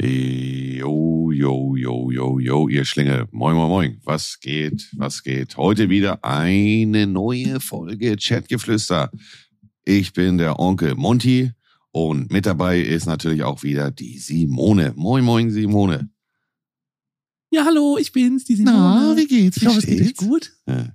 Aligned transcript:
Jo, 0.00 1.32
jo, 1.32 1.74
jo, 1.74 2.10
jo, 2.12 2.38
jo, 2.38 2.68
ihr 2.68 2.84
Schlinge. 2.84 3.26
Moin, 3.32 3.56
moin, 3.56 3.68
moin. 3.68 4.00
Was 4.04 4.38
geht? 4.38 4.88
Was 4.96 5.24
geht? 5.24 5.56
Heute 5.56 5.90
wieder 5.90 6.24
eine 6.24 7.08
neue 7.08 7.58
Folge 7.58 8.14
Chatgeflüster. 8.16 9.10
Ich 9.84 10.12
bin 10.12 10.38
der 10.38 10.60
Onkel 10.60 10.94
Monty 10.94 11.50
und 11.90 12.30
mit 12.30 12.46
dabei 12.46 12.80
ist 12.80 13.06
natürlich 13.06 13.42
auch 13.42 13.64
wieder 13.64 13.90
die 13.90 14.18
Simone. 14.18 14.92
Moin, 14.94 15.24
moin, 15.24 15.50
Simone. 15.50 16.10
Ja, 17.50 17.64
hallo, 17.64 17.98
ich 17.98 18.12
bin's, 18.12 18.44
die 18.44 18.54
Simone. 18.54 18.76
Na, 18.76 19.16
wie 19.16 19.26
geht's? 19.26 19.56
Ich 19.56 19.66
hoffe, 19.66 19.78
es 19.78 19.86
geht 19.86 20.16
gut. 20.16 20.52
Ja. 20.68 20.94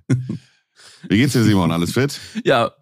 Wie 1.10 1.18
geht's 1.18 1.34
dir, 1.34 1.44
Simon? 1.44 1.70
Alles 1.70 1.92
fit? 1.92 2.18
Ja, 2.42 2.72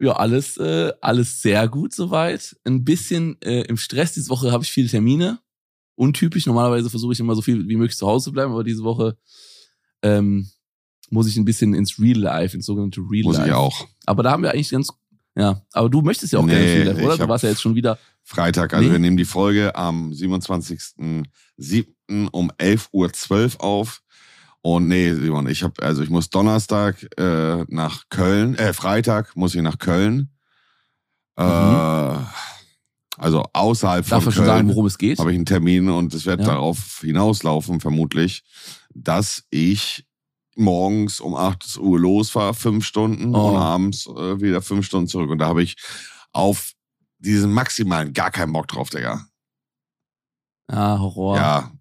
ja, 0.00 0.12
alles, 0.12 0.56
äh, 0.58 0.92
alles 1.00 1.42
sehr 1.42 1.66
gut 1.68 1.92
soweit. 1.92 2.56
Ein 2.64 2.84
bisschen 2.84 3.36
äh, 3.42 3.62
im 3.62 3.76
Stress. 3.76 4.12
Diese 4.12 4.28
Woche 4.30 4.52
habe 4.52 4.62
ich 4.64 4.70
viele 4.70 4.88
Termine. 4.88 5.40
Untypisch. 5.96 6.46
Normalerweise 6.46 6.88
versuche 6.90 7.12
ich 7.12 7.20
immer 7.20 7.34
so 7.34 7.42
viel 7.42 7.68
wie 7.68 7.76
möglich 7.76 7.96
zu 7.96 8.06
Hause 8.06 8.26
zu 8.26 8.32
bleiben, 8.32 8.52
aber 8.52 8.62
diese 8.64 8.84
Woche 8.84 9.16
ähm, 10.02 10.48
muss 11.10 11.26
ich 11.26 11.36
ein 11.36 11.44
bisschen 11.44 11.74
ins 11.74 11.98
Real 11.98 12.18
Life, 12.18 12.56
ins 12.56 12.66
sogenannte 12.66 13.00
Real 13.00 13.24
Muss 13.24 13.36
Life. 13.38 13.48
ich 13.48 13.54
auch. 13.54 13.86
Aber 14.06 14.22
da 14.22 14.30
haben 14.30 14.42
wir 14.44 14.52
eigentlich 14.52 14.70
ganz, 14.70 14.90
ja. 15.36 15.60
Aber 15.72 15.88
du 15.90 16.00
möchtest 16.02 16.32
ja 16.32 16.38
auch 16.38 16.44
Nee, 16.44 16.52
gerne 16.52 16.66
Real 16.66 16.86
Life, 16.94 17.02
oder? 17.04 17.18
Du 17.18 17.28
warst 17.28 17.42
ja 17.44 17.50
jetzt 17.50 17.62
schon 17.62 17.74
wieder. 17.74 17.98
Freitag, 18.22 18.74
also 18.74 18.86
Nee. 18.86 18.92
wir 18.92 18.98
nehmen 19.00 19.16
die 19.16 19.24
Folge 19.24 19.74
am 19.74 20.12
27.07. 20.12 22.28
um 22.30 22.50
11.12 22.52 23.56
Uhr 23.56 23.64
auf. 23.64 24.02
Und 24.70 24.86
nee, 24.88 25.14
Simon, 25.14 25.48
ich 25.48 25.62
habe, 25.62 25.82
also 25.82 26.02
ich 26.02 26.10
muss 26.10 26.28
Donnerstag 26.28 27.06
äh, 27.18 27.64
nach 27.68 28.04
Köln, 28.10 28.54
äh, 28.56 28.72
Freitag 28.74 29.34
muss 29.34 29.54
ich 29.54 29.62
nach 29.62 29.78
Köln. 29.78 30.30
Äh, 31.38 31.42
also 33.16 33.44
außerhalb 33.52 34.04
von 34.04 34.16
Darf 34.16 34.24
man 34.26 34.34
schon 34.34 34.44
sagen, 34.44 34.58
Köln 34.66 34.68
worum 34.68 34.86
es 34.86 34.98
geht? 34.98 35.18
habe 35.18 35.30
ich 35.32 35.36
einen 35.36 35.46
Termin 35.46 35.88
und 35.88 36.12
es 36.12 36.26
wird 36.26 36.40
Ja. 36.40 36.46
darauf 36.48 36.98
hinauslaufen, 37.00 37.80
vermutlich, 37.80 38.42
dass 38.94 39.44
ich 39.50 40.04
morgens 40.54 41.20
um 41.20 41.34
8 41.34 41.78
Uhr 41.78 41.98
losfahre, 41.98 42.52
fünf 42.52 42.84
Stunden 42.84 43.34
Oh. 43.34 43.50
und 43.50 43.56
abends 43.56 44.06
äh, 44.06 44.40
wieder 44.40 44.60
fünf 44.60 44.84
Stunden 44.84 45.08
zurück. 45.08 45.30
Und 45.30 45.38
da 45.38 45.46
habe 45.46 45.62
ich 45.62 45.76
auf 46.32 46.72
diesen 47.18 47.52
maximalen 47.52 48.12
gar 48.12 48.30
keinen 48.30 48.52
Bock 48.52 48.68
drauf, 48.68 48.90
Digga. 48.90 49.24
Ah, 50.66 50.98
Horror. 50.98 51.36
Ja, 51.36 51.72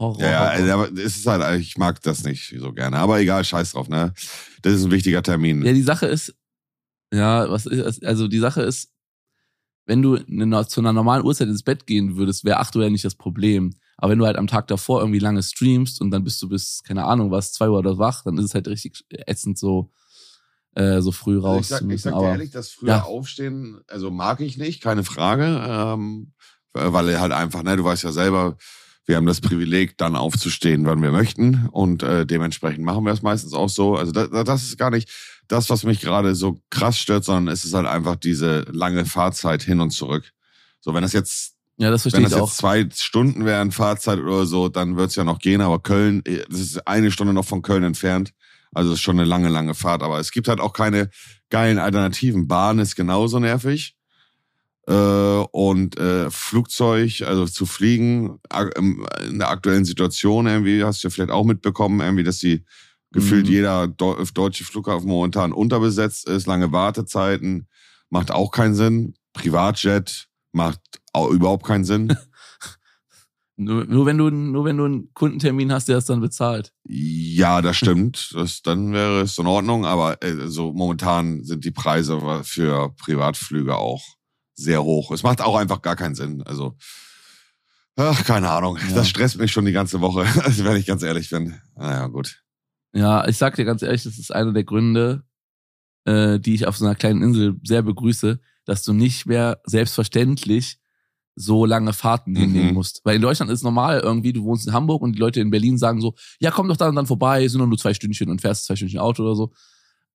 Horror. 0.00 0.20
ja, 0.22 0.30
ja, 0.30 0.58
Horror. 0.58 0.72
aber 0.72 0.92
es 0.92 1.18
ist 1.18 1.26
halt, 1.26 1.60
ich 1.60 1.76
mag 1.76 2.02
das 2.02 2.24
nicht 2.24 2.54
so 2.58 2.72
gerne. 2.72 2.96
Aber 2.96 3.20
egal, 3.20 3.44
scheiß 3.44 3.72
drauf, 3.72 3.88
ne? 3.88 4.12
Das 4.62 4.72
ist 4.72 4.84
ein 4.84 4.90
wichtiger 4.90 5.22
Termin. 5.22 5.64
Ja, 5.64 5.72
die 5.72 5.82
Sache 5.82 6.06
ist, 6.06 6.34
ja, 7.12 7.48
was 7.50 7.66
ist, 7.66 8.04
also 8.04 8.26
die 8.26 8.38
Sache 8.38 8.62
ist, 8.62 8.90
wenn 9.86 10.02
du 10.02 10.16
eine, 10.16 10.66
zu 10.66 10.80
einer 10.80 10.92
normalen 10.92 11.24
Uhrzeit 11.24 11.48
ins 11.48 11.62
Bett 11.62 11.86
gehen 11.86 12.16
würdest, 12.16 12.44
wäre 12.44 12.60
8 12.60 12.76
Uhr 12.76 12.84
ja 12.84 12.90
nicht 12.90 13.04
das 13.04 13.14
Problem. 13.14 13.74
Aber 13.98 14.12
wenn 14.12 14.18
du 14.18 14.24
halt 14.24 14.38
am 14.38 14.46
Tag 14.46 14.68
davor 14.68 15.00
irgendwie 15.00 15.18
lange 15.18 15.42
streamst 15.42 16.00
und 16.00 16.10
dann 16.10 16.24
bist 16.24 16.40
du 16.40 16.48
bis, 16.48 16.82
keine 16.82 17.04
Ahnung 17.04 17.30
was, 17.30 17.52
2 17.52 17.68
Uhr 17.68 17.78
oder 17.78 17.98
wach, 17.98 18.22
dann 18.24 18.38
ist 18.38 18.46
es 18.46 18.54
halt 18.54 18.68
richtig 18.68 19.04
ätzend 19.10 19.58
so, 19.58 19.90
äh, 20.74 21.02
so 21.02 21.12
früh 21.12 21.38
raus 21.38 21.72
Also 21.72 21.90
ich 21.90 22.00
sag, 22.02 22.12
ich 22.12 22.14
sag 22.14 22.14
dir 22.14 22.28
ehrlich, 22.30 22.50
das 22.52 22.70
frühe 22.70 22.88
ja. 22.88 23.02
Aufstehen, 23.02 23.80
also 23.88 24.10
mag 24.10 24.40
ich 24.40 24.56
nicht, 24.56 24.80
keine 24.80 25.04
Frage. 25.04 25.62
Ähm, 25.66 26.32
weil 26.72 27.20
halt 27.20 27.32
einfach, 27.32 27.62
ne, 27.62 27.76
du 27.76 27.84
weißt 27.84 28.04
ja 28.04 28.12
selber, 28.12 28.56
wir 29.10 29.16
haben 29.16 29.26
das 29.26 29.40
Privileg, 29.40 29.98
dann 29.98 30.14
aufzustehen, 30.14 30.86
wann 30.86 31.02
wir 31.02 31.10
möchten. 31.10 31.68
Und 31.72 32.04
äh, 32.04 32.24
dementsprechend 32.24 32.84
machen 32.84 33.04
wir 33.04 33.12
es 33.12 33.22
meistens 33.22 33.52
auch 33.52 33.68
so. 33.68 33.96
Also 33.96 34.12
das, 34.12 34.30
das 34.30 34.62
ist 34.62 34.78
gar 34.78 34.90
nicht 34.90 35.10
das, 35.48 35.68
was 35.68 35.82
mich 35.82 36.00
gerade 36.00 36.36
so 36.36 36.60
krass 36.70 36.96
stört, 36.96 37.24
sondern 37.24 37.52
es 37.52 37.64
ist 37.64 37.74
halt 37.74 37.88
einfach 37.88 38.14
diese 38.14 38.60
lange 38.70 39.04
Fahrzeit 39.04 39.62
hin 39.62 39.80
und 39.80 39.90
zurück. 39.90 40.30
So, 40.80 40.94
wenn 40.94 41.02
das 41.02 41.12
jetzt 41.12 41.56
ja, 41.76 41.90
das 41.90 42.02
verstehe 42.02 42.22
wenn 42.22 42.30
das 42.30 42.38
auch. 42.38 42.46
jetzt 42.46 42.58
zwei 42.58 42.88
Stunden 42.94 43.44
wären, 43.46 43.72
Fahrzeit 43.72 44.20
oder 44.20 44.46
so, 44.46 44.68
dann 44.68 44.96
wird's 44.96 45.16
ja 45.16 45.24
noch 45.24 45.40
gehen. 45.40 45.60
Aber 45.60 45.80
Köln, 45.80 46.22
äh, 46.24 46.44
das 46.48 46.60
ist 46.60 46.86
eine 46.86 47.10
Stunde 47.10 47.32
noch 47.32 47.46
von 47.46 47.62
Köln 47.62 47.82
entfernt. 47.82 48.32
Also 48.72 48.90
es 48.90 48.98
ist 48.98 49.02
schon 49.02 49.18
eine 49.18 49.28
lange, 49.28 49.48
lange 49.48 49.74
Fahrt. 49.74 50.04
Aber 50.04 50.20
es 50.20 50.30
gibt 50.30 50.46
halt 50.46 50.60
auch 50.60 50.72
keine 50.72 51.10
geilen 51.48 51.78
Alternativen. 51.78 52.46
Bahn 52.46 52.78
ist 52.78 52.94
genauso 52.94 53.40
nervig. 53.40 53.96
Äh, 54.88 54.92
und 55.52 55.98
äh, 55.98 56.30
Flugzeug, 56.30 57.22
also 57.26 57.46
zu 57.46 57.66
fliegen, 57.66 58.38
im- 58.76 59.06
in 59.28 59.38
der 59.38 59.50
aktuellen 59.50 59.84
Situation 59.84 60.46
irgendwie, 60.46 60.82
hast 60.84 61.02
du 61.02 61.08
ja 61.08 61.10
vielleicht 61.12 61.30
auch 61.30 61.44
mitbekommen, 61.44 62.00
irgendwie, 62.00 62.24
dass 62.24 62.38
die 62.38 62.64
gefühlt 63.12 63.46
Mhm. 63.46 63.52
jeder 63.52 63.84
Deu- 63.84 64.32
deutsche 64.32 64.64
Flughafen 64.64 65.08
momentan 65.08 65.52
unterbesetzt 65.52 66.28
ist, 66.28 66.46
lange 66.46 66.72
Wartezeiten, 66.72 67.66
macht 68.08 68.30
auch 68.30 68.50
keinen 68.52 68.74
Sinn. 68.74 69.14
Privatjet 69.32 70.28
macht 70.52 70.80
überhaupt 71.14 71.64
keinen 71.66 71.84
Sinn. 71.84 72.08
Nur, 73.56 73.84
nur 73.84 74.06
wenn 74.06 74.16
du, 74.16 74.30
nur 74.30 74.64
wenn 74.64 74.78
du 74.78 74.86
einen 74.86 75.12
Kundentermin 75.12 75.70
hast, 75.70 75.86
der 75.90 75.98
es 75.98 76.06
dann 76.06 76.22
bezahlt. 76.22 76.72
Ja, 76.88 77.60
das 77.60 77.76
stimmt. 77.76 78.30
Das, 78.34 78.62
dann 78.62 78.94
wäre 78.94 79.20
es 79.20 79.36
in 79.36 79.46
Ordnung. 79.46 79.84
Aber 79.84 80.22
äh, 80.24 80.48
so 80.48 80.72
momentan 80.72 81.44
sind 81.44 81.66
die 81.66 81.70
Preise 81.70 82.18
für 82.42 82.94
Privatflüge 82.96 83.76
auch 83.76 84.02
sehr 84.60 84.82
hoch. 84.84 85.10
Es 85.10 85.22
macht 85.22 85.40
auch 85.40 85.56
einfach 85.56 85.82
gar 85.82 85.96
keinen 85.96 86.14
Sinn. 86.14 86.42
Also, 86.42 86.74
ach, 87.96 88.24
keine 88.24 88.50
Ahnung. 88.50 88.78
Ja. 88.88 88.94
Das 88.94 89.08
stresst 89.08 89.38
mich 89.38 89.52
schon 89.52 89.64
die 89.64 89.72
ganze 89.72 90.00
Woche, 90.00 90.20
also, 90.44 90.64
wenn 90.64 90.76
ich 90.76 90.86
ganz 90.86 91.02
ehrlich 91.02 91.30
bin. 91.30 91.54
Naja, 91.76 92.06
gut. 92.06 92.42
Ja, 92.92 93.26
ich 93.28 93.36
sag 93.36 93.54
dir 93.56 93.64
ganz 93.64 93.82
ehrlich, 93.82 94.02
das 94.02 94.18
ist 94.18 94.34
einer 94.34 94.52
der 94.52 94.64
Gründe, 94.64 95.22
äh, 96.04 96.38
die 96.40 96.54
ich 96.54 96.66
auf 96.66 96.76
so 96.76 96.84
einer 96.84 96.94
kleinen 96.96 97.22
Insel 97.22 97.60
sehr 97.64 97.82
begrüße, 97.82 98.40
dass 98.64 98.82
du 98.82 98.92
nicht 98.92 99.26
mehr 99.26 99.60
selbstverständlich 99.64 100.78
so 101.36 101.64
lange 101.64 101.92
Fahrten 101.92 102.32
Mhm. 102.32 102.36
hinnehmen 102.36 102.74
musst. 102.74 103.00
Weil 103.04 103.16
in 103.16 103.22
Deutschland 103.22 103.50
ist 103.50 103.62
normal 103.62 104.00
irgendwie, 104.00 104.32
du 104.32 104.42
wohnst 104.44 104.66
in 104.66 104.72
Hamburg 104.72 105.00
und 105.02 105.12
die 105.12 105.18
Leute 105.20 105.40
in 105.40 105.50
Berlin 105.50 105.78
sagen 105.78 106.00
so, 106.00 106.14
ja, 106.40 106.50
komm 106.50 106.68
doch 106.68 106.76
dann 106.76 106.90
und 106.90 106.96
dann 106.96 107.06
vorbei, 107.06 107.46
sind 107.48 107.66
nur 107.66 107.78
zwei 107.78 107.94
Stündchen 107.94 108.28
und 108.28 108.40
fährst 108.40 108.66
zwei 108.66 108.76
Stündchen 108.76 108.98
Auto 109.00 109.22
oder 109.22 109.36
so. 109.36 109.52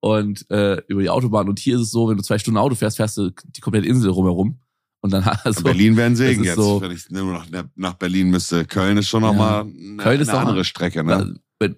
Und 0.02 0.50
äh, 0.52 0.82
über 0.88 1.02
die 1.02 1.10
Autobahn. 1.10 1.50
Und 1.50 1.58
hier 1.60 1.76
ist 1.76 1.82
es 1.82 1.92
so, 1.92 2.10
wenn 2.10 2.18
du 2.18 2.24
zwei 2.24 2.38
Stunden 2.38 2.58
Auto 2.58 2.76
fährst, 2.76 2.98
fährst 2.98 3.18
du 3.18 3.32
die 3.46 3.62
komplette 3.62 3.88
Insel 3.88 4.12
rumherum. 4.12 4.60
Und 5.02 5.12
dann 5.14 5.24
also, 5.44 5.64
Berlin 5.64 5.96
wäre 5.98 6.08
ein 6.08 6.16
Segen 6.16 6.44
jetzt, 6.44 6.56
so- 6.56 6.82
wenn 6.82 6.92
ich 6.92 7.10
nur 7.10 7.34
noch 7.34 7.46
nach 7.76 7.94
Berlin 7.96 8.30
müsste. 8.30 8.66
Köln 8.66 8.98
ist 8.98 9.08
schon 9.08 9.24
Ja. 9.24 9.30
nochmal 9.30 9.62
eine, 9.62 9.98
Köln 9.98 10.22
ist 10.22 10.30
eine 10.30 10.38
mal- 10.40 10.48
andere 10.48 10.64
Strecke. 10.66 11.04
Ne? 11.04 11.36
wenn, 11.60 11.76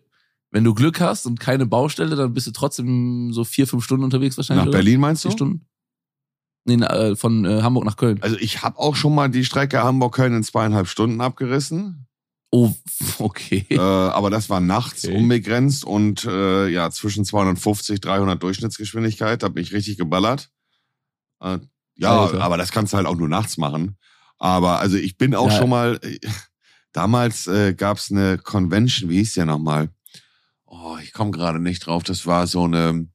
wenn 0.51 0.63
du 0.63 0.73
Glück 0.73 0.99
hast 0.99 1.25
und 1.25 1.39
keine 1.39 1.65
Baustelle, 1.65 2.15
dann 2.15 2.33
bist 2.33 2.47
du 2.47 2.51
trotzdem 2.51 3.31
so 3.33 3.43
vier, 3.43 3.67
fünf 3.67 3.83
Stunden 3.83 4.03
unterwegs 4.03 4.35
wahrscheinlich. 4.37 4.65
Nach 4.65 4.69
oder? 4.69 4.77
Berlin 4.79 4.99
meinst 4.99 5.23
du? 5.23 5.29
Vier 5.29 5.37
Stunden? 5.37 5.65
Nee, 6.65 6.75
äh, 6.83 7.15
von 7.15 7.45
äh, 7.45 7.61
Hamburg 7.61 7.85
nach 7.85 7.95
Köln. 7.95 8.21
Also 8.21 8.35
ich 8.37 8.61
habe 8.61 8.77
auch 8.77 8.95
schon 8.97 9.15
mal 9.15 9.29
die 9.29 9.45
Strecke 9.45 9.83
Hamburg-Köln 9.83 10.33
in 10.35 10.43
zweieinhalb 10.43 10.87
Stunden 10.87 11.21
abgerissen. 11.21 12.06
Oh, 12.49 12.73
okay. 13.19 13.65
äh, 13.69 13.77
aber 13.77 14.29
das 14.29 14.49
war 14.49 14.59
nachts 14.61 15.05
Okay. 15.05 15.15
unbegrenzt 15.17 15.83
und 15.83 16.23
äh, 16.25 16.67
ja, 16.69 16.89
zwischen 16.91 17.25
250, 17.25 17.99
300 17.99 18.41
Durchschnittsgeschwindigkeit, 18.41 19.43
hab 19.43 19.57
ich 19.57 19.73
richtig 19.73 19.97
geballert. 19.97 20.49
Äh, 21.41 21.59
ja, 21.95 22.23
Alter. 22.25 22.41
aber 22.41 22.57
das 22.57 22.71
kannst 22.71 22.93
du 22.93 22.97
halt 22.97 23.07
auch 23.07 23.15
nur 23.17 23.27
nachts 23.29 23.57
machen. 23.57 23.97
Aber 24.39 24.79
also 24.79 24.97
ich 24.97 25.17
bin 25.17 25.35
auch 25.35 25.51
Ja. 25.51 25.57
schon 25.57 25.69
mal, 25.69 25.99
äh, 26.03 26.19
damals 26.93 27.47
äh, 27.47 27.73
gab's 27.73 28.11
eine 28.11 28.37
Convention, 28.37 29.09
wie 29.09 29.17
hieß 29.17 29.33
die 29.33 29.43
nochmal? 29.45 29.89
Oh, 30.65 30.97
ich 31.01 31.11
komme 31.13 31.31
gerade 31.31 31.59
nicht 31.59 31.85
drauf, 31.85 32.03
das 32.03 32.25
war 32.25 32.45
so 32.47 32.63
eine, 32.65 33.07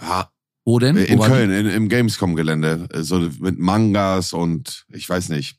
ja, 0.00 0.30
Wo 0.64 0.78
denn? 0.78 0.96
äh, 0.96 1.04
in 1.04 1.18
Wo 1.18 1.24
Köln, 1.24 1.50
in, 1.50 1.66
im 1.66 1.88
Gamescom-Gelände, 1.88 2.88
äh, 2.92 3.02
so 3.02 3.18
mit 3.40 3.58
Mangas 3.58 4.32
und 4.32 4.84
ich 4.90 5.08
weiß 5.08 5.28
nicht. 5.30 5.58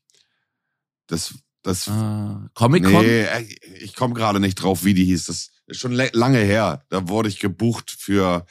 Das, 1.07 1.33
das? 1.67 1.87
Ah, 1.87 2.49
Comic-Con? 2.55 3.05
Nee, 3.05 3.21
äh, 3.23 3.45
ich 3.81 3.95
komme 3.95 4.13
gerade 4.13 4.39
nicht 4.39 4.55
drauf, 4.55 4.83
wie 4.83 4.93
die 4.93 5.05
hieß. 5.05 5.25
Das 5.27 5.49
ist 5.67 5.79
schon 5.79 5.91
lange 5.93 6.39
her. 6.39 6.83
Da 6.89 7.07
wurde 7.07 7.29
ich 7.29 7.39
gebucht 7.39 7.91
für 7.97 8.45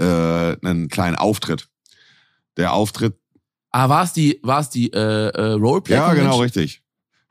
äh, 0.00 0.04
einen 0.04 0.88
kleinen 0.88 1.16
Auftritt. 1.16 1.68
Der 2.56 2.72
Auftritt, 2.72 3.16
Ah, 3.70 3.88
war 3.88 4.04
es 4.04 4.12
die, 4.12 4.38
war 4.44 4.60
es 4.60 4.70
die 4.70 4.92
äh, 4.92 4.98
äh, 5.30 5.52
Roleplay? 5.54 5.94
ja 5.96 6.14
genau, 6.14 6.36
Convention? 6.36 6.42
richtig. 6.42 6.82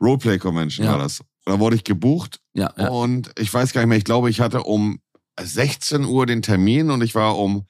Roleplay 0.01 0.37
Convention 0.37 0.85
Ja. 0.85 0.91
war 0.93 0.99
das. 0.99 1.21
Da 1.45 1.57
wurde 1.59 1.75
ich 1.77 1.83
gebucht 1.85 2.39
Ja, 2.53 2.73
ja. 2.77 2.89
und 2.89 3.31
ich 3.39 3.53
weiß 3.53 3.71
gar 3.73 3.81
nicht 3.81 3.87
mehr, 3.89 3.97
ich 3.97 4.03
glaube, 4.03 4.29
ich 4.29 4.41
hatte 4.41 4.63
um 4.63 4.99
16 5.41 6.03
Uhr 6.05 6.25
den 6.25 6.41
Termin 6.41 6.89
und 6.91 7.01
ich 7.01 7.15
war 7.15 7.37
um 7.37 7.65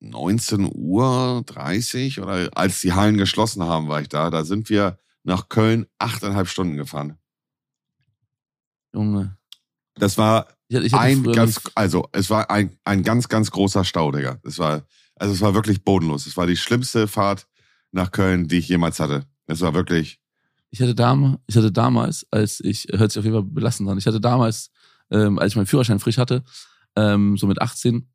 19 0.00 0.70
Uhr 0.74 1.42
30 1.46 2.20
oder 2.20 2.48
als 2.56 2.80
die 2.80 2.92
Hallen 2.92 3.16
geschlossen 3.16 3.62
haben, 3.62 3.88
war 3.88 4.00
ich 4.00 4.08
da. 4.08 4.30
Da 4.30 4.44
sind 4.44 4.68
wir 4.68 4.98
nach 5.24 5.48
Köln 5.48 5.86
achteinhalb 5.98 6.48
Stunden 6.48 6.76
gefahren. 6.76 7.18
Junge. 8.94 9.36
Das 9.94 10.18
war 10.18 10.48
Ich, 10.68 10.76
hatte- 10.76 10.86
ich 10.86 10.92
hatte 10.92 11.02
ein 11.04 11.22
ganz, 11.32 11.60
also 11.74 12.08
es 12.12 12.30
war 12.30 12.50
ein, 12.50 12.76
ein 12.84 13.02
ganz, 13.02 13.28
ganz 13.28 13.50
großer 13.50 13.84
Stau, 13.84 14.10
Digga. 14.10 14.38
Es 14.44 14.58
war, 14.58 14.86
also 15.16 15.32
es 15.34 15.40
war 15.40 15.54
wirklich 15.54 15.84
bodenlos. 15.84 16.26
Es 16.26 16.36
war 16.36 16.46
die 16.46 16.56
schlimmste 16.56 17.08
Fahrt 17.08 17.46
nach 17.90 18.10
Köln, 18.10 18.48
die 18.48 18.58
ich 18.58 18.68
jemals 18.68 19.00
hatte. 19.00 19.26
Es 19.46 19.60
war 19.60 19.74
wirklich, 19.74 20.18
ich 20.70 20.80
hatte 20.80 20.94
damals, 20.94 21.38
ich 21.46 21.56
hatte 21.56 21.70
damals, 21.72 22.26
als 22.30 22.60
ich, 22.60 22.86
hört 22.90 23.12
sich 23.12 23.18
auf 23.18 23.24
jeden 23.24 23.36
Fall 23.36 23.42
belastend 23.44 23.88
an, 23.90 23.98
ich 23.98 24.06
hatte 24.06 24.20
damals, 24.20 24.70
ähm, 25.10 25.38
als 25.38 25.52
ich 25.52 25.56
meinen 25.56 25.66
Führerschein 25.66 25.98
frisch 25.98 26.16
hatte, 26.16 26.42
ähm, 26.96 27.36
so 27.36 27.46
mit 27.46 27.60
18, 27.60 28.08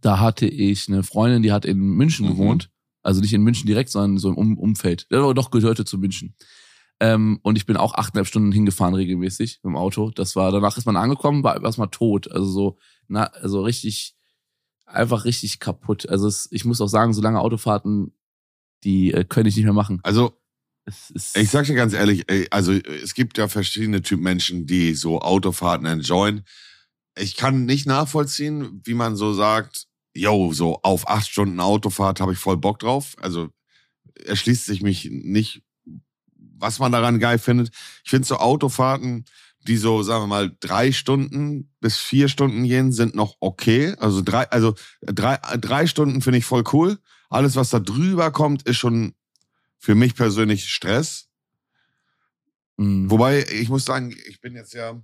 da 0.00 0.20
hatte 0.20 0.46
ich 0.46 0.88
eine 0.88 1.02
Freundin, 1.02 1.42
die 1.42 1.50
hat 1.52 1.64
in 1.64 1.78
München 1.78 2.26
Mhm. 2.26 2.30
gewohnt. 2.30 2.70
Also 3.02 3.20
nicht 3.20 3.32
in 3.32 3.42
München 3.42 3.66
direkt, 3.66 3.90
sondern 3.90 4.18
so 4.18 4.28
im 4.28 4.36
um 4.36 4.58
Umfeld. 4.58 5.06
Ja, 5.10 5.18
aber 5.18 5.34
doch 5.34 5.50
gehörte 5.50 5.84
zu 5.84 5.98
München. 5.98 6.34
Ähm, 7.00 7.40
und 7.42 7.56
ich 7.56 7.66
bin 7.66 7.76
auch 7.76 7.94
achteinhalb 7.94 8.28
Stunden 8.28 8.52
hingefahren 8.52 8.94
regelmäßig 8.94 9.60
im 9.64 9.76
Auto. 9.76 10.10
Das 10.10 10.36
war, 10.36 10.52
danach 10.52 10.76
ist 10.76 10.86
man 10.86 10.96
angekommen, 10.96 11.42
war 11.42 11.62
erstmal 11.62 11.88
tot. 11.90 12.30
Also 12.30 12.46
so, 12.46 12.78
na, 13.08 13.24
also 13.24 13.62
richtig, 13.62 14.14
einfach 14.86 15.24
richtig 15.24 15.58
kaputt. 15.58 16.08
Also 16.08 16.28
es, 16.28 16.48
ich 16.52 16.64
muss 16.64 16.80
auch 16.80 16.88
sagen, 16.88 17.12
so 17.12 17.20
lange 17.20 17.40
Autofahrten, 17.40 18.12
die 18.84 19.12
äh, 19.12 19.24
könnte 19.24 19.48
ich 19.48 19.56
nicht 19.56 19.64
mehr 19.64 19.72
machen. 19.72 20.00
Also, 20.04 20.38
Es 20.84 21.10
ist, 21.10 21.36
ich 21.36 21.50
sag 21.50 21.66
dir 21.66 21.74
ganz 21.74 21.92
ehrlich, 21.92 22.24
also 22.50 22.72
es 22.72 23.14
gibt 23.14 23.38
ja 23.38 23.48
verschiedene 23.48 24.02
Typen 24.02 24.24
Menschen, 24.24 24.66
die 24.66 24.94
so 24.94 25.20
Autofahrten 25.20 25.86
enjoyen. 25.86 26.44
Ich 27.16 27.36
kann 27.36 27.64
nicht 27.66 27.86
nachvollziehen, 27.86 28.80
wie 28.84 28.94
man 28.94 29.16
so 29.16 29.32
sagt, 29.32 29.86
yo, 30.14 30.52
so 30.52 30.80
auf 30.82 31.08
acht 31.08 31.28
Stunden 31.28 31.60
Autofahrt 31.60 32.20
habe 32.20 32.32
ich 32.32 32.38
voll 32.38 32.56
Bock 32.56 32.78
drauf. 32.78 33.14
Also 33.20 33.50
erschließt 34.24 34.66
sich 34.66 34.82
mich 34.82 35.08
nicht, 35.10 35.62
was 36.36 36.78
man 36.78 36.92
daran 36.92 37.18
geil 37.18 37.38
findet. 37.38 37.70
Ich 38.04 38.10
finde 38.10 38.26
so 38.26 38.36
Autofahrten, 38.36 39.24
die 39.66 39.76
so, 39.76 40.02
sagen 40.02 40.24
wir 40.24 40.28
mal, 40.28 40.56
drei 40.60 40.92
Stunden 40.92 41.70
bis 41.80 41.96
vier 41.98 42.28
Stunden 42.28 42.64
gehen, 42.64 42.92
sind 42.92 43.14
noch 43.14 43.36
okay. 43.40 43.94
Also 43.98 44.20
drei, 44.22 44.50
also 44.50 44.74
drei, 45.02 45.36
drei 45.58 45.86
Stunden 45.86 46.20
finde 46.20 46.38
ich 46.38 46.44
voll 46.44 46.64
cool. 46.72 46.98
Alles, 47.30 47.56
was 47.56 47.70
da 47.70 47.78
drüber 47.78 48.30
kommt, 48.30 48.62
ist 48.64 48.76
schon 48.78 49.14
für 49.78 49.94
mich 49.94 50.14
persönlich 50.14 50.68
Stress. 50.68 51.28
mh. 52.76 53.10
Wobei, 53.10 53.44
ich 53.52 53.68
muss 53.68 53.84
sagen, 53.84 54.14
ich 54.28 54.40
bin 54.40 54.54
jetzt 54.54 54.74
ja 54.74 55.00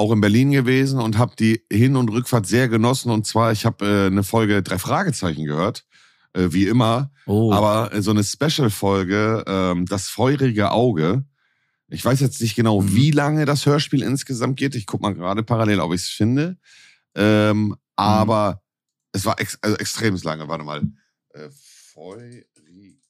auch 0.00 0.10
in 0.12 0.20
Berlin 0.22 0.50
gewesen 0.50 0.98
und 0.98 1.18
habe 1.18 1.34
die 1.38 1.62
Hin- 1.70 1.96
und 1.96 2.08
Rückfahrt 2.10 2.46
sehr 2.46 2.68
genossen. 2.68 3.10
Und 3.10 3.26
zwar, 3.26 3.52
ich 3.52 3.66
habe 3.66 3.84
äh, 3.86 4.06
eine 4.06 4.22
Folge 4.22 4.62
drei 4.62 4.78
Fragezeichen 4.78 5.44
gehört, 5.44 5.84
äh, 6.32 6.48
wie 6.50 6.66
immer. 6.66 7.10
oh. 7.26 7.52
Aber 7.52 7.92
äh, 7.92 8.00
so 8.00 8.10
eine 8.10 8.24
Special-Folge, 8.24 9.44
ähm, 9.46 9.84
das 9.84 10.08
feurige 10.08 10.70
Auge. 10.70 11.24
Ich 11.88 12.02
weiß 12.04 12.20
jetzt 12.20 12.40
nicht 12.40 12.54
genau, 12.56 12.80
Mhm. 12.80 12.94
wie 12.94 13.10
lange 13.10 13.44
das 13.44 13.66
Hörspiel 13.66 14.02
insgesamt 14.02 14.56
geht. 14.56 14.74
Ich 14.74 14.86
guck 14.86 15.02
mal 15.02 15.14
gerade 15.14 15.42
parallel, 15.42 15.80
ob 15.80 15.92
ich 15.92 16.02
es 16.02 16.08
finde. 16.08 16.56
Ähm, 17.14 17.76
aber 17.96 18.62
es 19.12 19.26
war 19.26 19.38
ex 19.38 19.58
also 19.60 19.76
extrem 19.76 20.16
lange. 20.22 20.48
Warte 20.48 20.64
mal. 20.64 20.82
Äh, 21.34 21.48
feurig. 21.92 22.46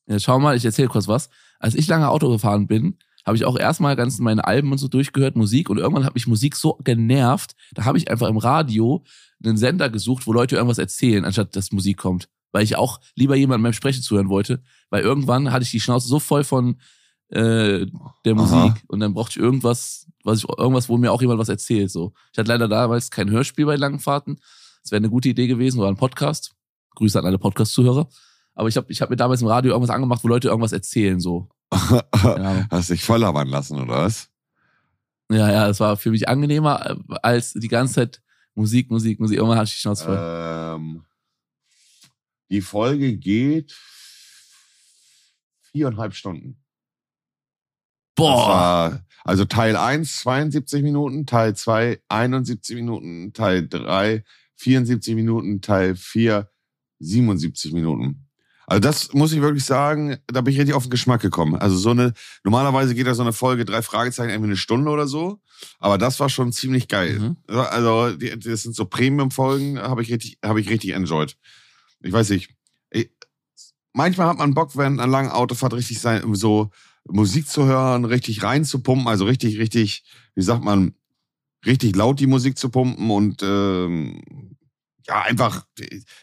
Ja, 0.07 0.19
schau 0.19 0.41
mal, 0.41 0.57
ich 0.57 0.65
erzähle 0.65 0.89
kurz 0.89 1.07
was. 1.07 1.29
Als 1.61 1.77
ich 1.77 1.87
lange 1.87 2.09
Auto 2.09 2.29
gefahren 2.31 2.67
bin, 2.67 2.99
habe 3.27 3.37
ich 3.37 3.45
auch 3.45 3.59
erstmal 3.59 3.97
ganz 3.97 4.19
meine 4.19 4.47
Alben 4.47 4.73
und 4.73 4.79
so 4.79 4.89
durchgehört, 4.89 5.37
Musik. 5.37 5.71
Und 5.71 5.79
irgendwann 5.79 6.05
hat 6.05 6.15
mich 6.15 6.27
Musik 6.27 6.57
so 6.57 6.79
genervt, 6.83 7.55
da 7.73 7.85
habe 7.85 7.99
ich 7.99 8.11
einfach 8.11 8.29
im 8.29 8.39
Radio 8.39 9.05
einen 9.45 9.57
Sender 9.57 9.91
gesucht, 9.91 10.27
wo 10.27 10.33
Leute 10.33 10.57
irgendwas 10.57 10.79
erzählen, 10.79 11.25
anstatt 11.25 11.57
dass 11.57 11.73
Musik 11.73 11.99
kommt. 11.99 12.29
Weil 12.53 12.65
ich 12.65 12.77
auch 12.77 13.01
lieber 13.15 13.37
jemandem 13.37 13.65
beim 13.65 13.73
Sprechen 13.73 14.03
zuhören 14.03 14.29
wollte. 14.29 14.63
Weil 14.91 15.03
irgendwann 15.03 15.53
hatte 15.53 15.63
ich 15.63 15.71
die 15.71 15.81
Schnauze 15.81 16.09
so 16.09 16.19
voll 16.19 16.45
von 16.45 16.81
äh, 17.29 17.87
der 18.25 18.35
Musik 18.35 18.55
Aha. 18.55 18.77
und 18.89 19.01
dann 19.01 19.15
brauchte 19.15 19.39
ich 19.39 19.45
irgendwas, 19.45 20.09
was 20.25 20.39
ich, 20.39 20.49
irgendwas, 20.49 20.89
wo 20.89 20.99
mir 20.99 21.13
auch 21.13 21.21
jemand 21.21 21.39
was 21.39 21.49
erzählt. 21.49 21.91
So. 21.91 22.13
Ich 22.33 22.39
hatte 22.39 22.49
leider 22.49 22.69
damals 22.69 23.11
kein 23.11 23.31
Hörspiel 23.31 23.67
bei 23.67 23.77
langen 23.77 24.01
Fahrten. 24.01 24.37
Das 24.83 24.91
wäre 24.91 24.99
eine 24.99 25.11
gute 25.11 25.29
Idee 25.29 25.47
gewesen 25.47 25.79
oder 25.79 25.89
ein 25.89 25.97
Podcast. 25.97 26.53
Grüße 26.97 27.19
an 27.19 27.27
alle 27.27 27.39
Podcast-Zuhörer. 27.39 28.09
Aber 28.55 28.69
ich 28.69 28.77
habe 28.77 28.91
ich 28.91 29.01
hab 29.01 29.11
mir 29.11 29.17
damals 29.17 29.43
im 29.43 29.49
Radio 29.49 29.73
irgendwas 29.73 29.95
angemacht, 29.95 30.25
wo 30.25 30.29
Leute 30.29 30.49
irgendwas 30.49 30.73
erzählen. 30.73 31.21
So. 31.21 31.49
Ahnung. 31.71 32.67
Hast 32.71 32.91
dich 32.91 33.03
voll 33.03 33.21
labern 33.21 33.49
lassen, 33.49 33.81
oder 33.81 34.05
was? 34.05 34.29
Ja, 35.31 35.51
ja, 35.51 35.69
das 35.69 35.79
war 35.81 35.97
für 35.97 36.11
mich 36.11 36.29
angenehmer, 36.29 36.91
äh, 36.91 37.15
als 37.23 37.53
die 37.53 37.69
ganze 37.69 37.95
Zeit 37.95 38.23
Musik, 38.55 38.91
Musik, 38.91 39.21
Musik. 39.21 39.39
Irgendwann 39.39 39.59
hatte 39.59 39.69
ich 39.69 39.75
die 39.75 39.81
Schnauze 39.81 40.05
voll. 40.05 40.19
Ähm, 40.19 41.05
die 42.51 42.61
Folge 42.61 43.17
geht 43.17 43.77
viereinhalb 45.71 46.15
Stunden. 46.15 46.61
Boah! 48.17 48.49
war, 48.49 49.07
also 49.25 49.45
Teil 49.45 49.77
1 49.77 50.17
72 50.19 50.83
Minuten, 50.83 51.27
Teil 51.27 51.55
2 51.55 52.01
71 52.09 52.77
Minuten, 52.77 53.33
Teil 53.33 53.69
3 53.69 54.25
74 54.57 55.15
Minuten, 55.15 55.61
Teil 55.63 55.95
4 55.95 56.51
77 56.99 57.73
Minuten. 57.73 58.30
Also 58.71 58.79
das 58.79 59.13
muss 59.13 59.33
ich 59.33 59.41
wirklich 59.41 59.65
sagen, 59.65 60.19
da 60.29 60.43
bin 60.43 60.53
ich 60.53 60.61
richtig 60.61 60.77
auf 60.77 60.85
den 60.85 60.91
Geschmack 60.91 61.21
gekommen. 61.21 61.57
Also 61.57 61.77
so 61.77 61.91
eine, 61.91 62.13
normalerweise 62.45 62.95
geht 62.95 63.05
da 63.05 63.15
so 63.15 63.23
eine 63.23 63.33
Folge 63.33 63.65
drei 63.65 63.83
Fragezeichen 63.83 64.31
irgendwie 64.31 64.51
eine 64.51 64.57
Stunde 64.57 64.93
oder 64.93 65.09
so, 65.09 65.41
aber 65.81 65.99
das 65.99 66.21
war 66.21 66.29
schon 66.29 66.53
ziemlich 66.53 66.87
geil. 66.87 67.19
Mhm. 67.19 67.37
Also 67.49 68.17
die, 68.17 68.39
das 68.39 68.63
sind 68.63 68.77
so 68.77 68.85
Premium-Folgen, 68.85 69.81
habe 69.81 70.03
ich 70.03 70.13
richtig, 70.13 70.39
habe 70.45 70.61
ich 70.61 70.71
richtig 70.71 70.91
enjoyed. 70.91 71.37
Ich 72.01 72.13
weiß 72.13 72.31
nicht. 72.31 72.55
Ich, 72.91 73.11
manchmal 73.93 74.29
hat 74.29 74.39
man 74.39 74.55
Bock, 74.55 74.77
während 74.77 75.01
einer 75.01 75.11
langen 75.11 75.31
Autofahrt 75.31 75.75
richtig 75.75 75.99
sein, 75.99 76.23
so 76.37 76.71
Musik 77.09 77.49
zu 77.49 77.67
hören, 77.67 78.05
richtig 78.05 78.45
reinzupumpen, 78.45 79.09
also 79.09 79.25
richtig, 79.25 79.59
richtig, 79.59 80.05
wie 80.37 80.43
sagt 80.43 80.63
man, 80.63 80.95
richtig 81.67 81.97
laut 81.97 82.21
die 82.21 82.29
Musik 82.29 82.57
zu 82.57 82.69
pumpen 82.69 83.11
und 83.11 83.43
ähm, 83.43 84.23
ja, 85.11 85.23
einfach 85.23 85.67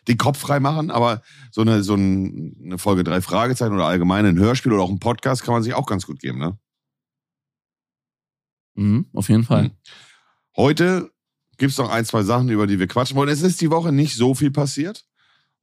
den 0.07 0.17
Kopf 0.17 0.39
frei 0.39 0.59
machen, 0.61 0.91
aber 0.91 1.21
so 1.51 1.61
eine, 1.61 1.83
so 1.83 1.95
ein- 1.95 2.55
eine 2.63 2.77
Folge 2.77 3.03
drei 3.03 3.19
Fragezeichen 3.21 3.73
oder 3.73 3.85
allgemein 3.85 4.25
ein 4.25 4.39
Hörspiel 4.39 4.71
oder 4.71 4.83
auch 4.83 4.89
ein 4.89 4.99
Podcast 4.99 5.43
kann 5.43 5.53
man 5.53 5.61
sich 5.63 5.73
auch 5.73 5.85
ganz 5.85 6.05
gut 6.05 6.19
geben, 6.19 6.39
ne? 6.39 6.57
Mhm, 8.75 9.07
auf 9.13 9.29
jeden 9.29 9.43
Fall. 9.43 9.63
Mhm. 9.63 9.71
Heute 10.55 11.11
gibt's 11.57 11.77
noch 11.77 11.89
ein, 11.89 12.05
zwei 12.05 12.23
Sachen, 12.23 12.49
über 12.49 12.67
die 12.67 12.79
wir 12.79 12.87
quatschen 12.87 13.17
wollen. 13.17 13.29
Es 13.29 13.41
ist 13.41 13.59
die 13.61 13.71
Woche 13.71 13.91
nicht 13.91 14.15
so 14.15 14.35
viel 14.35 14.51
passiert. 14.51 15.05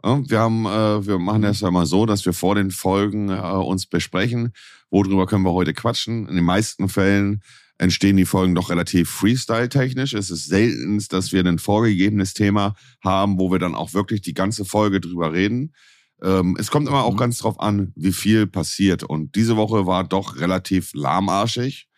Wir 0.03 0.39
haben, 0.41 0.67
äh, 0.67 1.07
wir 1.07 1.19
machen 1.19 1.41
das 1.41 1.61
ja 1.61 1.71
mal 1.71 1.87
so, 1.87 2.05
dass 2.05 2.27
wir 2.27 2.35
vor 2.35 2.55
den 2.57 2.71
Folgen 2.71 3.31
äh, 3.31 3.39
uns 3.41 3.87
besprechen, 3.87 4.53
worüber 4.91 5.25
können 5.27 5.45
wir 5.45 5.53
heute 5.53 5.73
quatschen. 5.73 6.29
In 6.29 6.35
den 6.35 6.45
meisten 6.45 6.91
Fällen 6.91 7.43
entstehen 7.79 8.17
die 8.17 8.25
Folgen 8.25 8.55
doch 8.55 8.71
relativ 8.71 9.11
Freestyle-technisch. 9.11 10.15
Es 10.15 10.31
ist 10.31 10.47
selten, 10.47 11.03
dass 11.09 11.33
wir 11.33 11.45
ein 11.45 11.59
vorgegebenes 11.59 12.35
Thema 12.35 12.75
haben, 13.03 13.39
wo 13.39 13.51
wir 13.51 13.59
dann 13.59 13.75
auch 13.75 13.95
wirklich 13.95 14.21
die 14.23 14.35
ganze 14.35 14.65
Folge 14.65 15.01
drüber 15.01 15.33
reden. 15.33 15.75
Ähm, 16.23 16.57
es 16.59 16.71
kommt 16.71 16.87
immer 16.89 17.03
auch 17.05 17.15
Mhm. 17.15 17.19
ganz 17.19 17.39
drauf 17.39 17.59
an, 17.61 17.93
wie 17.97 18.13
viel 18.13 18.47
passiert. 18.47 19.03
Und 19.03 19.35
diese 19.35 19.57
Woche 19.57 19.87
war 19.87 20.05
doch 20.05 20.37
relativ 20.37 20.93
lahmarschig. 20.95 21.89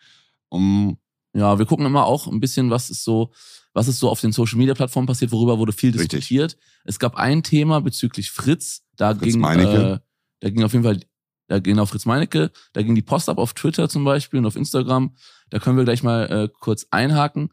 Um, 0.49 0.97
Ja, 1.33 1.59
wir 1.59 1.65
gucken 1.67 1.85
immer 1.85 2.05
auch 2.05 2.25
ein 2.27 2.39
bisschen, 2.39 2.71
was 2.71 2.89
ist 2.89 3.03
so, 3.03 3.31
was 3.73 3.87
ist 3.87 3.99
so 3.99 4.09
auf 4.09 4.19
den 4.21 4.31
Social 4.31 4.57
Media 4.57 4.73
Plattformen 4.73 5.05
passiert, 5.05 5.31
worüber 5.31 5.59
wurde 5.59 5.71
viel 5.73 5.91
Richtig. 5.91 6.09
diskutiert. 6.09 6.57
Es 6.85 6.97
gab 6.97 7.15
ein 7.15 7.43
Thema 7.43 7.79
bezüglich 7.81 8.31
Fritz, 8.31 8.81
da 8.95 9.13
Fritz 9.13 9.33
ging, 9.33 9.41
Meinecke. 9.41 9.77
äh, 9.93 9.99
da 10.39 10.49
ging 10.49 10.63
auf 10.63 10.73
jeden 10.73 10.83
Fall, 10.83 10.99
da 11.47 11.59
ging 11.59 11.77
auf 11.77 11.89
Fritz 11.89 12.05
Meinecke, 12.05 12.51
da 12.73 12.81
ging 12.81 12.95
die 12.95 13.03
Post 13.03 13.29
ab 13.29 13.37
auf 13.37 13.53
Twitter 13.53 13.87
zum 13.87 14.03
Beispiel 14.03 14.39
und 14.39 14.47
auf 14.47 14.55
Instagram. 14.55 15.15
Da 15.49 15.59
können 15.59 15.77
wir 15.77 15.83
gleich 15.85 16.03
mal 16.03 16.23
äh, 16.25 16.49
kurz 16.59 16.87
einhaken. 16.91 17.51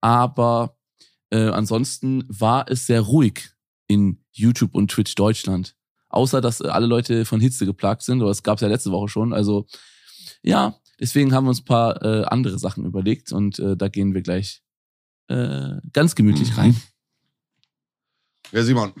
Aber 0.00 0.76
äh, 1.30 1.48
ansonsten 1.48 2.24
war 2.28 2.70
es 2.70 2.86
sehr 2.86 3.00
ruhig 3.00 3.50
in 3.88 4.24
YouTube 4.32 4.74
und 4.74 4.90
Twitch 4.90 5.14
Deutschland. 5.14 5.76
Außer, 6.08 6.40
dass 6.40 6.60
äh, 6.60 6.68
alle 6.68 6.86
Leute 6.86 7.24
von 7.24 7.40
Hitze 7.40 7.66
geplagt 7.66 8.02
sind, 8.02 8.20
aber 8.20 8.30
das 8.30 8.42
gab 8.42 8.56
es 8.56 8.62
ja 8.62 8.68
letzte 8.68 8.90
Woche 8.90 9.08
schon. 9.08 9.32
Also 9.32 9.66
ja, 10.42 10.76
deswegen 11.00 11.32
haben 11.32 11.44
wir 11.44 11.50
uns 11.50 11.60
ein 11.60 11.64
paar 11.66 12.02
äh, 12.02 12.24
andere 12.24 12.58
Sachen 12.58 12.84
überlegt 12.84 13.32
und 13.32 13.58
äh, 13.58 13.76
da 13.76 13.88
gehen 13.88 14.14
wir 14.14 14.22
gleich 14.22 14.62
äh, 15.28 15.76
ganz 15.92 16.14
gemütlich 16.14 16.50
Mhm. 16.52 16.58
rein. 16.58 16.76
Ja, 18.52 18.62
Simon, 18.62 18.92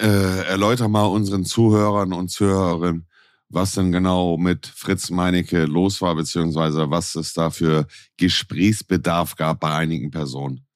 äh, 0.00 0.06
erläuter 0.46 0.88
mal 0.88 1.04
unseren 1.04 1.44
Zuhörern 1.44 2.12
und 2.12 2.28
Zuhörerinnen, 2.30 3.05
was 3.48 3.72
denn 3.74 3.92
genau 3.92 4.36
mit 4.36 4.66
Fritz 4.66 5.10
Meinecke 5.10 5.64
los 5.64 6.00
war, 6.00 6.14
beziehungsweise 6.14 6.90
was 6.90 7.14
es 7.14 7.32
da 7.32 7.50
für 7.50 7.86
Gesprächsbedarf 8.16 9.36
gab 9.36 9.60
bei 9.60 9.72
einigen 9.74 10.10
Personen. 10.10 10.66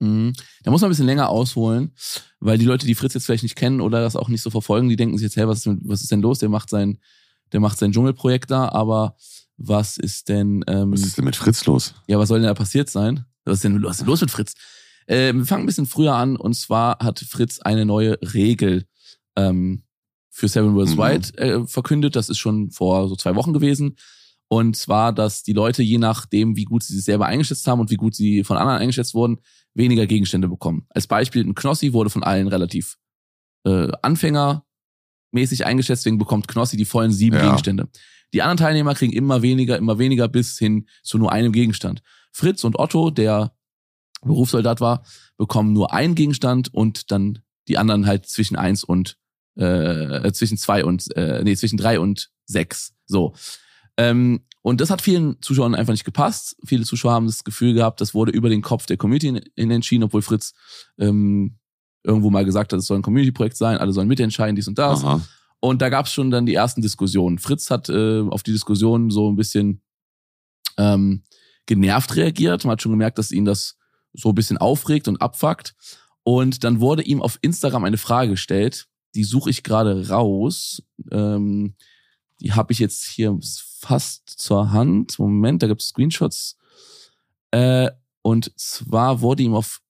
Mhm. 0.00 0.32
Da 0.62 0.70
muss 0.70 0.80
man 0.80 0.88
ein 0.88 0.92
bisschen 0.92 1.06
länger 1.06 1.30
ausholen, 1.30 1.94
weil 2.40 2.58
die 2.58 2.64
Leute, 2.66 2.86
die 2.86 2.94
Fritz 2.94 3.14
jetzt 3.14 3.26
vielleicht 3.26 3.44
nicht 3.44 3.56
kennen 3.56 3.80
oder 3.80 4.00
das 4.00 4.16
auch 4.16 4.28
nicht 4.28 4.42
so 4.42 4.50
verfolgen, 4.50 4.88
die 4.88 4.96
denken 4.96 5.16
sich 5.16 5.24
jetzt, 5.24 5.36
hey, 5.36 5.48
was 5.48 5.58
ist, 5.58 5.66
mit, 5.66 5.78
was 5.84 6.02
ist 6.02 6.10
denn 6.10 6.20
los? 6.20 6.38
Der 6.38 6.48
macht 6.48 6.68
sein, 6.68 6.98
der 7.52 7.60
macht 7.60 7.78
sein 7.78 7.92
Dschungelprojekt 7.92 8.50
da, 8.50 8.68
aber 8.68 9.16
was 9.56 9.96
ist 9.96 10.28
denn, 10.28 10.64
ähm, 10.66 10.92
Was 10.92 11.02
ist 11.02 11.16
denn 11.16 11.24
mit 11.24 11.36
Fritz 11.36 11.64
los? 11.64 11.94
ja, 12.08 12.18
was 12.18 12.28
soll 12.28 12.40
denn 12.40 12.48
da 12.48 12.54
passiert 12.54 12.90
sein? 12.90 13.24
Was 13.44 13.58
ist 13.58 13.64
denn, 13.64 13.82
was 13.82 13.92
ist 13.92 14.00
denn 14.00 14.08
los 14.08 14.20
mit 14.20 14.30
Fritz? 14.30 14.54
Ähm, 15.06 15.38
wir 15.38 15.46
fangen 15.46 15.62
ein 15.62 15.66
bisschen 15.66 15.86
früher 15.86 16.14
an 16.14 16.36
und 16.36 16.54
zwar 16.54 16.98
hat 16.98 17.20
Fritz 17.20 17.60
eine 17.60 17.84
neue 17.84 18.18
Regel 18.34 18.86
ähm, 19.36 19.84
für 20.34 20.48
Seven 20.48 20.74
Worlds 20.74 20.96
Mhm. 20.96 20.98
Wide 20.98 21.38
äh, 21.38 21.66
verkündet. 21.66 22.16
Das 22.16 22.28
ist 22.28 22.38
schon 22.38 22.70
vor 22.72 23.08
so 23.08 23.14
zwei 23.14 23.36
Wochen 23.36 23.52
gewesen. 23.52 23.96
Und 24.48 24.76
zwar, 24.76 25.12
dass 25.12 25.42
die 25.44 25.52
Leute, 25.52 25.82
je 25.82 25.98
nachdem, 25.98 26.56
wie 26.56 26.64
gut 26.64 26.82
sie 26.82 26.94
sich 26.94 27.04
selber 27.04 27.26
eingeschätzt 27.26 27.66
haben 27.68 27.80
und 27.80 27.90
wie 27.90 27.96
gut 27.96 28.14
sie 28.14 28.42
von 28.44 28.56
anderen 28.56 28.78
eingeschätzt 28.80 29.14
wurden, 29.14 29.38
weniger 29.74 30.06
Gegenstände 30.06 30.48
bekommen. 30.48 30.86
Als 30.90 31.06
Beispiel, 31.06 31.44
ein 31.44 31.54
Knossi 31.54 31.92
wurde 31.92 32.10
von 32.10 32.22
allen 32.24 32.48
relativ 32.48 32.96
äh, 33.64 33.88
anfängermäßig 34.02 35.64
eingeschätzt, 35.66 36.04
deswegen 36.04 36.18
bekommt 36.18 36.48
Knossi 36.48 36.76
die 36.76 36.84
vollen 36.84 37.12
sieben 37.12 37.36
Ja. 37.36 37.42
Gegenstände. 37.44 37.88
Die 38.32 38.42
anderen 38.42 38.58
Teilnehmer 38.58 38.94
kriegen 38.94 39.12
immer 39.12 39.42
weniger, 39.42 39.78
immer 39.78 39.98
weniger 39.98 40.26
bis 40.28 40.58
hin 40.58 40.88
zu 41.02 41.16
nur 41.18 41.32
einem 41.32 41.52
Gegenstand. 41.52 42.02
Fritz 42.32 42.64
und 42.64 42.78
Otto, 42.78 43.10
der 43.10 43.54
Berufssoldat 44.22 44.80
war, 44.80 45.04
bekommen 45.36 45.72
nur 45.72 45.92
einen 45.92 46.14
Gegenstand 46.16 46.72
und 46.74 47.10
dann 47.12 47.38
die 47.68 47.78
anderen 47.78 48.06
halt 48.06 48.26
zwischen 48.26 48.56
eins 48.56 48.82
und 48.82 49.16
äh, 49.56 50.32
zwischen 50.32 50.58
zwei 50.58 50.84
und 50.84 51.14
äh, 51.16 51.42
nee 51.44 51.56
zwischen 51.56 51.76
drei 51.76 52.00
und 52.00 52.30
sechs. 52.46 52.94
So 53.06 53.34
Ähm, 53.96 54.44
und 54.62 54.80
das 54.80 54.90
hat 54.90 55.02
vielen 55.02 55.40
Zuschauern 55.42 55.74
einfach 55.74 55.92
nicht 55.92 56.06
gepasst. 56.06 56.56
Viele 56.64 56.84
Zuschauer 56.84 57.12
haben 57.12 57.26
das 57.26 57.44
Gefühl 57.44 57.74
gehabt, 57.74 58.00
das 58.00 58.14
wurde 58.14 58.32
über 58.32 58.48
den 58.48 58.62
Kopf 58.62 58.86
der 58.86 58.96
Community 58.96 59.42
in 59.54 59.70
entschieden, 59.70 60.04
obwohl 60.04 60.22
Fritz 60.22 60.54
ähm, 60.98 61.58
irgendwo 62.02 62.30
mal 62.30 62.44
gesagt 62.44 62.72
hat, 62.72 62.78
es 62.78 62.86
soll 62.86 62.98
ein 62.98 63.02
Community-Projekt 63.02 63.56
sein, 63.56 63.78
alle 63.78 63.92
sollen 63.92 64.08
mitentscheiden, 64.08 64.56
dies 64.56 64.68
und 64.68 64.78
das. 64.78 65.04
Aha. 65.04 65.20
Und 65.60 65.80
da 65.80 65.88
gab 65.88 66.06
es 66.06 66.12
schon 66.12 66.30
dann 66.30 66.46
die 66.46 66.54
ersten 66.54 66.82
Diskussionen. 66.82 67.38
Fritz 67.38 67.70
hat 67.70 67.88
äh, 67.88 68.20
auf 68.20 68.42
die 68.42 68.52
Diskussion 68.52 69.10
so 69.10 69.30
ein 69.30 69.36
bisschen 69.36 69.82
ähm, 70.76 71.22
genervt 71.66 72.16
reagiert. 72.16 72.64
Man 72.64 72.72
hat 72.72 72.82
schon 72.82 72.92
gemerkt, 72.92 73.18
dass 73.18 73.32
ihn 73.32 73.44
das 73.44 73.76
so 74.12 74.30
ein 74.30 74.34
bisschen 74.34 74.58
aufregt 74.58 75.08
und 75.08 75.22
abfuckt. 75.22 75.74
Und 76.22 76.64
dann 76.64 76.80
wurde 76.80 77.02
ihm 77.02 77.22
auf 77.22 77.38
Instagram 77.42 77.84
eine 77.84 77.96
Frage 77.96 78.32
gestellt, 78.32 78.86
die 79.14 79.24
suche 79.24 79.50
ich 79.50 79.62
gerade 79.62 80.08
raus. 80.08 80.82
Ähm, 81.10 81.74
die 82.40 82.52
habe 82.52 82.72
ich 82.72 82.78
jetzt 82.78 83.04
hier 83.04 83.38
fast 83.80 84.28
zur 84.28 84.72
Hand. 84.72 85.18
Moment, 85.18 85.62
da 85.62 85.66
gibt 85.66 85.82
es 85.82 85.88
Screenshots. 85.88 86.56
Äh, 87.50 87.90
und 88.22 88.52
zwar 88.58 89.20
wurde 89.20 89.42
ihm 89.42 89.54
auf, 89.54 89.80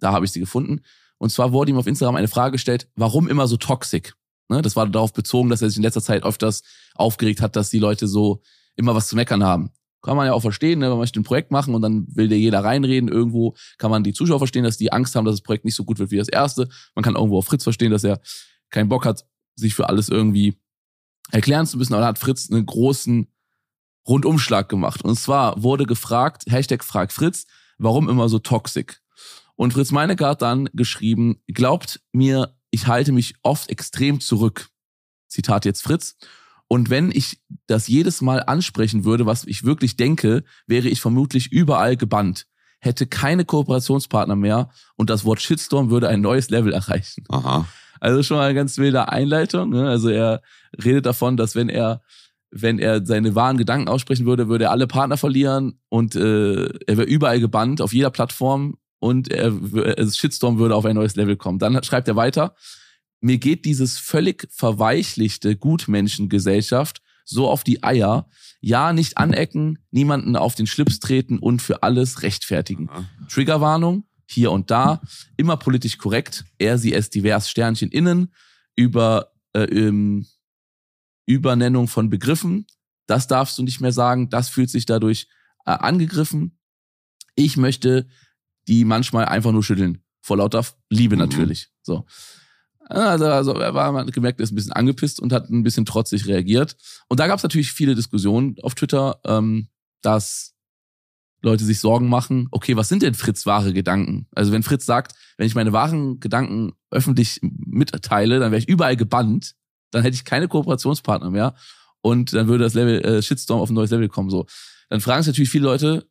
da 0.00 0.12
habe 0.12 0.24
ich 0.24 0.32
sie 0.32 0.40
gefunden, 0.40 0.82
und 1.18 1.30
zwar 1.30 1.52
wurde 1.52 1.70
ihm 1.70 1.78
auf 1.78 1.86
Instagram 1.86 2.16
eine 2.16 2.28
Frage 2.28 2.52
gestellt, 2.52 2.88
warum 2.94 3.28
immer 3.28 3.46
so 3.46 3.56
toxic? 3.56 4.14
Ne, 4.48 4.62
das 4.62 4.76
war 4.76 4.86
darauf 4.86 5.12
bezogen, 5.12 5.48
dass 5.48 5.62
er 5.62 5.68
sich 5.68 5.78
in 5.78 5.82
letzter 5.82 6.02
Zeit 6.02 6.22
öfters 6.22 6.62
aufgeregt 6.94 7.40
hat, 7.40 7.56
dass 7.56 7.70
die 7.70 7.78
Leute 7.78 8.06
so 8.06 8.42
immer 8.76 8.94
was 8.94 9.08
zu 9.08 9.16
meckern 9.16 9.42
haben. 9.42 9.70
Kann 10.02 10.16
man 10.16 10.26
ja 10.26 10.34
auch 10.34 10.40
verstehen, 10.40 10.78
ne? 10.78 10.88
man 10.90 10.98
möchte 10.98 11.18
ein 11.18 11.24
Projekt 11.24 11.50
machen 11.50 11.74
und 11.74 11.82
dann 11.82 12.06
will 12.14 12.28
dir 12.28 12.38
jeder 12.38 12.62
reinreden. 12.62 13.08
Irgendwo 13.08 13.56
kann 13.76 13.90
man 13.90 14.04
die 14.04 14.12
Zuschauer 14.12 14.38
verstehen, 14.38 14.62
dass 14.62 14.76
die 14.76 14.92
Angst 14.92 15.16
haben, 15.16 15.24
dass 15.24 15.34
das 15.34 15.42
Projekt 15.42 15.64
nicht 15.64 15.74
so 15.74 15.84
gut 15.84 15.98
wird 15.98 16.12
wie 16.12 16.16
das 16.16 16.28
erste. 16.28 16.68
Man 16.94 17.02
kann 17.02 17.16
irgendwo 17.16 17.38
auch 17.38 17.44
Fritz 17.44 17.64
verstehen, 17.64 17.90
dass 17.90 18.04
er 18.04 18.20
keinen 18.70 18.88
Bock 18.88 19.06
hat, 19.06 19.26
sich 19.54 19.74
für 19.74 19.88
alles 19.88 20.08
irgendwie 20.08 20.58
erklären 21.30 21.66
zu 21.66 21.78
müssen. 21.78 21.94
Aber 21.94 22.02
da 22.02 22.08
hat 22.08 22.18
Fritz 22.18 22.50
einen 22.50 22.66
großen 22.66 23.28
Rundumschlag 24.06 24.68
gemacht. 24.68 25.02
Und 25.02 25.16
zwar 25.18 25.62
wurde 25.62 25.86
gefragt, 25.86 26.44
Hashtag 26.48 26.84
frag 26.84 27.12
Fritz, 27.12 27.46
warum 27.78 28.08
immer 28.08 28.28
so 28.28 28.38
toxic? 28.38 29.00
Und 29.56 29.72
Fritz 29.72 29.90
Meinecke 29.90 30.26
hat 30.26 30.42
dann 30.42 30.68
geschrieben, 30.74 31.40
glaubt 31.48 32.00
mir, 32.12 32.54
ich 32.70 32.86
halte 32.86 33.12
mich 33.12 33.34
oft 33.42 33.70
extrem 33.70 34.20
zurück. 34.20 34.68
Zitat 35.28 35.64
jetzt 35.64 35.82
Fritz. 35.82 36.16
Und 36.68 36.90
wenn 36.90 37.10
ich 37.10 37.40
das 37.66 37.88
jedes 37.88 38.20
Mal 38.20 38.42
ansprechen 38.42 39.04
würde, 39.04 39.24
was 39.24 39.44
ich 39.44 39.64
wirklich 39.64 39.96
denke, 39.96 40.44
wäre 40.66 40.88
ich 40.88 41.00
vermutlich 41.00 41.52
überall 41.52 41.96
gebannt, 41.96 42.46
hätte 42.80 43.06
keine 43.06 43.44
Kooperationspartner 43.44 44.36
mehr 44.36 44.70
und 44.96 45.08
das 45.08 45.24
Wort 45.24 45.40
Shitstorm 45.40 45.90
würde 45.90 46.08
ein 46.08 46.20
neues 46.20 46.50
Level 46.50 46.72
erreichen. 46.72 47.24
Aha. 47.28 47.66
Also 48.00 48.22
schon 48.22 48.36
mal 48.36 48.44
eine 48.44 48.54
ganz 48.54 48.78
wilde 48.78 49.08
Einleitung. 49.08 49.70
Ne? 49.70 49.88
Also 49.88 50.08
er 50.08 50.42
redet 50.84 51.06
davon, 51.06 51.36
dass 51.36 51.54
wenn 51.54 51.68
er 51.68 52.02
wenn 52.50 52.78
er 52.78 53.04
seine 53.04 53.34
wahren 53.34 53.58
Gedanken 53.58 53.88
aussprechen 53.88 54.24
würde, 54.24 54.48
würde 54.48 54.66
er 54.66 54.70
alle 54.70 54.86
Partner 54.86 55.16
verlieren 55.16 55.80
und 55.88 56.14
äh, 56.14 56.66
er 56.86 56.96
wäre 56.96 57.04
überall 57.04 57.40
gebannt 57.40 57.82
auf 57.82 57.92
jeder 57.92 58.10
Plattform 58.10 58.76
und 58.98 59.30
er, 59.30 59.52
also 59.98 60.12
Shitstorm 60.12 60.58
würde 60.58 60.74
auf 60.74 60.84
ein 60.84 60.94
neues 60.94 61.16
Level 61.16 61.36
kommen. 61.36 61.58
Dann 61.58 61.82
schreibt 61.82 62.08
er 62.08 62.16
weiter, 62.16 62.54
mir 63.20 63.38
geht 63.38 63.64
dieses 63.64 63.98
völlig 63.98 64.48
verweichlichte 64.50 65.56
Gutmenschengesellschaft 65.56 67.02
so 67.24 67.48
auf 67.48 67.64
die 67.64 67.82
Eier. 67.82 68.28
Ja, 68.60 68.92
nicht 68.92 69.18
anecken, 69.18 69.78
niemanden 69.90 70.36
auf 70.36 70.54
den 70.54 70.66
Schlips 70.66 71.00
treten 71.00 71.38
und 71.38 71.60
für 71.60 71.82
alles 71.82 72.22
rechtfertigen. 72.22 72.88
Triggerwarnung, 73.28 74.04
hier 74.26 74.50
und 74.52 74.70
da, 74.70 75.00
immer 75.36 75.56
politisch 75.56 75.98
korrekt, 75.98 76.44
er, 76.58 76.78
sie, 76.78 76.92
es, 76.92 77.10
divers, 77.10 77.48
Sternchen 77.48 77.90
innen, 77.90 78.32
über 78.74 79.32
äh, 79.54 79.64
ähm, 79.64 80.26
Übernennung 81.26 81.88
von 81.88 82.10
Begriffen, 82.10 82.66
das 83.06 83.26
darfst 83.28 83.56
du 83.58 83.62
nicht 83.62 83.80
mehr 83.80 83.92
sagen, 83.92 84.30
das 84.30 84.48
fühlt 84.48 84.70
sich 84.70 84.86
dadurch 84.86 85.28
äh, 85.64 85.70
angegriffen. 85.70 86.58
Ich 87.34 87.56
möchte 87.56 88.06
die 88.68 88.84
manchmal 88.84 89.26
einfach 89.26 89.52
nur 89.52 89.62
schütteln. 89.62 90.02
Vor 90.22 90.38
lauter 90.38 90.64
Liebe 90.90 91.14
Mhm. 91.14 91.22
natürlich. 91.22 91.68
So. 91.82 92.04
Also, 92.88 93.26
also 93.26 93.52
er 93.54 93.74
war 93.74 93.90
man 93.92 94.06
hat 94.06 94.12
gemerkt, 94.14 94.40
er 94.40 94.44
ist 94.44 94.52
ein 94.52 94.56
bisschen 94.56 94.72
angepisst 94.72 95.20
und 95.20 95.32
hat 95.32 95.48
ein 95.50 95.62
bisschen 95.62 95.86
trotzig 95.86 96.26
reagiert. 96.26 96.76
Und 97.08 97.20
da 97.20 97.26
gab 97.26 97.38
es 97.38 97.42
natürlich 97.42 97.72
viele 97.72 97.94
Diskussionen 97.94 98.56
auf 98.62 98.74
Twitter, 98.74 99.20
ähm, 99.24 99.68
dass 100.02 100.55
Leute 101.46 101.64
sich 101.64 101.80
Sorgen 101.80 102.08
machen, 102.08 102.48
okay, 102.50 102.76
was 102.76 102.88
sind 102.88 103.02
denn 103.02 103.14
Fritz 103.14 103.46
wahre 103.46 103.72
Gedanken? 103.72 104.26
Also 104.34 104.52
wenn 104.52 104.62
Fritz 104.62 104.84
sagt, 104.84 105.14
wenn 105.38 105.46
ich 105.46 105.54
meine 105.54 105.72
wahren 105.72 106.20
Gedanken 106.20 106.72
öffentlich 106.90 107.40
mitteile, 107.42 108.40
dann 108.40 108.52
wäre 108.52 108.60
ich 108.60 108.68
überall 108.68 108.96
gebannt, 108.96 109.54
dann 109.92 110.02
hätte 110.02 110.14
ich 110.14 110.24
keine 110.24 110.48
Kooperationspartner 110.48 111.30
mehr 111.30 111.54
und 112.00 112.32
dann 112.32 112.48
würde 112.48 112.64
das 112.64 112.74
Level 112.74 113.00
äh, 113.04 113.22
Shitstorm 113.22 113.60
auf 113.60 113.70
ein 113.70 113.74
neues 113.74 113.90
Level 113.90 114.08
kommen. 114.08 114.28
So, 114.30 114.46
dann 114.90 115.00
fragen 115.00 115.22
sich 115.22 115.32
natürlich 115.32 115.50
viele 115.50 115.64
Leute, 115.64 116.06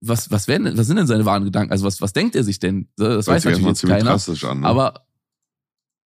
was 0.00 0.30
was 0.30 0.48
werden, 0.48 0.76
was 0.76 0.88
sind 0.88 0.96
denn 0.96 1.06
seine 1.06 1.24
wahren 1.24 1.44
Gedanken? 1.44 1.72
Also 1.72 1.84
was 1.84 2.00
was 2.00 2.12
denkt 2.12 2.34
er 2.34 2.42
sich 2.42 2.58
denn? 2.58 2.88
Das 2.96 3.26
weiß 3.28 3.44
Hört 3.44 3.54
sich 3.54 3.64
natürlich 3.64 3.82
jetzt 3.82 4.40
keiner. 4.42 4.50
an. 4.50 4.60
Ne? 4.60 4.66
Aber 4.66 5.06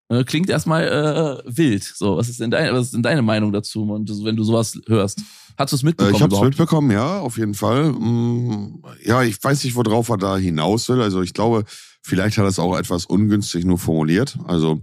äh, 0.09 0.23
klingt 0.23 0.49
erstmal 0.49 0.87
äh, 0.87 1.43
wild. 1.45 1.83
So, 1.83 2.17
was 2.17 2.29
ist 2.29 2.39
denn 2.39 2.51
deine, 2.51 2.73
was 2.73 2.85
ist 2.85 2.93
denn 2.93 3.03
deine 3.03 3.21
Meinung 3.21 3.51
dazu, 3.51 3.83
und 3.83 4.09
wenn 4.23 4.35
du 4.35 4.43
sowas 4.43 4.79
hörst? 4.87 5.21
Hast 5.57 5.71
du 5.71 5.75
es 5.77 5.83
Äh, 5.83 5.85
mitbekommen 5.87 6.15
ich 6.15 6.21
habe 6.21 6.35
es 6.35 6.41
mitbekommen, 6.41 6.91
ja, 6.91 7.19
auf 7.19 7.37
jeden 7.37 7.53
Fall. 7.55 7.91
Mm, 7.91 8.83
Ja, 9.03 9.23
ich 9.23 9.43
weiß 9.43 9.63
nicht, 9.63 9.75
worauf 9.75 10.09
er 10.09 10.17
da 10.17 10.37
hinaus 10.37 10.87
will. 10.89 11.01
Also 11.01 11.21
ich 11.21 11.33
glaube, 11.33 11.63
vielleicht 12.03 12.37
hat 12.37 12.45
er 12.45 12.49
es 12.49 12.59
auch 12.59 12.77
etwas 12.77 13.05
ungünstig 13.05 13.65
nur 13.65 13.77
formuliert. 13.79 14.37
Also 14.45 14.81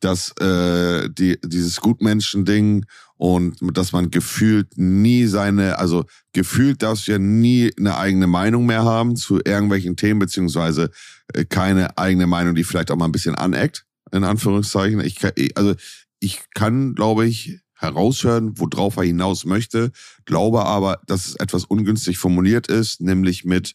dass 0.00 0.32
äh, 0.40 1.08
die, 1.10 1.38
dieses 1.42 1.80
Gutmenschen-Ding 1.80 2.84
und 3.16 3.56
dass 3.76 3.92
man 3.92 4.10
gefühlt 4.10 4.76
nie 4.76 5.24
seine, 5.24 5.78
also 5.78 6.04
gefühlt 6.34 6.82
darfst 6.82 7.08
du 7.08 7.12
ja 7.12 7.18
nie 7.18 7.72
eine 7.78 7.96
eigene 7.96 8.26
Meinung 8.26 8.66
mehr 8.66 8.84
haben 8.84 9.16
zu 9.16 9.40
irgendwelchen 9.42 9.96
Themen, 9.96 10.20
beziehungsweise 10.20 10.90
äh, 11.32 11.46
keine 11.46 11.96
eigene 11.96 12.26
Meinung, 12.26 12.54
die 12.54 12.64
vielleicht 12.64 12.90
auch 12.90 12.96
mal 12.96 13.06
ein 13.06 13.12
bisschen 13.12 13.36
aneckt, 13.36 13.86
in 14.12 14.22
Anführungszeichen. 14.24 15.00
Ich 15.00 15.16
kann, 15.16 15.32
ich- 15.34 15.56
also 15.56 15.74
ich 16.20 16.42
kann, 16.54 16.94
glaube 16.94 17.26
ich, 17.26 17.60
heraushören, 17.76 18.58
worauf 18.58 18.96
er 18.96 19.04
hinaus 19.04 19.44
möchte, 19.44 19.92
glaube 20.24 20.64
aber, 20.64 21.00
dass 21.06 21.26
es 21.28 21.36
etwas 21.36 21.64
ungünstig 21.64 22.18
formuliert 22.18 22.66
ist, 22.68 23.00
nämlich 23.00 23.44
mit, 23.44 23.74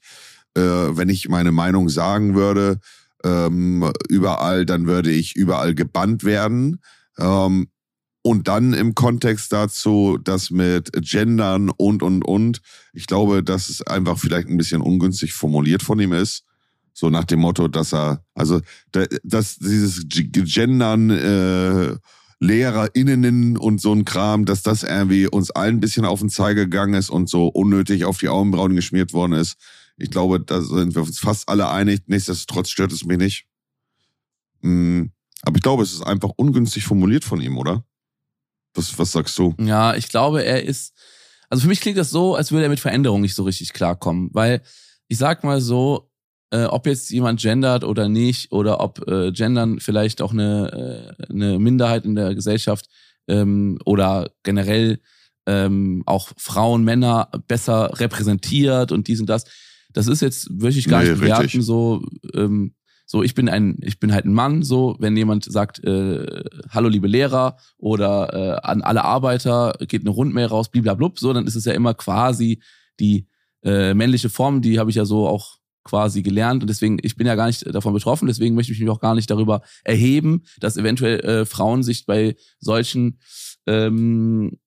äh, 0.55 0.61
wenn 0.61 1.09
ich 1.09 1.29
meine 1.29 1.51
Meinung 1.51 1.87
sagen 1.89 2.35
würde, 2.35 2.79
ähm, 3.23 3.91
überall, 4.09 4.65
dann 4.65 4.87
würde 4.87 5.11
ich 5.11 5.35
überall 5.35 5.75
gebannt 5.75 6.23
werden. 6.23 6.81
Ähm, 7.17 7.67
und 8.23 8.47
dann 8.47 8.73
im 8.73 8.93
Kontext 8.93 9.51
dazu, 9.51 10.19
das 10.23 10.51
mit 10.51 10.91
Gendern 10.93 11.69
und, 11.69 12.03
und, 12.03 12.23
und. 12.23 12.61
Ich 12.93 13.07
glaube, 13.07 13.43
dass 13.43 13.69
es 13.69 13.81
einfach 13.81 14.17
vielleicht 14.19 14.47
ein 14.47 14.57
bisschen 14.57 14.81
ungünstig 14.81 15.33
formuliert 15.33 15.81
von 15.81 15.99
ihm 15.99 16.13
ist. 16.13 16.43
So 16.93 17.09
nach 17.09 17.23
dem 17.23 17.39
Motto, 17.39 17.67
dass 17.67 17.93
er, 17.93 18.23
also, 18.35 18.61
da- 18.91 19.05
dass 19.23 19.57
dieses 19.57 20.03
Gendern, 20.07 21.09
äh, 21.09 21.95
LehrerInnen 22.41 23.55
und 23.55 23.79
so 23.79 23.93
ein 23.93 24.03
Kram, 24.03 24.45
dass 24.45 24.63
das 24.63 24.81
irgendwie 24.81 25.27
uns 25.27 25.51
allen 25.51 25.77
ein 25.77 25.79
bisschen 25.79 26.05
auf 26.05 26.19
den 26.19 26.29
Zeiger 26.29 26.63
gegangen 26.65 26.95
ist 26.95 27.11
und 27.11 27.29
so 27.29 27.47
unnötig 27.47 28.03
auf 28.03 28.17
die 28.17 28.29
Augenbrauen 28.29 28.75
geschmiert 28.75 29.13
worden 29.13 29.33
ist. 29.33 29.57
Ich 29.97 30.09
glaube, 30.09 30.39
da 30.39 30.59
sind 30.59 30.95
wir 30.95 31.03
uns 31.03 31.19
fast 31.19 31.47
alle 31.47 31.69
einig. 31.69 32.01
Nichtsdestotrotz 32.07 32.69
stört 32.69 32.91
es 32.91 33.05
mich 33.05 33.19
nicht. 33.19 33.45
Mm, 34.61 35.05
Aber 35.43 35.55
ich 35.55 35.61
glaube, 35.61 35.83
es 35.83 35.93
ist 35.93 36.01
einfach 36.01 36.31
ungünstig 36.35 36.83
formuliert 36.83 37.23
von 37.23 37.41
ihm, 37.41 37.59
oder? 37.59 37.85
Was, 38.73 38.97
was 38.97 39.11
sagst 39.11 39.37
du? 39.37 39.53
Ja, 39.59 39.95
ich 39.95 40.09
glaube, 40.09 40.43
er 40.43 40.63
ist. 40.63 40.93
Also 41.49 41.63
für 41.63 41.67
mich 41.67 41.81
klingt 41.81 41.97
das 41.97 42.09
so, 42.09 42.35
als 42.35 42.51
würde 42.51 42.63
er 42.63 42.69
mit 42.69 42.79
Veränderung 42.79 43.21
nicht 43.21 43.35
so 43.35 43.43
richtig 43.43 43.73
klarkommen. 43.73 44.29
Weil 44.33 44.63
ich 45.07 45.19
sag 45.19 45.43
mal 45.43 45.61
so, 45.61 46.10
äh, 46.51 46.65
ob 46.65 46.85
jetzt 46.85 47.09
jemand 47.09 47.41
gendert 47.41 47.83
oder 47.83 48.09
nicht, 48.09 48.51
oder 48.51 48.81
ob 48.81 49.07
äh, 49.07 49.31
Gendern 49.31 49.79
vielleicht 49.79 50.21
auch 50.21 50.33
eine, 50.33 51.15
äh, 51.19 51.31
eine 51.31 51.59
Minderheit 51.59 52.05
in 52.05 52.15
der 52.15 52.35
Gesellschaft 52.35 52.87
ähm, 53.27 53.79
oder 53.85 54.31
generell 54.43 54.99
ähm, 55.47 56.03
auch 56.05 56.31
Frauen, 56.37 56.83
Männer 56.83 57.29
besser 57.47 57.99
repräsentiert 57.99 58.91
und 58.91 59.07
dies 59.07 59.19
und 59.19 59.27
das. 59.29 59.45
Das 59.93 60.07
ist 60.07 60.21
jetzt, 60.21 60.49
würde 60.51 60.77
ich 60.77 60.87
gar 60.87 61.03
Nee, 61.03 61.09
nicht 61.09 61.19
bewerten, 61.19 61.61
so, 61.61 62.05
ähm, 62.33 62.75
so 63.05 63.23
ich 63.23 63.33
bin 63.33 63.49
ein, 63.49 63.77
ich 63.81 63.99
bin 63.99 64.13
halt 64.13 64.25
ein 64.25 64.33
Mann, 64.33 64.63
so, 64.63 64.95
wenn 64.99 65.17
jemand 65.17 65.45
sagt, 65.45 65.83
äh, 65.83 66.43
hallo 66.69 66.87
liebe 66.87 67.07
Lehrer 67.07 67.57
oder 67.77 68.33
äh, 68.33 68.67
an 68.67 68.81
alle 68.81 69.03
Arbeiter 69.03 69.73
geht 69.87 70.01
eine 70.01 70.11
Rundmail 70.11 70.45
raus, 70.45 70.69
bliblablub, 70.69 71.19
so, 71.19 71.33
dann 71.33 71.47
ist 71.47 71.55
es 71.55 71.65
ja 71.65 71.73
immer 71.73 71.93
quasi 71.93 72.61
die 72.99 73.27
äh, 73.63 73.93
männliche 73.93 74.29
Form, 74.29 74.61
die 74.61 74.79
habe 74.79 74.89
ich 74.89 74.95
ja 74.95 75.05
so 75.05 75.27
auch 75.27 75.60
quasi 75.83 76.21
gelernt 76.21 76.63
und 76.63 76.69
deswegen, 76.69 76.97
ich 77.01 77.15
bin 77.15 77.27
ja 77.27 77.35
gar 77.35 77.47
nicht 77.47 77.73
davon 77.73 77.93
betroffen, 77.93 78.27
deswegen 78.27 78.55
möchte 78.55 78.71
ich 78.71 78.79
mich 78.79 78.89
auch 78.89 78.99
gar 78.99 79.15
nicht 79.15 79.29
darüber 79.29 79.61
erheben, 79.83 80.43
dass 80.59 80.77
eventuell 80.77 81.19
äh, 81.21 81.45
Frauen 81.45 81.83
sich 81.83 82.05
bei 82.05 82.35
solchen 82.59 83.19
ähm, 83.65 84.57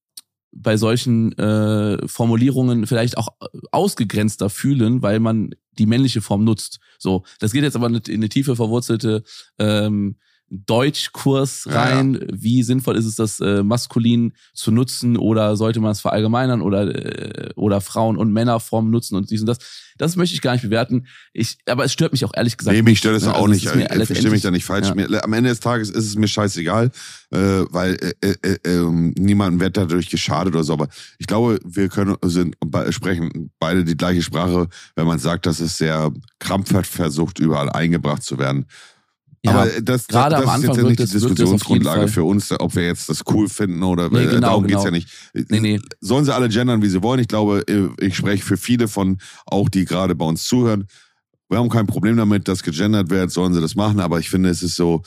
bei 0.57 0.77
solchen 0.77 1.37
äh, 1.37 2.07
Formulierungen 2.07 2.87
vielleicht 2.87 3.19
auch 3.19 3.29
ausgegrenzter 3.73 4.51
fühlen, 4.51 5.03
weil 5.03 5.19
man 5.19 5.51
die 5.79 5.87
männliche 5.87 6.23
Form 6.23 6.45
nutzt. 6.45 6.79
So, 6.99 7.25
das 7.41 7.53
geht 7.53 7.65
jetzt 7.65 7.75
aber 7.77 7.89
in 7.89 8.01
eine 8.07 8.29
tiefe 8.29 8.55
verwurzelte 8.55 9.25
ähm, 9.59 10.17
Deutschkurs 10.51 11.67
rein. 11.69 12.15
Ja, 12.15 12.21
ja. 12.21 12.27
Wie 12.33 12.63
sinnvoll 12.63 12.97
ist 12.97 13.07
es, 13.07 13.17
das 13.17 13.41
äh, 13.41 13.63
maskulin 13.63 14.35
zu 14.53 14.71
nutzen 14.71 15.17
oder 15.17 15.57
sollte 15.57 15.81
man 15.81 15.93
es 15.93 16.01
verallgemeinern 16.01 16.61
oder, 16.61 16.95
äh, 16.95 17.51
oder 17.57 17.81
Frauen- 17.81 18.19
und 18.19 18.33
Männerformen 18.33 18.91
nutzen 18.91 19.17
und 19.17 19.31
dies 19.31 19.41
und 19.41 19.47
das. 19.47 19.59
Das 19.97 20.17
möchte 20.17 20.35
ich 20.35 20.43
gar 20.43 20.53
nicht 20.53 20.63
bewerten. 20.63 21.07
Ich, 21.33 21.59
aber 21.67 21.85
es 21.85 21.93
stört 21.93 22.13
mich 22.13 22.25
auch 22.25 22.33
ehrlich 22.35 22.57
gesagt. 22.57 22.77
Nee, 22.77 22.83
mich 22.83 22.99
stört 22.99 23.17
es 23.17 23.25
ne? 23.25 23.33
auch 23.33 23.49
also 23.49 23.49
nicht. 23.49 23.65
Ich 23.65 24.07
verstehe 24.07 24.31
mich 24.31 24.43
da 24.43 24.51
nicht 24.51 24.65
falsch. 24.65 24.89
Ja. 24.89 24.95
Mir, 24.95 25.23
am 25.23 25.33
Ende 25.33 25.51
des 25.51 25.61
Tages 25.61 25.89
ist 25.89 26.07
es 26.07 26.17
mir 26.17 26.27
scheißegal, 26.27 26.91
äh, 27.31 27.39
weil 27.39 27.97
äh, 28.01 28.13
äh, 28.29 28.35
äh, 28.43 28.59
ähm, 28.65 29.15
niemandem 29.17 29.61
wird 29.61 29.77
dadurch 29.77 30.11
geschadet 30.11 30.55
oder 30.55 30.65
so. 30.65 30.73
Aber 30.73 30.89
ich 31.19 31.27
glaube, 31.27 31.61
wir 31.65 31.89
können 31.89 32.17
sind, 32.25 32.57
sprechen 32.91 33.51
beide 33.61 33.85
die 33.85 33.97
gleiche 33.97 34.23
Sprache, 34.23 34.69
wenn 34.97 35.07
man 35.07 35.19
sagt, 35.21 35.47
dass 35.47 35.61
es 35.61 35.79
sehr 35.79 36.13
krampfhaft 36.41 36.91
versucht, 36.91 37.39
überall 37.39 37.71
eingebracht 37.71 38.23
zu 38.23 38.39
werden. 38.39 38.67
Ja, 39.45 39.53
aber 39.53 39.81
das, 39.83 40.07
gerade 40.07 40.37
das, 40.37 40.45
das 40.45 40.49
am 40.49 40.55
Anfang 40.55 40.71
ist 40.71 40.77
jetzt 40.77 40.87
nicht 40.87 41.01
die 41.01 41.19
Diskussionsgrundlage 41.19 42.09
für 42.09 42.25
uns, 42.25 42.51
ob 42.51 42.75
wir 42.75 42.87
jetzt 42.87 43.11
das 43.11 43.23
cool 43.31 43.49
finden 43.49 43.83
oder 43.83 44.09
nee, 44.09 44.25
genau, 44.25 44.41
darum 44.41 44.67
genau. 44.67 44.79
geht's 44.79 44.85
ja 44.85 44.91
nicht. 44.91 45.09
Nee, 45.51 45.61
nee. 45.61 45.81
Sollen 46.01 46.25
sie 46.25 46.35
alle 46.35 46.49
gendern, 46.49 46.81
wie 46.81 46.89
sie 46.89 47.03
wollen. 47.03 47.21
Ich 47.21 47.29
glaube, 47.29 47.63
ich 48.01 48.17
spreche 48.17 48.43
für 48.43 48.57
viele 48.57 48.89
von 48.89 49.19
auch, 49.45 49.69
die 49.69 49.85
gerade 49.85 50.15
bei 50.15 50.25
uns 50.25 50.45
zuhören. 50.45 50.87
Wir 51.51 51.59
haben 51.59 51.69
kein 51.69 51.87
Problem 51.87 52.17
damit, 52.17 52.49
dass 52.49 52.63
gegendert 52.63 53.11
wird, 53.11 53.31
sollen 53.31 53.53
sie 53.53 53.61
das 53.61 53.75
machen, 53.75 54.01
aber 54.01 54.19
ich 54.19 54.31
finde, 54.31 54.49
es 54.49 54.63
ist 54.63 54.77
so, 54.77 55.03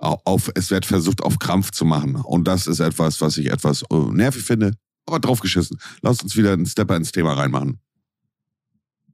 auf, 0.00 0.50
es 0.54 0.70
wird 0.70 0.86
versucht, 0.86 1.22
auf 1.22 1.38
Krampf 1.38 1.72
zu 1.72 1.84
machen. 1.84 2.14
Und 2.16 2.46
das 2.46 2.66
ist 2.66 2.80
etwas, 2.80 3.20
was 3.20 3.36
ich 3.36 3.50
etwas 3.50 3.82
äh, 3.90 3.96
nervig 4.12 4.42
finde, 4.42 4.74
aber 5.06 5.18
draufgeschissen. 5.18 5.78
Lass 6.02 6.22
uns 6.22 6.36
wieder 6.36 6.52
einen 6.52 6.66
Stepper 6.66 6.96
ins 6.96 7.12
Thema 7.12 7.34
reinmachen. 7.34 7.80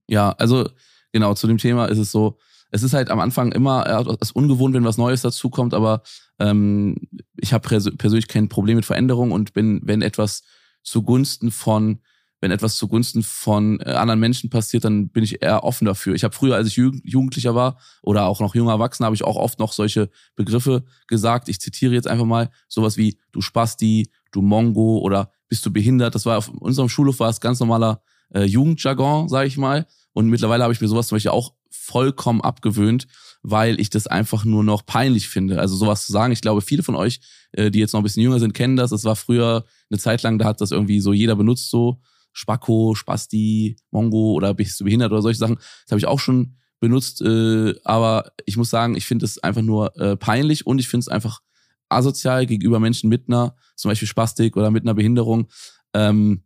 Ja, 0.06 0.32
also 0.32 0.68
genau, 1.12 1.34
zu 1.34 1.46
dem 1.46 1.58
Thema 1.58 1.86
ist 1.86 1.98
es 1.98 2.12
so, 2.12 2.38
es 2.70 2.82
ist 2.82 2.94
halt 2.94 3.10
am 3.10 3.20
Anfang 3.20 3.52
immer 3.52 3.86
es 4.20 4.32
ungewohnt, 4.32 4.74
wenn 4.74 4.84
was 4.84 4.98
Neues 4.98 5.22
dazukommt, 5.22 5.74
aber 5.74 6.02
ähm, 6.38 6.96
ich 7.36 7.52
habe 7.52 7.68
persönlich 7.68 8.28
kein 8.28 8.48
Problem 8.48 8.76
mit 8.76 8.84
Veränderung 8.84 9.32
und 9.32 9.52
bin, 9.52 9.80
wenn 9.84 10.02
etwas 10.02 10.42
zugunsten 10.82 11.50
von 11.50 12.00
wenn 12.40 12.50
etwas 12.50 12.76
zugunsten 12.76 13.22
von 13.22 13.80
äh, 13.80 13.92
anderen 13.92 14.20
Menschen 14.20 14.50
passiert, 14.50 14.84
dann 14.84 15.08
bin 15.08 15.24
ich 15.24 15.42
eher 15.42 15.64
offen 15.64 15.86
dafür. 15.86 16.14
Ich 16.14 16.22
habe 16.22 16.34
früher, 16.34 16.54
als 16.54 16.68
ich 16.68 16.76
Jugendlicher 16.76 17.54
war 17.54 17.78
oder 18.02 18.26
auch 18.26 18.40
noch 18.40 18.54
junger 18.54 18.72
Erwachsener, 18.72 19.06
habe 19.06 19.16
ich 19.16 19.24
auch 19.24 19.36
oft 19.36 19.58
noch 19.58 19.72
solche 19.72 20.10
Begriffe 20.34 20.84
gesagt. 21.08 21.48
Ich 21.48 21.60
zitiere 21.60 21.94
jetzt 21.94 22.06
einfach 22.06 22.26
mal 22.26 22.50
sowas 22.68 22.98
wie 22.98 23.18
du 23.32 23.40
Spasti, 23.40 24.10
du 24.32 24.42
Mongo 24.42 24.98
oder 24.98 25.32
bist 25.48 25.64
du 25.64 25.72
behindert. 25.72 26.14
Das 26.14 26.26
war 26.26 26.36
auf 26.36 26.48
unserem 26.48 26.88
Schulhof 26.88 27.20
war 27.20 27.30
es 27.30 27.40
ganz 27.40 27.58
normaler 27.58 28.02
äh, 28.34 28.44
Jugendjargon, 28.44 29.28
sage 29.28 29.48
ich 29.48 29.56
mal. 29.56 29.86
Und 30.12 30.28
mittlerweile 30.28 30.62
habe 30.62 30.72
ich 30.72 30.80
mir 30.80 30.88
sowas 30.88 31.08
zum 31.08 31.16
Beispiel 31.16 31.30
auch 31.30 31.54
vollkommen 31.76 32.40
abgewöhnt, 32.40 33.06
weil 33.42 33.80
ich 33.80 33.90
das 33.90 34.06
einfach 34.06 34.44
nur 34.44 34.64
noch 34.64 34.84
peinlich 34.86 35.28
finde. 35.28 35.60
Also 35.60 35.76
sowas 35.76 36.06
zu 36.06 36.12
sagen. 36.12 36.32
Ich 36.32 36.40
glaube, 36.40 36.60
viele 36.62 36.82
von 36.82 36.96
euch, 36.96 37.20
äh, 37.52 37.70
die 37.70 37.78
jetzt 37.78 37.92
noch 37.92 38.00
ein 38.00 38.04
bisschen 38.04 38.22
jünger 38.22 38.40
sind, 38.40 38.54
kennen 38.54 38.76
das. 38.76 38.92
Es 38.92 39.04
war 39.04 39.16
früher 39.16 39.64
eine 39.90 39.98
Zeit 39.98 40.22
lang, 40.22 40.38
da 40.38 40.46
hat 40.46 40.60
das 40.60 40.72
irgendwie 40.72 41.00
so 41.00 41.12
jeder 41.12 41.36
benutzt, 41.36 41.70
so 41.70 42.00
Spacko, 42.32 42.94
Spasti, 42.94 43.76
Mongo 43.90 44.32
oder 44.32 44.52
bist 44.52 44.78
du 44.80 44.84
behindert 44.84 45.12
oder 45.12 45.22
solche 45.22 45.38
Sachen. 45.38 45.56
Das 45.56 45.90
habe 45.90 45.98
ich 45.98 46.06
auch 46.06 46.20
schon 46.20 46.56
benutzt. 46.80 47.22
Äh, 47.22 47.74
aber 47.84 48.32
ich 48.44 48.56
muss 48.56 48.70
sagen, 48.70 48.96
ich 48.96 49.06
finde 49.06 49.24
es 49.24 49.42
einfach 49.42 49.62
nur 49.62 49.96
äh, 49.96 50.16
peinlich 50.16 50.66
und 50.66 50.78
ich 50.78 50.88
finde 50.88 51.02
es 51.02 51.08
einfach 51.08 51.40
asozial 51.88 52.46
gegenüber 52.46 52.80
Menschen 52.80 53.08
mit 53.08 53.28
einer, 53.28 53.54
zum 53.76 53.90
Beispiel 53.90 54.08
Spastik 54.08 54.56
oder 54.56 54.70
mit 54.70 54.82
einer 54.82 54.94
Behinderung. 54.94 55.48
Ähm, 55.94 56.42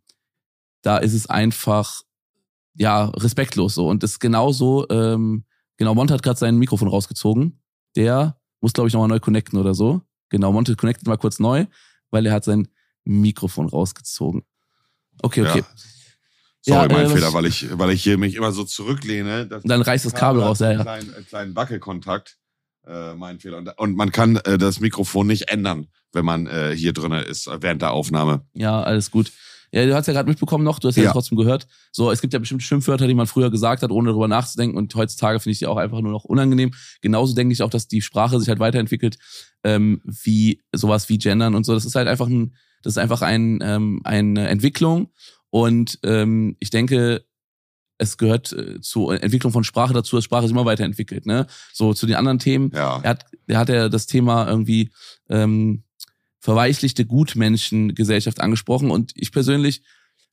da 0.81 0.97
ist 0.97 1.13
es 1.13 1.27
einfach 1.27 2.01
ja, 2.75 3.05
respektlos 3.05 3.75
so. 3.75 3.87
Und 3.87 4.03
das 4.03 4.11
ist 4.11 4.19
genauso, 4.19 4.87
ähm, 4.89 5.45
genau, 5.77 5.95
Mont 5.95 6.11
hat 6.11 6.23
gerade 6.23 6.39
sein 6.39 6.57
Mikrofon 6.57 6.87
rausgezogen. 6.87 7.61
Der 7.95 8.37
muss, 8.61 8.73
glaube 8.73 8.87
ich, 8.87 8.93
nochmal 8.93 9.09
neu 9.09 9.19
connecten 9.19 9.59
oder 9.59 9.73
so. 9.73 10.01
Genau, 10.29 10.51
Monte 10.53 10.75
connectet 10.75 11.07
mal 11.07 11.17
kurz 11.17 11.39
neu, 11.39 11.65
weil 12.09 12.25
er 12.25 12.33
hat 12.33 12.45
sein 12.45 12.69
Mikrofon 13.03 13.67
rausgezogen. 13.67 14.43
Okay, 15.21 15.41
okay. 15.41 15.59
Ja. 15.59 15.65
Sorry, 16.63 16.89
ja, 16.89 16.97
mein 16.97 17.05
äh, 17.07 17.09
Fehler, 17.09 17.33
weil 17.33 17.45
ich, 17.45 17.77
weil 17.77 17.89
ich 17.89 18.03
hier 18.03 18.17
mich 18.17 18.35
immer 18.35 18.51
so 18.51 18.63
zurücklehne. 18.63 19.47
dann 19.47 19.81
reißt 19.81 20.05
das 20.05 20.13
Kabel 20.13 20.43
raus, 20.43 20.59
ja, 20.59 20.71
ja. 20.71 20.81
Kleinen, 20.81 21.13
äh, 21.13 21.23
kleinen 21.23 21.55
Wackelkontakt, 21.55 22.37
äh, 22.85 23.15
mein 23.15 23.39
Fehler. 23.39 23.57
Und, 23.57 23.69
und 23.77 23.95
man 23.95 24.11
kann 24.11 24.37
äh, 24.37 24.57
das 24.59 24.79
Mikrofon 24.79 25.27
nicht 25.27 25.49
ändern, 25.49 25.87
wenn 26.13 26.23
man 26.23 26.45
äh, 26.45 26.73
hier 26.75 26.93
drin 26.93 27.11
ist, 27.13 27.47
während 27.47 27.81
der 27.81 27.91
Aufnahme. 27.91 28.45
Ja, 28.53 28.81
alles 28.83 29.09
gut. 29.09 29.31
Ja, 29.71 29.85
du 29.85 29.95
hast 29.95 30.07
ja 30.07 30.13
gerade 30.13 30.29
mitbekommen 30.29 30.65
noch, 30.65 30.79
du 30.79 30.89
hast 30.89 30.97
ja, 30.97 31.05
ja. 31.05 31.11
trotzdem 31.11 31.37
gehört. 31.37 31.65
So, 31.91 32.11
es 32.11 32.19
gibt 32.19 32.33
ja 32.33 32.39
bestimmte 32.39 32.65
Schimpfwörter, 32.65 33.07
die 33.07 33.13
man 33.13 33.27
früher 33.27 33.49
gesagt 33.49 33.83
hat, 33.83 33.91
ohne 33.91 34.09
darüber 34.09 34.27
nachzudenken. 34.27 34.77
Und 34.77 34.93
heutzutage 34.95 35.39
finde 35.39 35.53
ich 35.53 35.59
die 35.59 35.67
auch 35.67 35.77
einfach 35.77 36.01
nur 36.01 36.11
noch 36.11 36.25
unangenehm. 36.25 36.73
Genauso 37.01 37.33
denke 37.33 37.53
ich 37.53 37.63
auch, 37.63 37.69
dass 37.69 37.87
die 37.87 38.01
Sprache 38.01 38.39
sich 38.39 38.49
halt 38.49 38.59
weiterentwickelt, 38.59 39.17
ähm, 39.63 40.01
wie 40.03 40.61
sowas 40.73 41.07
wie 41.07 41.17
Gendern 41.17 41.55
und 41.55 41.65
so. 41.65 41.73
Das 41.73 41.85
ist 41.85 41.95
halt 41.95 42.09
einfach 42.09 42.27
ein, 42.27 42.55
das 42.83 42.93
ist 42.93 42.97
einfach 42.97 43.21
ein, 43.21 43.59
ähm, 43.61 44.01
eine 44.03 44.49
Entwicklung. 44.49 45.11
Und 45.49 45.99
ähm, 46.03 46.57
ich 46.59 46.69
denke, 46.69 47.23
es 47.97 48.17
gehört 48.17 48.51
äh, 48.51 48.81
zur 48.81 49.21
Entwicklung 49.21 49.53
von 49.53 49.63
Sprache 49.63 49.93
dazu, 49.93 50.15
dass 50.15 50.25
Sprache 50.25 50.43
sich 50.43 50.51
immer 50.51 50.65
weiterentwickelt. 50.65 51.25
Ne? 51.25 51.45
So 51.71 51.93
zu 51.93 52.07
den 52.07 52.15
anderen 52.15 52.39
Themen. 52.39 52.71
Ja. 52.73 52.99
Er 53.03 53.11
hat, 53.11 53.25
er 53.47 53.59
hat 53.59 53.69
ja 53.69 53.89
das 53.89 54.07
Thema 54.07 54.47
irgendwie 54.47 54.89
ähm, 55.29 55.83
verweichlichte 56.41 57.05
Gutmenschengesellschaft 57.05 58.41
angesprochen. 58.41 58.91
Und 58.91 59.13
ich 59.15 59.31
persönlich 59.31 59.83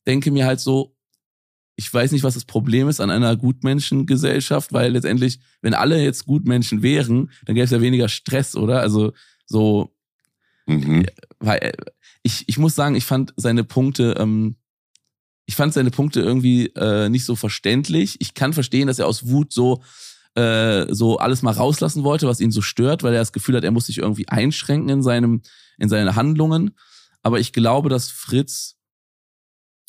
denke 0.07 0.31
mir 0.31 0.47
halt 0.47 0.59
so, 0.59 0.97
ich 1.77 1.92
weiß 1.94 2.11
nicht, 2.11 2.25
was 2.25 2.35
das 2.35 2.44
Problem 2.44 2.88
ist 2.88 3.01
an 3.01 3.11
einer 3.11 3.37
Gutmenschengesellschaft, 3.37 4.73
weil 4.73 4.90
letztendlich, 4.90 5.38
wenn 5.61 5.75
alle 5.75 6.03
jetzt 6.03 6.25
Gutmenschen 6.27 6.83
wären, 6.83 7.31
dann 7.44 7.55
gäbe 7.55 7.64
es 7.64 7.71
ja 7.71 7.81
weniger 7.81 8.09
Stress, 8.09 8.57
oder? 8.57 8.81
Also 8.81 9.12
so, 9.47 9.94
mhm. 10.66 11.07
weil 11.38 11.73
ich, 12.25 12.49
ich 12.49 12.59
muss 12.59 12.75
sagen, 12.75 12.97
ich 12.97 13.05
fand 13.05 13.33
seine 13.37 13.62
Punkte, 13.62 14.16
ähm, 14.18 14.57
ich 15.47 15.55
fand 15.55 15.73
seine 15.73 15.90
Punkte 15.90 16.21
irgendwie 16.21 16.66
äh, 16.75 17.09
nicht 17.11 17.25
so 17.25 17.37
verständlich. 17.37 18.16
Ich 18.21 18.35
kann 18.35 18.53
verstehen, 18.53 18.88
dass 18.88 18.99
er 18.99 19.07
aus 19.07 19.29
Wut 19.29 19.53
so 19.53 19.83
äh, 20.38 20.94
so 20.94 21.18
alles 21.18 21.42
mal 21.42 21.53
rauslassen 21.53 22.05
wollte, 22.05 22.29
was 22.29 22.40
ihn 22.40 22.53
so 22.53 22.62
stört, 22.62 23.03
weil 23.03 23.12
er 23.12 23.18
das 23.18 23.33
Gefühl 23.33 23.57
hat, 23.57 23.64
er 23.64 23.72
muss 23.72 23.87
sich 23.87 23.98
irgendwie 23.98 24.29
einschränken 24.29 24.88
in 24.88 25.03
seinem 25.03 25.42
in 25.79 25.88
seinen 25.88 26.14
Handlungen. 26.14 26.77
Aber 27.22 27.40
ich 27.40 27.53
glaube, 27.53 27.88
dass 27.88 28.11
Fritz 28.11 28.77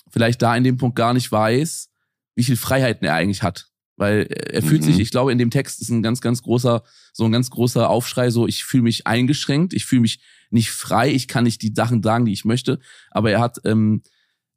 vielleicht 0.10 0.42
da 0.42 0.56
in 0.56 0.64
dem 0.64 0.78
Punkt 0.78 0.96
gar 0.96 1.14
nicht 1.14 1.32
weiß, 1.32 1.92
wie 2.36 2.44
viel 2.44 2.58
Freiheiten 2.58 3.06
er 3.06 3.14
eigentlich 3.14 3.44
hat. 3.44 3.68
Weil 3.96 4.28
er 4.32 4.64
fühlt 4.64 4.82
mhm. 4.82 4.86
sich, 4.86 5.00
ich 5.00 5.12
glaube, 5.12 5.32
in 5.32 5.38
dem 5.38 5.52
Text 5.52 5.82
ist 5.82 5.90
ein 5.90 6.02
ganz, 6.02 6.22
ganz 6.22 6.42
großer, 6.42 6.84
so 7.14 7.26
ein 7.26 7.32
ganz 7.32 7.50
großer 7.50 7.90
Aufschrei, 7.90 8.32
so 8.32 8.48
ich 8.48 8.64
fühle 8.64 8.84
mich 8.84 9.06
eingeschränkt, 9.06 9.74
ich 9.74 9.86
fühle 9.86 10.02
mich 10.02 10.20
nicht 10.50 10.72
frei, 10.72 11.12
ich 11.12 11.28
kann 11.28 11.44
nicht 11.44 11.62
die 11.62 11.74
Sachen 11.76 12.02
sagen, 12.02 12.26
die 12.26 12.34
ich 12.34 12.46
möchte. 12.46 12.80
Aber 13.12 13.30
er 13.30 13.40
hat, 13.40 13.60
ähm, 13.66 14.02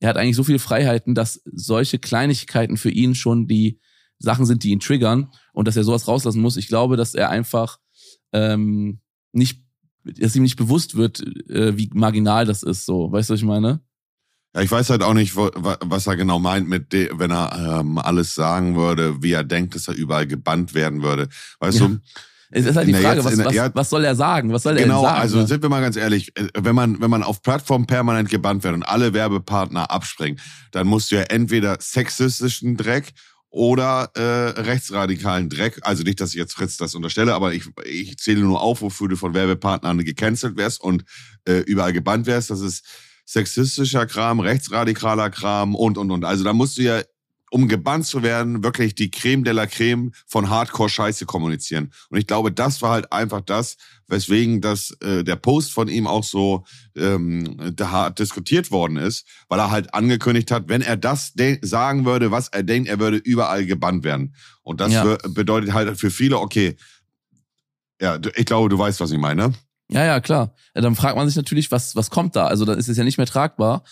er 0.00 0.08
hat 0.08 0.16
eigentlich 0.16 0.36
so 0.36 0.44
viele 0.44 0.60
Freiheiten, 0.60 1.14
dass 1.14 1.42
solche 1.44 1.98
Kleinigkeiten 1.98 2.76
für 2.76 2.90
ihn 2.90 3.14
schon 3.14 3.46
die 3.46 3.80
Sachen 4.22 4.46
sind, 4.46 4.64
die 4.64 4.70
ihn 4.70 4.80
triggern 4.80 5.30
und 5.52 5.68
dass 5.68 5.76
er 5.76 5.84
sowas 5.84 6.08
rauslassen 6.08 6.40
muss. 6.40 6.56
Ich 6.56 6.68
glaube, 6.68 6.96
dass 6.96 7.14
er 7.14 7.30
einfach 7.30 7.78
ähm, 8.32 9.00
nicht 9.32 9.62
dass 10.04 10.34
ihm 10.34 10.42
nicht 10.42 10.56
bewusst 10.56 10.96
wird, 10.96 11.20
äh, 11.48 11.76
wie 11.76 11.90
marginal 11.94 12.44
das 12.44 12.62
ist, 12.62 12.86
so. 12.86 13.12
Weißt 13.12 13.30
du, 13.30 13.34
was 13.34 13.40
ich 13.40 13.46
meine? 13.46 13.80
Ja, 14.54 14.60
ich 14.60 14.70
weiß 14.70 14.90
halt 14.90 15.02
auch 15.02 15.14
nicht, 15.14 15.36
wo, 15.36 15.50
was 15.54 16.06
er 16.06 16.16
genau 16.16 16.38
meint 16.38 16.68
mit, 16.68 16.92
de, 16.92 17.10
wenn 17.14 17.30
er 17.30 17.80
ähm, 17.80 17.98
alles 17.98 18.34
sagen 18.34 18.76
würde, 18.76 19.22
wie 19.22 19.32
er 19.32 19.44
denkt, 19.44 19.74
dass 19.74 19.88
er 19.88 19.94
überall 19.94 20.26
gebannt 20.26 20.74
werden 20.74 21.02
würde. 21.02 21.28
Weißt 21.60 21.80
ja. 21.80 21.88
du? 21.88 21.98
Es 22.54 22.66
ist 22.66 22.76
halt 22.76 22.86
die 22.86 22.92
Frage, 22.92 23.24
was, 23.24 23.38
was, 23.38 23.70
was 23.74 23.88
soll 23.88 24.04
er 24.04 24.14
sagen? 24.14 24.52
Was 24.52 24.64
soll 24.64 24.76
er 24.76 24.82
genau, 24.82 25.00
sagen? 25.00 25.20
also 25.22 25.38
ne? 25.38 25.46
sind 25.46 25.62
wir 25.62 25.70
mal 25.70 25.80
ganz 25.80 25.96
ehrlich, 25.96 26.36
äh, 26.36 26.48
wenn 26.58 26.74
man, 26.74 27.00
wenn 27.00 27.08
man 27.08 27.22
auf 27.22 27.40
Plattformen 27.40 27.86
permanent 27.86 28.28
gebannt 28.28 28.62
wird 28.62 28.74
und 28.74 28.82
alle 28.82 29.14
Werbepartner 29.14 29.90
abspringen, 29.90 30.38
dann 30.70 30.86
musst 30.86 31.10
du 31.10 31.16
ja 31.16 31.22
entweder 31.22 31.78
sexistischen 31.80 32.76
Dreck 32.76 33.14
oder 33.52 34.10
äh, 34.14 34.60
rechtsradikalen 34.60 35.50
Dreck. 35.50 35.78
Also 35.82 36.02
nicht, 36.02 36.20
dass 36.20 36.30
ich 36.30 36.36
jetzt 36.36 36.54
Fritz 36.54 36.78
das 36.78 36.94
unterstelle, 36.94 37.34
aber 37.34 37.52
ich, 37.52 37.64
ich 37.84 38.16
zähle 38.18 38.40
nur 38.40 38.62
auf, 38.62 38.80
wofür 38.80 39.08
du 39.08 39.16
von 39.16 39.34
Werbepartnern 39.34 39.98
gecancelt 40.04 40.56
wärst 40.56 40.80
und 40.80 41.04
äh, 41.44 41.58
überall 41.58 41.92
gebannt 41.92 42.26
wärst. 42.26 42.48
Das 42.50 42.60
ist 42.60 42.84
sexistischer 43.26 44.06
Kram, 44.06 44.40
rechtsradikaler 44.40 45.28
Kram 45.28 45.74
und, 45.74 45.98
und, 45.98 46.10
und. 46.10 46.24
Also 46.24 46.44
da 46.44 46.54
musst 46.54 46.78
du 46.78 46.82
ja 46.82 47.02
um 47.52 47.68
gebannt 47.68 48.06
zu 48.06 48.22
werden, 48.22 48.64
wirklich 48.64 48.94
die 48.94 49.10
Creme 49.10 49.44
de 49.44 49.52
la 49.52 49.66
Creme 49.66 50.12
von 50.26 50.48
Hardcore-Scheiße 50.48 51.26
kommunizieren. 51.26 51.92
Und 52.08 52.18
ich 52.18 52.26
glaube, 52.26 52.50
das 52.50 52.80
war 52.80 52.92
halt 52.92 53.12
einfach 53.12 53.42
das, 53.42 53.76
weswegen 54.06 54.62
das, 54.62 54.96
äh, 55.02 55.22
der 55.22 55.36
Post 55.36 55.70
von 55.70 55.88
ihm 55.88 56.06
auch 56.06 56.24
so 56.24 56.64
ähm, 56.96 57.74
hart 57.78 58.18
diskutiert 58.18 58.70
worden 58.70 58.96
ist, 58.96 59.26
weil 59.48 59.58
er 59.58 59.70
halt 59.70 59.92
angekündigt 59.92 60.50
hat, 60.50 60.70
wenn 60.70 60.80
er 60.80 60.96
das 60.96 61.34
sagen 61.60 62.06
würde, 62.06 62.30
was 62.30 62.48
er 62.48 62.62
denkt, 62.62 62.88
er 62.88 62.98
würde 62.98 63.18
überall 63.18 63.66
gebannt 63.66 64.02
werden. 64.02 64.34
Und 64.62 64.80
das 64.80 64.92
ja. 64.94 65.18
bedeutet 65.28 65.74
halt 65.74 66.00
für 66.00 66.10
viele, 66.10 66.38
okay, 66.38 66.76
ja, 68.00 68.18
ich 68.34 68.46
glaube, 68.46 68.70
du 68.70 68.78
weißt, 68.78 68.98
was 69.00 69.10
ich 69.10 69.18
meine. 69.18 69.52
Ja, 69.90 70.06
ja, 70.06 70.20
klar. 70.20 70.54
Ja, 70.74 70.80
dann 70.80 70.96
fragt 70.96 71.16
man 71.16 71.28
sich 71.28 71.36
natürlich, 71.36 71.70
was, 71.70 71.96
was 71.96 72.08
kommt 72.08 72.34
da? 72.34 72.46
Also 72.46 72.64
dann 72.64 72.78
ist 72.78 72.88
es 72.88 72.96
ja 72.96 73.04
nicht 73.04 73.18
mehr 73.18 73.26
tragbar 73.26 73.84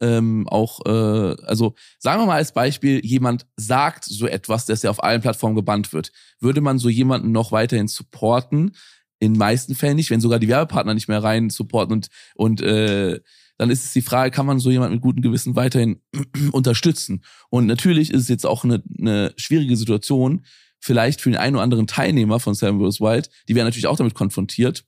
ähm, 0.00 0.48
auch, 0.48 0.80
äh, 0.86 1.36
also 1.44 1.74
sagen 1.98 2.22
wir 2.22 2.26
mal 2.26 2.36
als 2.36 2.52
Beispiel, 2.52 3.04
jemand 3.04 3.46
sagt 3.56 4.04
so 4.04 4.26
etwas, 4.26 4.66
dass 4.66 4.84
er 4.84 4.90
auf 4.90 5.02
allen 5.02 5.20
Plattformen 5.20 5.56
gebannt 5.56 5.92
wird. 5.92 6.12
Würde 6.40 6.60
man 6.60 6.78
so 6.78 6.88
jemanden 6.88 7.32
noch 7.32 7.52
weiterhin 7.52 7.88
supporten? 7.88 8.72
in 9.20 9.32
meisten 9.32 9.74
Fällen 9.74 9.96
nicht, 9.96 10.10
wenn 10.10 10.20
sogar 10.20 10.38
die 10.38 10.48
Werbepartner 10.48 10.94
nicht 10.94 11.08
mehr 11.08 11.22
rein 11.22 11.50
supporten 11.50 11.92
und, 11.92 12.08
und 12.34 12.60
äh, 12.60 13.20
dann 13.56 13.70
ist 13.70 13.84
es 13.84 13.92
die 13.92 14.02
Frage, 14.02 14.30
kann 14.30 14.46
man 14.46 14.60
so 14.60 14.70
jemand 14.70 14.92
mit 14.92 15.02
gutem 15.02 15.20
Gewissen 15.20 15.56
weiterhin 15.56 16.00
unterstützen? 16.52 17.24
Und 17.50 17.66
natürlich 17.66 18.12
ist 18.12 18.22
es 18.22 18.28
jetzt 18.28 18.46
auch 18.46 18.64
eine, 18.64 18.82
eine 18.98 19.34
schwierige 19.36 19.76
Situation, 19.76 20.44
vielleicht 20.78 21.20
für 21.20 21.30
den 21.30 21.40
einen 21.40 21.56
oder 21.56 21.64
anderen 21.64 21.88
Teilnehmer 21.88 22.38
von 22.38 22.54
Seven 22.54 22.78
vs. 22.78 23.00
Wild, 23.00 23.30
die 23.48 23.56
werden 23.56 23.66
natürlich 23.66 23.88
auch 23.88 23.96
damit 23.96 24.14
konfrontiert. 24.14 24.84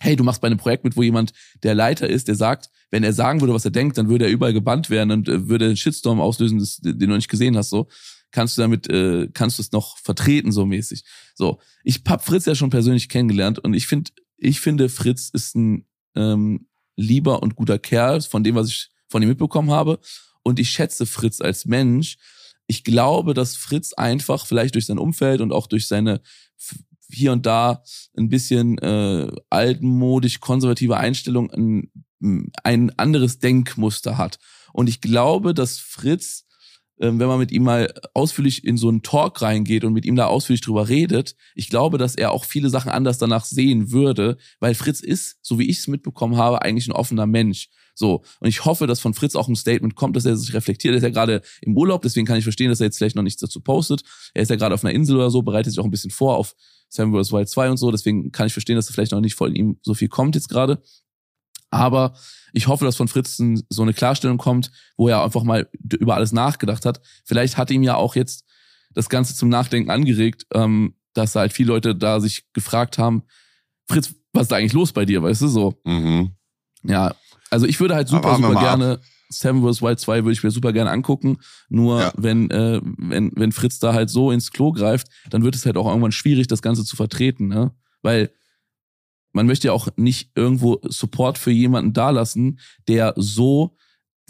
Hey, 0.00 0.16
du 0.16 0.24
machst 0.24 0.40
bei 0.40 0.46
einem 0.46 0.58
Projekt 0.58 0.84
mit, 0.84 0.96
wo 0.96 1.02
jemand 1.02 1.32
der 1.62 1.74
Leiter 1.74 2.08
ist, 2.08 2.28
der 2.28 2.34
sagt, 2.34 2.68
wenn 2.90 3.04
er 3.04 3.12
sagen 3.12 3.40
würde, 3.40 3.54
was 3.54 3.64
er 3.64 3.70
denkt, 3.70 3.96
dann 3.96 4.08
würde 4.08 4.26
er 4.26 4.30
überall 4.30 4.52
gebannt 4.52 4.90
werden 4.90 5.10
und 5.10 5.28
äh, 5.28 5.48
würde 5.48 5.66
einen 5.66 5.76
Shitstorm 5.76 6.20
auslösen, 6.20 6.58
das, 6.58 6.78
den 6.78 6.98
du 6.98 7.14
nicht 7.14 7.30
gesehen 7.30 7.56
hast, 7.56 7.70
so. 7.70 7.88
Kannst 8.30 8.58
du 8.58 8.62
damit, 8.62 8.88
äh, 8.88 9.28
kannst 9.32 9.58
du 9.58 9.62
es 9.62 9.70
noch 9.70 9.96
vertreten, 9.98 10.50
so 10.50 10.66
mäßig. 10.66 11.04
So. 11.34 11.60
Ich 11.84 12.02
hab 12.08 12.24
Fritz 12.24 12.46
ja 12.46 12.54
schon 12.54 12.70
persönlich 12.70 13.08
kennengelernt 13.08 13.60
und 13.60 13.74
ich 13.74 13.86
finde, 13.86 14.10
ich 14.36 14.60
finde, 14.60 14.88
Fritz 14.88 15.30
ist 15.32 15.54
ein 15.54 15.86
ähm, 16.16 16.66
lieber 16.96 17.42
und 17.42 17.56
guter 17.56 17.78
Kerl, 17.78 18.20
von 18.22 18.44
dem, 18.44 18.54
was 18.56 18.68
ich 18.68 18.90
von 19.08 19.22
ihm 19.22 19.28
mitbekommen 19.28 19.70
habe. 19.70 20.00
Und 20.42 20.58
ich 20.58 20.70
schätze 20.70 21.06
Fritz 21.06 21.40
als 21.40 21.64
Mensch. 21.64 22.16
Ich 22.66 22.84
glaube, 22.84 23.34
dass 23.34 23.56
Fritz 23.56 23.92
einfach 23.92 24.46
vielleicht 24.46 24.74
durch 24.74 24.86
sein 24.86 24.98
Umfeld 24.98 25.40
und 25.40 25.52
auch 25.52 25.66
durch 25.66 25.86
seine 25.86 26.20
hier 27.08 27.32
und 27.32 27.46
da 27.46 27.82
ein 28.16 28.28
bisschen 28.28 28.78
äh, 28.78 29.30
altmodisch 29.50 30.40
konservative 30.40 30.96
Einstellung 30.96 31.50
ein, 31.50 32.50
ein 32.62 32.92
anderes 32.98 33.38
Denkmuster 33.38 34.18
hat. 34.18 34.38
Und 34.72 34.88
ich 34.88 35.00
glaube, 35.00 35.54
dass 35.54 35.78
Fritz 35.78 36.44
ähm, 37.00 37.18
wenn 37.18 37.26
man 37.26 37.38
mit 37.38 37.50
ihm 37.50 37.64
mal 37.64 37.92
ausführlich 38.14 38.64
in 38.64 38.76
so 38.76 38.88
einen 38.88 39.02
Talk 39.02 39.42
reingeht 39.42 39.84
und 39.84 39.92
mit 39.92 40.04
ihm 40.04 40.16
da 40.16 40.26
ausführlich 40.26 40.60
drüber 40.60 40.88
redet, 40.88 41.34
ich 41.54 41.68
glaube, 41.68 41.98
dass 41.98 42.14
er 42.14 42.30
auch 42.30 42.44
viele 42.44 42.70
Sachen 42.70 42.90
anders 42.90 43.18
danach 43.18 43.44
sehen 43.44 43.90
würde, 43.90 44.36
weil 44.60 44.74
Fritz 44.74 45.00
ist, 45.00 45.38
so 45.42 45.58
wie 45.58 45.68
ich 45.68 45.78
es 45.78 45.88
mitbekommen 45.88 46.36
habe, 46.36 46.62
eigentlich 46.62 46.86
ein 46.86 46.92
offener 46.92 47.26
Mensch. 47.26 47.68
So. 47.94 48.22
Und 48.40 48.48
ich 48.48 48.64
hoffe, 48.64 48.86
dass 48.86 49.00
von 49.00 49.14
Fritz 49.14 49.36
auch 49.36 49.48
ein 49.48 49.56
Statement 49.56 49.94
kommt, 49.94 50.16
dass 50.16 50.24
er 50.24 50.36
sich 50.36 50.52
reflektiert. 50.52 50.94
Er 50.94 50.98
ist 50.98 51.04
ja 51.04 51.10
gerade 51.10 51.42
im 51.60 51.76
Urlaub, 51.76 52.02
deswegen 52.02 52.26
kann 52.26 52.36
ich 52.36 52.44
verstehen, 52.44 52.68
dass 52.68 52.80
er 52.80 52.86
jetzt 52.86 52.98
vielleicht 52.98 53.16
noch 53.16 53.22
nichts 53.22 53.40
dazu 53.40 53.60
postet. 53.60 54.02
Er 54.34 54.42
ist 54.42 54.50
ja 54.50 54.56
gerade 54.56 54.74
auf 54.74 54.84
einer 54.84 54.94
Insel 54.94 55.16
oder 55.16 55.30
so, 55.30 55.42
bereitet 55.42 55.72
sich 55.72 55.80
auch 55.80 55.84
ein 55.84 55.90
bisschen 55.90 56.10
vor 56.10 56.36
auf 56.36 56.54
Sam 56.88 57.12
vs. 57.12 57.32
Wild 57.32 57.48
2 57.48 57.70
und 57.70 57.76
so. 57.76 57.90
Deswegen 57.90 58.32
kann 58.32 58.46
ich 58.46 58.52
verstehen, 58.52 58.76
dass 58.76 58.88
er 58.88 58.94
vielleicht 58.94 59.12
noch 59.12 59.20
nicht 59.20 59.34
von 59.34 59.54
ihm 59.54 59.78
so 59.82 59.94
viel 59.94 60.08
kommt 60.08 60.34
jetzt 60.34 60.48
gerade. 60.48 60.82
Aber 61.70 62.14
ich 62.52 62.68
hoffe, 62.68 62.84
dass 62.84 62.96
von 62.96 63.08
Fritzen 63.08 63.64
so 63.68 63.82
eine 63.82 63.94
Klarstellung 63.94 64.38
kommt, 64.38 64.70
wo 64.96 65.08
er 65.08 65.24
einfach 65.24 65.42
mal 65.42 65.68
über 65.98 66.14
alles 66.14 66.32
nachgedacht 66.32 66.84
hat. 66.84 67.00
Vielleicht 67.24 67.56
hat 67.56 67.70
ihm 67.70 67.82
ja 67.82 67.96
auch 67.96 68.14
jetzt 68.14 68.44
das 68.92 69.08
Ganze 69.08 69.34
zum 69.34 69.48
Nachdenken 69.48 69.90
angeregt, 69.90 70.46
ähm, 70.54 70.94
dass 71.14 71.34
halt 71.34 71.52
viele 71.52 71.68
Leute 71.68 71.96
da 71.96 72.20
sich 72.20 72.44
gefragt 72.52 72.98
haben, 72.98 73.24
Fritz, 73.88 74.14
was 74.32 74.42
ist 74.42 74.52
da 74.52 74.56
eigentlich 74.56 74.72
los 74.72 74.92
bei 74.92 75.04
dir, 75.04 75.22
weißt 75.22 75.42
du, 75.42 75.48
so. 75.48 75.80
Mhm. 75.84 76.30
Ja, 76.84 77.14
also 77.50 77.66
ich 77.66 77.78
würde 77.80 77.94
halt 77.94 78.08
super, 78.08 78.36
super 78.36 78.58
gerne 78.60 79.00
Seven 79.30 79.62
vs. 79.62 79.82
Wild 79.82 80.00
2 80.00 80.24
würde 80.24 80.32
ich 80.32 80.42
mir 80.42 80.50
super 80.50 80.72
gerne 80.72 80.90
angucken. 80.90 81.38
Nur 81.68 82.00
ja. 82.00 82.12
wenn, 82.16 82.50
äh, 82.50 82.80
wenn, 82.82 83.32
wenn 83.34 83.52
Fritz 83.52 83.78
da 83.78 83.94
halt 83.94 84.10
so 84.10 84.30
ins 84.30 84.52
Klo 84.52 84.72
greift, 84.72 85.08
dann 85.30 85.42
wird 85.42 85.54
es 85.54 85.66
halt 85.66 85.76
auch 85.76 85.86
irgendwann 85.86 86.12
schwierig, 86.12 86.46
das 86.46 86.62
Ganze 86.62 86.84
zu 86.84 86.96
vertreten, 86.96 87.48
ne? 87.48 87.72
Weil 88.02 88.30
man 89.32 89.46
möchte 89.46 89.68
ja 89.68 89.72
auch 89.72 89.88
nicht 89.96 90.30
irgendwo 90.34 90.80
Support 90.84 91.38
für 91.38 91.50
jemanden 91.50 91.92
dalassen, 91.92 92.60
der 92.86 93.14
so, 93.16 93.76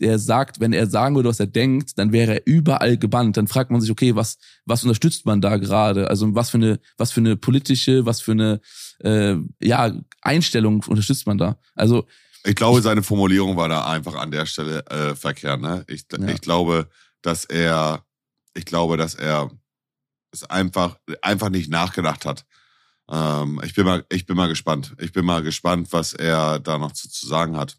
der 0.00 0.18
sagt, 0.18 0.61
wenn 0.61 0.72
er 0.72 0.87
sagen 0.87 1.14
würde, 1.14 1.29
was 1.29 1.40
er 1.40 1.46
denkt, 1.46 1.98
dann 1.98 2.11
wäre 2.11 2.37
er 2.37 2.46
überall 2.46 2.96
gebannt. 2.96 3.37
Dann 3.37 3.46
fragt 3.46 3.70
man 3.70 3.83
sich, 3.83 3.90
okay, 3.90 4.16
was, 4.16 4.38
was 4.64 4.83
unterstützt 4.83 5.27
man 5.27 5.42
da 5.42 5.59
gerade? 5.59 6.09
Also 6.09 6.35
was 6.35 6.50
für 6.50 6.57
eine, 6.57 6.81
was 6.96 7.12
für 7.12 7.20
eine 7.20 7.37
politische, 7.37 8.07
was 8.07 8.22
für 8.22 8.33
eine 8.33 8.61
äh, 9.00 9.37
ja, 9.61 9.92
Einstellung 10.22 10.83
unterstützt 10.88 11.27
man 11.27 11.37
da? 11.37 11.59
Also 11.74 12.07
ich 12.44 12.54
glaube, 12.54 12.83
seine 12.83 13.02
Formulierung 13.02 13.57
war 13.57 13.68
da 13.68 13.87
einfach 13.87 14.14
an 14.14 14.30
der 14.30 14.46
Stelle 14.46 14.85
äh, 14.87 15.14
verkehrt. 15.14 15.61
Ne? 15.61 15.85
Ich, 15.88 16.04
ja. 16.12 16.28
ich 16.28 16.40
glaube, 16.40 16.88
dass 17.22 17.44
er, 17.44 18.04
ich 18.54 18.66
glaube, 18.66 18.96
dass 18.96 19.14
er 19.14 19.50
es 20.30 20.44
einfach, 20.44 20.98
einfach 21.22 21.48
nicht 21.48 21.70
nachgedacht 21.70 22.26
hat. 22.26 22.44
Ähm, 23.11 23.61
ich, 23.64 23.74
bin 23.74 23.87
mal, 23.87 24.04
ich 24.11 24.26
bin 24.26 24.37
mal 24.37 24.48
gespannt. 24.48 24.94
Ich 24.98 25.12
bin 25.12 25.24
mal 25.24 25.42
gespannt, 25.42 25.88
was 25.92 26.12
er 26.12 26.59
da 26.59 26.78
noch 26.78 26.92
zu, 26.92 27.09
zu 27.09 27.26
sagen 27.26 27.57
hat. 27.57 27.76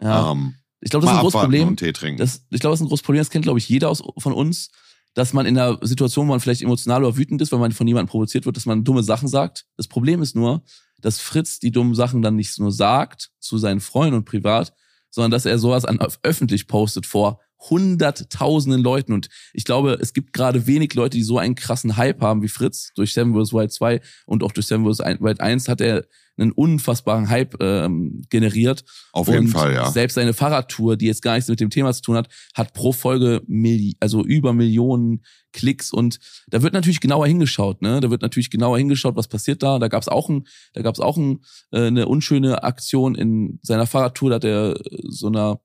Ja. 0.00 0.30
Ähm, 0.30 0.54
ich 0.80 0.90
glaube, 0.90 1.06
das 1.06 1.14
ist 1.14 1.18
ein 1.18 1.22
großes 1.22 1.40
Problem. 1.40 1.76
Das, 2.18 2.42
ich 2.50 2.60
glaube, 2.60 2.72
das 2.72 2.80
ist 2.80 2.84
ein 2.84 2.88
großes 2.88 3.04
Problem. 3.04 3.20
Das 3.20 3.30
kennt, 3.30 3.44
glaube 3.44 3.58
ich, 3.58 3.68
jeder 3.68 3.88
aus, 3.88 4.02
von 4.18 4.32
uns, 4.32 4.70
dass 5.14 5.32
man 5.32 5.46
in 5.46 5.58
einer 5.58 5.78
Situation, 5.82 6.26
wo 6.26 6.32
man 6.32 6.40
vielleicht 6.40 6.62
emotional 6.62 7.04
oder 7.04 7.16
wütend 7.16 7.40
ist, 7.40 7.52
weil 7.52 7.58
man 7.58 7.72
von 7.72 7.86
jemandem 7.86 8.10
provoziert 8.10 8.46
wird, 8.46 8.56
dass 8.56 8.66
man 8.66 8.84
dumme 8.84 9.02
Sachen 9.02 9.28
sagt. 9.28 9.64
Das 9.76 9.88
Problem 9.88 10.22
ist 10.22 10.36
nur, 10.36 10.62
dass 11.04 11.20
Fritz 11.20 11.58
die 11.58 11.70
dummen 11.70 11.94
Sachen 11.94 12.22
dann 12.22 12.34
nicht 12.34 12.58
nur 12.58 12.72
sagt 12.72 13.30
zu 13.38 13.58
seinen 13.58 13.80
Freunden 13.80 14.16
und 14.16 14.24
privat, 14.24 14.72
sondern 15.10 15.32
dass 15.32 15.44
er 15.44 15.58
sowas 15.58 15.84
an, 15.84 16.00
öffentlich 16.22 16.66
postet 16.66 17.04
vor 17.04 17.40
hunderttausenden 17.70 18.82
Leuten. 18.82 19.12
Und 19.12 19.28
ich 19.52 19.64
glaube, 19.64 19.98
es 20.00 20.12
gibt 20.12 20.32
gerade 20.32 20.66
wenig 20.66 20.94
Leute, 20.94 21.16
die 21.16 21.24
so 21.24 21.38
einen 21.38 21.54
krassen 21.54 21.96
Hype 21.96 22.20
haben 22.20 22.42
wie 22.42 22.48
Fritz. 22.48 22.90
Durch 22.94 23.12
Seven 23.12 23.34
vs. 23.34 23.52
Wild 23.52 23.72
2 23.72 24.00
und 24.26 24.42
auch 24.42 24.52
durch 24.52 24.66
Seven 24.66 24.84
vs. 24.84 25.00
Wild 25.20 25.40
1 25.40 25.68
hat 25.68 25.80
er 25.80 26.04
einen 26.36 26.52
unfassbaren 26.52 27.28
Hype 27.28 27.56
ähm, 27.60 28.22
generiert. 28.28 28.84
Auf 29.12 29.28
jeden 29.28 29.46
und 29.46 29.48
Fall, 29.48 29.74
ja. 29.74 29.90
Selbst 29.90 30.14
seine 30.14 30.34
Fahrradtour, 30.34 30.96
die 30.96 31.06
jetzt 31.06 31.22
gar 31.22 31.34
nichts 31.34 31.48
mit 31.48 31.60
dem 31.60 31.70
Thema 31.70 31.92
zu 31.92 32.02
tun 32.02 32.16
hat, 32.16 32.28
hat 32.54 32.72
pro 32.72 32.92
Folge 32.92 33.42
Milli 33.46 33.96
also 34.00 34.24
über 34.24 34.52
Millionen 34.52 35.22
Klicks 35.52 35.92
und 35.92 36.18
da 36.48 36.62
wird 36.62 36.74
natürlich 36.74 37.00
genauer 37.00 37.28
hingeschaut, 37.28 37.80
ne? 37.80 38.00
Da 38.00 38.10
wird 38.10 38.22
natürlich 38.22 38.50
genauer 38.50 38.76
hingeschaut, 38.78 39.14
was 39.14 39.28
passiert 39.28 39.62
da. 39.62 39.78
Da 39.78 39.86
gab's 39.86 40.08
auch 40.08 40.28
ein, 40.28 40.48
da 40.72 40.82
gab's 40.82 40.98
auch 40.98 41.16
ein, 41.16 41.44
äh, 41.70 41.86
eine 41.86 42.08
unschöne 42.08 42.64
Aktion 42.64 43.14
in 43.14 43.60
seiner 43.62 43.86
Fahrradtour, 43.86 44.30
da 44.30 44.36
hat 44.36 44.44
er 44.44 44.80
so 45.04 45.28
einer 45.28 45.60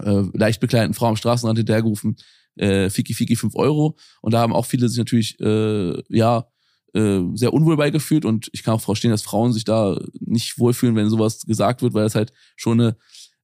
äh, 0.00 0.24
leicht 0.32 0.60
bekleideten 0.60 0.94
Frau 0.94 1.06
am 1.06 1.16
Straßenrand 1.16 1.58
hinterhergerufen, 1.58 2.16
äh, 2.56 2.90
Fiki 2.90 3.14
Fiki 3.14 3.36
5 3.36 3.54
Euro. 3.56 3.96
Und 4.20 4.34
da 4.34 4.40
haben 4.40 4.52
auch 4.52 4.66
viele 4.66 4.88
sich 4.88 4.98
natürlich, 4.98 5.38
äh, 5.40 6.02
ja, 6.08 6.46
äh, 6.94 7.20
sehr 7.34 7.52
unwohl 7.52 7.76
beigefühlt 7.76 8.24
und 8.24 8.48
ich 8.52 8.62
kann 8.62 8.74
auch 8.74 8.80
verstehen, 8.80 9.10
dass 9.10 9.22
Frauen 9.22 9.52
sich 9.52 9.64
da 9.64 10.00
nicht 10.20 10.58
wohlfühlen, 10.58 10.96
wenn 10.96 11.10
sowas 11.10 11.42
gesagt 11.44 11.82
wird, 11.82 11.92
weil 11.92 12.04
das 12.04 12.14
halt 12.14 12.32
schon 12.56 12.80
eine 12.80 12.96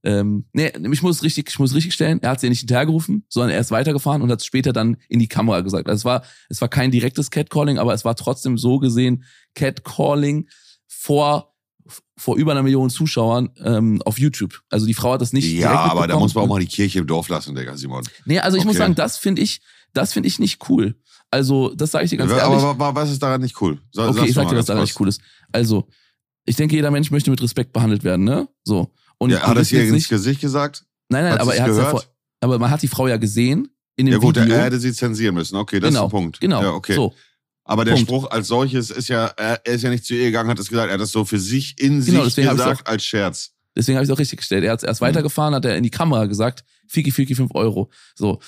ähm, 0.04 0.44
nee, 0.52 0.70
ich 0.92 1.02
muss 1.02 1.22
richtig, 1.22 1.48
ich 1.48 1.58
muss 1.58 1.74
richtig 1.74 1.94
stellen, 1.94 2.22
er 2.22 2.30
hat 2.30 2.40
sie 2.40 2.50
nicht 2.50 2.60
hinterhergerufen, 2.60 3.24
sondern 3.30 3.52
er 3.52 3.60
ist 3.60 3.70
weitergefahren 3.70 4.20
und 4.20 4.30
hat 4.30 4.40
es 4.40 4.46
später 4.46 4.74
dann 4.74 4.98
in 5.08 5.18
die 5.18 5.28
Kamera 5.28 5.62
gesagt. 5.62 5.88
Also 5.88 6.00
es 6.00 6.04
war, 6.04 6.22
es 6.50 6.60
war 6.60 6.68
kein 6.68 6.90
direktes 6.90 7.30
Catcalling, 7.30 7.78
aber 7.78 7.94
es 7.94 8.04
war 8.04 8.14
trotzdem 8.14 8.58
so 8.58 8.78
gesehen 8.78 9.24
Catcalling 9.54 10.48
vor 10.86 11.53
vor 12.16 12.36
über 12.36 12.52
einer 12.52 12.62
Million 12.62 12.90
Zuschauern 12.90 13.50
ähm, 13.62 14.00
auf 14.02 14.18
YouTube. 14.18 14.60
Also 14.70 14.86
die 14.86 14.94
Frau 14.94 15.12
hat 15.12 15.20
das 15.20 15.32
nicht. 15.32 15.52
Ja, 15.52 15.72
aber 15.72 16.06
da 16.06 16.18
muss 16.18 16.34
man 16.34 16.44
auch 16.44 16.48
mal 16.48 16.60
die 16.60 16.66
Kirche 16.66 17.00
im 17.00 17.06
Dorf 17.06 17.28
lassen, 17.28 17.54
Digga, 17.54 17.76
Simon. 17.76 18.04
Nee, 18.24 18.38
also 18.38 18.56
ich 18.56 18.62
okay. 18.62 18.68
muss 18.68 18.76
sagen, 18.78 18.94
das 18.94 19.18
finde 19.18 19.42
ich, 19.42 19.60
das 19.92 20.12
finde 20.12 20.28
ich 20.28 20.38
nicht 20.38 20.68
cool. 20.68 20.94
Also, 21.30 21.74
das 21.74 21.90
sage 21.90 22.04
ich 22.04 22.10
dir 22.10 22.16
ganz 22.16 22.30
aber, 22.30 22.40
ehrlich. 22.40 22.62
Aber 22.62 22.94
was 22.94 23.10
ist 23.10 23.22
daran 23.22 23.40
nicht 23.40 23.60
cool? 23.60 23.80
Sag, 23.92 24.10
okay, 24.10 24.26
ich 24.28 24.34
sag 24.34 24.48
dir, 24.48 24.56
was 24.56 24.66
daran 24.66 24.82
nicht 24.82 24.98
cool 25.00 25.08
ist. 25.08 25.20
Also, 25.50 25.88
ich 26.44 26.56
denke, 26.56 26.76
jeder 26.76 26.90
Mensch 26.90 27.10
möchte 27.10 27.30
mit 27.30 27.42
Respekt 27.42 27.72
behandelt 27.72 28.04
werden, 28.04 28.24
ne? 28.24 28.48
So. 28.62 28.92
Und 29.18 29.30
ja, 29.30 29.40
hat 29.40 29.56
er 29.56 29.62
es 29.62 29.72
ihr 29.72 29.82
ins 29.84 30.08
Gesicht 30.08 30.40
gesagt? 30.40 30.84
Nein, 31.08 31.24
nein, 31.24 31.32
hat 31.32 31.40
aber 31.40 31.54
er 31.54 31.64
hat 31.64 31.76
ja 31.76 32.00
aber 32.40 32.58
man 32.58 32.70
hat 32.70 32.82
die 32.82 32.88
Frau 32.88 33.08
ja 33.08 33.16
gesehen 33.16 33.68
in 33.96 34.06
dem 34.06 34.12
Ja 34.12 34.18
gut, 34.18 34.36
Video. 34.36 34.54
er 34.54 34.64
hätte 34.64 34.78
sie 34.78 34.92
zensieren 34.92 35.34
müssen. 35.34 35.56
Okay, 35.56 35.80
das 35.80 35.88
genau, 35.88 36.04
ist 36.04 36.12
der 36.12 36.18
Punkt. 36.18 36.40
Genau. 36.40 36.62
Ja, 36.62 36.70
okay. 36.72 36.94
So. 36.94 37.14
Aber 37.64 37.84
der 37.84 37.92
Punkt. 37.92 38.08
Spruch 38.08 38.30
als 38.30 38.48
solches 38.48 38.90
ist 38.90 39.08
ja, 39.08 39.26
er 39.36 39.64
ist 39.64 39.82
ja 39.82 39.90
nicht 39.90 40.04
zu 40.04 40.14
ihr 40.14 40.24
gegangen, 40.24 40.50
hat 40.50 40.58
es 40.58 40.68
gesagt, 40.68 40.88
er 40.88 40.94
hat 40.94 41.00
das 41.00 41.12
so 41.12 41.24
für 41.24 41.38
sich 41.38 41.80
in 41.80 42.04
genau, 42.04 42.24
sich 42.24 42.36
gesagt 42.36 42.82
auch, 42.82 42.90
als 42.90 43.04
Scherz. 43.04 43.52
Deswegen 43.74 43.96
habe 43.96 44.04
ich 44.04 44.10
es 44.10 44.14
auch 44.14 44.18
richtig 44.18 44.38
gestellt. 44.38 44.64
Er 44.64 44.72
hat 44.72 44.84
erst 44.84 45.00
mhm. 45.00 45.06
weitergefahren, 45.06 45.54
hat 45.54 45.64
er 45.64 45.76
in 45.76 45.82
die 45.82 45.90
Kamera 45.90 46.26
gesagt, 46.26 46.64
Fiki, 46.86 47.10
Fiki, 47.10 47.34
5 47.34 47.54
Euro. 47.54 47.90
So. 48.14 48.40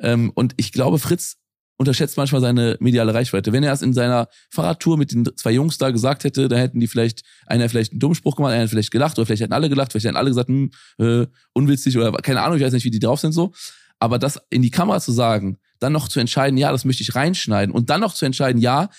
Ähm, 0.00 0.30
und 0.34 0.52
ich 0.56 0.72
glaube, 0.72 0.98
Fritz 0.98 1.38
unterschätzt 1.78 2.16
manchmal 2.16 2.40
seine 2.40 2.76
mediale 2.80 3.14
Reichweite. 3.14 3.52
Wenn 3.52 3.62
er 3.62 3.72
es 3.72 3.82
in 3.82 3.94
seiner 3.94 4.28
Fahrradtour 4.50 4.98
mit 4.98 5.12
den 5.12 5.24
zwei 5.36 5.52
Jungs 5.52 5.78
da 5.78 5.90
gesagt 5.90 6.24
hätte, 6.24 6.48
da 6.48 6.56
hätten 6.56 6.80
die 6.80 6.88
vielleicht, 6.88 7.22
einer 7.46 7.68
vielleicht 7.68 7.92
einen 7.92 8.00
dummen 8.00 8.16
Spruch 8.16 8.36
gemacht, 8.36 8.52
einer 8.52 8.68
vielleicht 8.68 8.90
gelacht, 8.90 9.18
oder 9.18 9.26
vielleicht 9.26 9.42
hätten 9.42 9.52
alle 9.52 9.68
gelacht, 9.68 9.92
vielleicht 9.92 10.06
hätten 10.06 10.16
alle 10.16 10.30
gesagt, 10.30 10.48
hm, 10.48 10.70
äh, 10.98 11.26
unwitzig 11.52 11.96
oder 11.96 12.12
keine 12.12 12.42
Ahnung, 12.42 12.58
ich 12.58 12.64
weiß 12.64 12.72
nicht, 12.72 12.84
wie 12.84 12.90
die 12.90 12.98
drauf 12.98 13.20
sind 13.20 13.32
so. 13.32 13.52
Aber 14.00 14.18
das 14.18 14.40
in 14.50 14.62
die 14.62 14.70
Kamera 14.70 15.00
zu 15.00 15.12
sagen, 15.12 15.58
dann 15.78 15.92
noch 15.92 16.08
zu 16.08 16.20
entscheiden, 16.20 16.56
ja, 16.58 16.72
das 16.72 16.84
möchte 16.84 17.02
ich 17.02 17.14
reinschneiden 17.14 17.74
und 17.74 17.90
dann 17.90 18.00
noch 18.00 18.14
zu 18.14 18.24
entscheiden, 18.24 18.60
ja, 18.60 18.90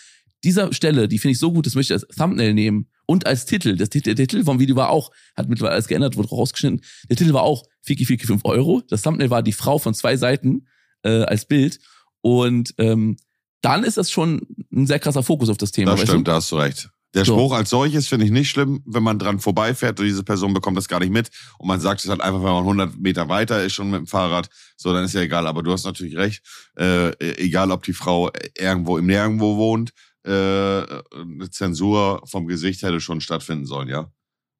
dieser 0.44 0.72
Stelle, 0.74 1.08
die 1.08 1.20
finde 1.20 1.34
ich 1.34 1.40
so 1.40 1.52
gut, 1.52 1.66
das 1.66 1.76
möchte 1.76 1.94
ich 1.94 2.02
als 2.02 2.16
Thumbnail 2.16 2.54
nehmen 2.54 2.88
und 3.06 3.26
als 3.26 3.46
Titel. 3.46 3.76
Das 3.76 3.90
Titel, 3.90 4.16
der 4.16 4.28
Titel 4.28 4.46
vom 4.46 4.60
Video 4.60 4.76
war 4.76 4.90
auch, 4.90 5.12
hat 5.36 5.50
mittlerweile 5.50 5.74
alles 5.74 5.88
geändert, 5.88 6.16
wurde 6.16 6.30
rausgeschnitten. 6.30 6.82
Der 7.10 7.18
Titel 7.18 7.34
war 7.34 7.44
auch 7.44 7.66
Fiki 7.82 8.06
Fiki 8.06 8.26
5 8.26 8.46
Euro. 8.46 8.82
Das 8.88 9.02
Thumbnail 9.02 9.30
war 9.30 9.44
die 9.44 9.52
Frau 9.52 9.80
von 9.80 9.94
zwei 9.94 10.16
Seiten 10.16 10.68
äh, 11.04 11.24
als 11.24 11.46
Bild. 11.46 11.80
Und 12.22 12.74
ähm, 12.78 13.18
dann 13.62 13.84
ist 13.84 13.98
das 13.98 14.12
schon 14.12 14.48
ein 14.72 14.88
sehr 14.88 15.00
krasser 15.00 15.24
Fokus 15.24 15.50
auf 15.50 15.58
das 15.58 15.72
Thema. 15.72 15.92
Das 15.92 16.02
stimmt, 16.02 16.28
du? 16.28 16.32
da 16.32 16.36
hast 16.36 16.52
du 16.52 16.58
recht. 16.58 16.90
Der 17.16 17.26
so. 17.26 17.34
Spruch 17.34 17.54
als 17.54 17.72
solches 17.72 18.08
finde 18.08 18.26
ich 18.26 18.32
nicht 18.32 18.50
schlimm, 18.52 18.84
wenn 18.86 19.02
man 19.02 19.18
dran 19.18 19.40
vorbeifährt 19.40 20.00
und 20.00 20.06
diese 20.06 20.24
Person 20.24 20.54
bekommt 20.54 20.78
das 20.78 20.88
gar 20.88 21.00
nicht 21.00 21.12
mit 21.12 21.30
und 21.58 21.68
man 21.68 21.80
sagt 21.82 22.02
es 22.04 22.10
halt 22.10 22.22
einfach, 22.22 22.38
wenn 22.40 22.52
man 22.52 22.64
100 22.64 22.98
Meter 23.00 23.28
weiter 23.30 23.64
ist 23.64 23.74
schon 23.74 23.90
mit 23.90 24.00
dem 24.00 24.08
Fahrrad, 24.08 24.48
so 24.78 24.94
dann 24.94 25.06
ist 25.06 25.14
ja 25.14 25.22
egal. 25.22 25.48
Aber 25.48 25.64
du 25.64 25.72
hast 25.72 25.86
natürlich 25.86 26.16
recht, 26.18 26.44
äh, 26.78 27.10
egal 27.44 27.72
ob 27.72 27.84
die 27.84 27.94
Frau 27.94 28.30
irgendwo 28.58 28.98
im 29.00 29.08
Nirgendwo 29.08 29.58
wohnt, 29.58 29.92
äh, 30.24 30.32
eine 30.32 31.50
Zensur 31.50 32.22
vom 32.26 32.46
Gesicht 32.46 32.84
hätte 32.84 33.00
schon 33.02 33.22
stattfinden 33.22 33.66
sollen, 33.66 33.88
ja. 33.90 34.12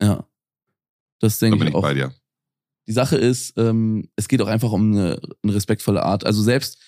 Ja. 0.02 0.26
Das 1.20 1.38
Da 1.38 1.46
denke 1.46 1.60
bin 1.60 1.68
ich 1.68 1.72
ich 1.74 1.76
auch. 1.78 1.82
bei 1.82 1.94
dir. 1.94 2.14
Die 2.88 2.94
Sache 2.94 3.18
ist, 3.18 3.54
ähm, 3.58 4.10
es 4.16 4.28
geht 4.28 4.42
auch 4.42 4.48
einfach 4.48 4.72
um 4.72 4.92
eine, 4.94 5.22
eine 5.44 5.54
respektvolle 5.54 6.02
Art. 6.02 6.26
Also 6.26 6.42
selbst, 6.42 6.80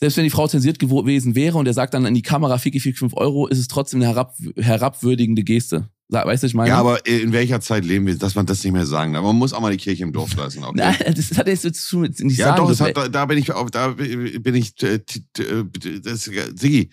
selbst 0.00 0.16
wenn 0.16 0.24
die 0.24 0.30
Frau 0.30 0.48
zensiert 0.48 0.78
gewesen 0.78 1.34
wäre 1.34 1.58
und 1.58 1.66
er 1.66 1.74
sagt 1.74 1.94
dann 1.94 2.06
in 2.06 2.14
die 2.14 2.22
Kamera, 2.22 2.58
Fiki, 2.58 2.80
Fiki, 2.80 2.96
5 2.96 3.14
Euro, 3.16 3.46
ist 3.48 3.58
es 3.58 3.68
trotzdem 3.68 4.00
eine 4.00 4.08
herab, 4.08 4.34
herabwürdigende 4.56 5.42
Geste. 5.42 5.88
Weißt 6.08 6.42
du, 6.42 6.46
was 6.46 6.50
ich 6.50 6.54
meine? 6.54 6.70
Ja, 6.70 6.78
aber 6.78 7.06
in 7.06 7.32
welcher 7.32 7.60
Zeit 7.60 7.84
leben 7.84 8.06
wir, 8.06 8.16
dass 8.18 8.34
man 8.34 8.44
das 8.44 8.64
nicht 8.64 8.72
mehr 8.72 8.86
sagen 8.86 9.12
darf? 9.12 9.22
Man 9.22 9.36
muss 9.36 9.52
auch 9.52 9.60
mal 9.60 9.70
die 9.70 9.76
Kirche 9.76 10.02
im 10.02 10.12
Dorf 10.12 10.34
lassen. 10.34 10.64
Okay? 10.64 10.72
Nein, 10.74 11.14
das 11.14 11.38
hat 11.38 11.46
jetzt 11.46 11.72
zu 11.84 12.00
nicht 12.00 12.20
ja, 12.20 12.46
sagen 12.46 12.56
doch, 12.56 12.68
das 12.68 12.78
dürfen. 12.78 12.96
hat, 12.96 13.06
da, 13.06 13.08
da 13.08 13.26
bin 13.26 13.38
ich, 13.38 13.46
da 13.46 13.88
bin 13.88 14.54
ich, 14.54 14.82
äh, 14.82 14.94
äh, 14.94 16.00
das, 16.02 16.24
Sigi, 16.24 16.90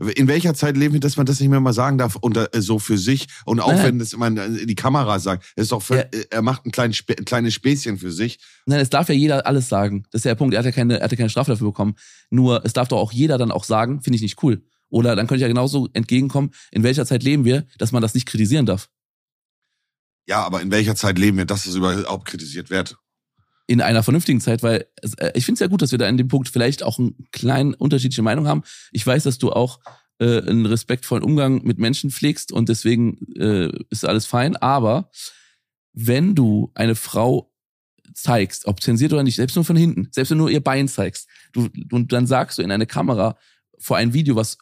in 0.00 0.28
welcher 0.28 0.54
Zeit 0.54 0.76
leben 0.76 0.94
wir, 0.94 1.00
dass 1.00 1.16
man 1.16 1.26
das 1.26 1.40
nicht 1.40 1.50
mehr 1.50 1.60
mal 1.60 1.72
sagen 1.72 1.98
darf 1.98 2.16
und 2.16 2.36
äh, 2.36 2.48
so 2.54 2.78
für 2.78 2.96
sich 2.96 3.26
und 3.44 3.60
auch 3.60 3.72
Nein. 3.72 3.84
wenn 3.84 3.98
das 3.98 4.16
man 4.16 4.36
in 4.36 4.66
die 4.66 4.74
Kamera 4.74 5.18
sagt, 5.18 5.52
ist 5.56 5.72
doch, 5.72 5.82
für, 5.82 6.12
äh, 6.12 6.24
er 6.30 6.42
macht 6.42 6.64
ein 6.64 6.72
kleines, 6.72 7.02
ein 7.08 7.24
kleines 7.24 7.54
Späßchen 7.54 7.98
für 7.98 8.10
sich. 8.10 8.38
Nein, 8.66 8.80
es 8.80 8.90
darf 8.90 9.08
ja 9.08 9.14
jeder 9.14 9.46
alles 9.46 9.68
sagen. 9.68 10.04
Das 10.10 10.20
ist 10.20 10.24
ja 10.24 10.30
der 10.30 10.36
Punkt. 10.36 10.54
Er 10.54 10.60
hat 10.60 10.66
ja 10.66 10.72
keine, 10.72 10.98
er 10.98 11.04
hat 11.04 11.10
ja 11.10 11.16
keine 11.16 11.30
Strafe 11.30 11.50
dafür 11.50 11.68
bekommen. 11.68 11.96
Nur, 12.30 12.64
es 12.64 12.72
darf 12.72 12.88
doch 12.88 12.98
auch 12.98 13.12
jeder 13.12 13.36
dann 13.36 13.50
auch 13.50 13.64
sagen, 13.64 14.00
finde 14.00 14.16
ich 14.16 14.22
nicht 14.22 14.42
cool. 14.42 14.62
Oder 14.88 15.16
dann 15.16 15.26
könnte 15.26 15.36
ich 15.36 15.42
ja 15.42 15.48
genauso 15.48 15.88
entgegenkommen, 15.92 16.50
in 16.70 16.82
welcher 16.82 17.06
Zeit 17.06 17.22
leben 17.22 17.44
wir, 17.44 17.66
dass 17.78 17.92
man 17.92 18.02
das 18.02 18.14
nicht 18.14 18.26
kritisieren 18.26 18.66
darf. 18.66 18.88
Ja, 20.26 20.44
aber 20.44 20.60
in 20.60 20.70
welcher 20.70 20.96
Zeit 20.96 21.18
leben 21.18 21.38
wir, 21.38 21.44
dass 21.44 21.66
es 21.66 21.74
überhaupt 21.74 22.26
kritisiert 22.26 22.70
wird? 22.70 22.96
In 23.70 23.80
einer 23.80 24.02
vernünftigen 24.02 24.40
Zeit, 24.40 24.64
weil 24.64 24.84
äh, 25.18 25.30
ich 25.34 25.44
finde 25.44 25.54
es 25.54 25.60
ja 25.60 25.68
gut, 25.68 25.80
dass 25.80 25.92
wir 25.92 25.98
da 25.98 26.08
in 26.08 26.16
dem 26.16 26.26
Punkt 26.26 26.48
vielleicht 26.48 26.82
auch 26.82 26.98
einen 26.98 27.14
kleinen 27.30 27.72
unterschiedliche 27.72 28.20
Meinung 28.20 28.48
haben. 28.48 28.64
Ich 28.90 29.06
weiß, 29.06 29.22
dass 29.22 29.38
du 29.38 29.52
auch 29.52 29.78
äh, 30.18 30.40
einen 30.40 30.66
respektvollen 30.66 31.22
Umgang 31.22 31.62
mit 31.62 31.78
Menschen 31.78 32.10
pflegst 32.10 32.50
und 32.50 32.68
deswegen 32.68 33.32
äh, 33.36 33.70
ist 33.88 34.04
alles 34.04 34.26
fein. 34.26 34.56
Aber 34.56 35.12
wenn 35.92 36.34
du 36.34 36.72
eine 36.74 36.96
Frau 36.96 37.54
zeigst, 38.12 38.66
ob 38.66 38.82
zensiert 38.82 39.12
oder 39.12 39.22
nicht, 39.22 39.36
selbst 39.36 39.54
nur 39.54 39.64
von 39.64 39.76
hinten, 39.76 40.08
selbst 40.10 40.30
wenn 40.30 40.38
du 40.38 40.44
nur 40.46 40.50
ihr 40.50 40.64
Bein 40.64 40.88
zeigst, 40.88 41.28
du, 41.52 41.68
und 41.92 42.12
dann 42.12 42.26
sagst 42.26 42.58
du 42.58 42.62
in 42.62 42.72
eine 42.72 42.86
Kamera 42.88 43.38
vor 43.78 43.98
ein 43.98 44.12
Video, 44.12 44.34
was 44.34 44.58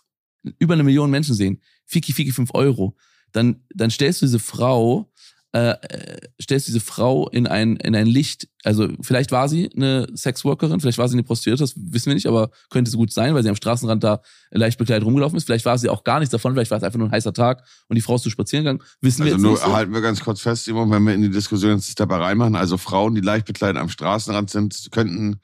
über 0.59 0.75
eine 0.75 0.83
Million 0.83 1.11
Menschen 1.11 1.35
sehen, 1.35 1.63
Fiki 1.87 2.13
Fiki 2.13 2.31
5 2.31 2.51
Euro, 2.53 2.95
dann, 3.33 3.65
dann 3.75 3.91
stellst 3.91 4.21
du 4.21 4.27
diese 4.27 4.39
Frau 4.39 5.11
äh, 5.53 5.71
äh, 5.71 6.21
stellst 6.43 6.69
diese 6.69 6.81
Frau 6.81 7.27
in 7.31 7.47
ein, 7.47 7.77
in 7.77 7.95
ein 7.95 8.07
Licht, 8.07 8.49
also 8.65 8.89
vielleicht 9.01 9.33
war 9.33 9.49
sie 9.49 9.71
eine 9.75 10.07
Sexworkerin, 10.15 10.79
vielleicht 10.79 10.99
war 10.99 11.09
sie 11.09 11.15
eine 11.15 11.23
Prostituierte, 11.23 11.63
das 11.63 11.73
wissen 11.75 12.07
wir 12.11 12.15
nicht, 12.15 12.27
aber 12.27 12.51
könnte 12.69 12.91
so 12.91 12.99
gut 12.99 13.11
sein, 13.15 13.35
weil 13.35 13.43
sie 13.43 13.49
am 13.49 13.57
Straßenrand 13.57 14.05
da 14.05 14.21
leicht 14.51 14.77
bekleidet 14.79 15.07
rumgelaufen 15.07 15.39
ist. 15.39 15.45
Vielleicht 15.45 15.65
war 15.65 15.79
sie 15.79 15.89
auch 15.89 16.05
gar 16.05 16.19
nichts 16.19 16.33
davon, 16.33 16.53
vielleicht 16.53 16.71
war 16.71 16.77
es 16.77 16.85
einfach 16.85 16.99
nur 16.99 17.09
ein 17.09 17.13
heißer 17.13 17.33
Tag 17.33 17.65
und 17.89 17.95
die 17.95 18.03
Frau 18.03 18.17
ist 18.17 18.25
zu 18.25 18.31
spazieren 18.31 18.65
gegangen. 18.65 18.83
Wissen 19.01 19.25
wir 19.25 19.33
Also 19.33 19.37
jetzt 19.37 19.43
nur 19.43 19.53
nicht 19.53 19.63
so. 19.63 19.73
halten 19.73 19.95
wir 19.95 20.03
ganz 20.03 20.21
kurz 20.21 20.43
fest, 20.43 20.65
Simon, 20.65 20.91
wenn 20.91 21.03
wir 21.05 21.15
in 21.15 21.23
die 21.23 21.31
Diskussion 21.31 21.77
jetzt 21.77 21.99
dabei 21.99 22.17
reinmachen. 22.17 22.55
Also 22.55 22.77
Frauen, 22.77 23.15
die 23.15 23.23
leicht 23.23 23.47
bekleidet 23.47 23.81
am 23.81 23.89
Straßenrand 23.89 24.51
sind, 24.51 24.89
könnten, 24.91 25.41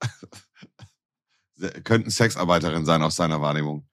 könnten 1.82 2.10
Sexarbeiterinnen 2.10 2.86
sein 2.86 3.02
aus 3.02 3.16
seiner 3.16 3.40
Wahrnehmung. 3.40 3.87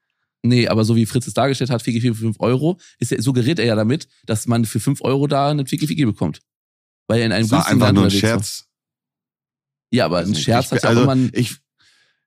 Nee, 0.48 0.68
aber 0.68 0.86
so 0.86 0.96
wie 0.96 1.06
Fritz 1.06 1.28
es 1.28 1.34
dargestellt 1.34 1.70
hat, 1.70 1.82
Fiki 1.82 2.02
Fiki 2.02 2.14
für 2.14 2.22
5 2.22 2.40
Euro, 2.40 2.78
ist 3.00 3.12
er, 3.12 3.22
suggeriert 3.22 3.60
er 3.60 3.66
ja 3.66 3.76
damit, 3.76 4.08
dass 4.26 4.48
man 4.48 4.66
für 4.66 4.80
5 4.80 5.02
Euro 5.02 5.28
da 5.28 5.50
einen 5.50 5.68
Fiki 5.68 5.88
Fiki 5.88 6.06
bekommt. 6.06 6.42
Weil 7.08 7.20
er 7.20 7.26
in 7.28 7.32
einem 7.32 7.46
Es 7.46 7.52
war 7.52 7.68
einfach 7.68 7.88
Land 7.88 7.96
nur 7.96 8.04
ein 8.04 8.06
unterwegs 8.06 8.24
war. 8.24 8.30
Scherz. 8.30 8.66
Ja, 9.92 10.06
aber 10.06 10.20
ein. 10.20 10.36
Scherz 10.36 10.68
ich, 10.68 10.72
hat 10.72 10.84
ja 10.84 10.90
also, 10.90 11.04
auch 11.04 11.08
einen, 11.08 11.32
ich, 11.34 11.56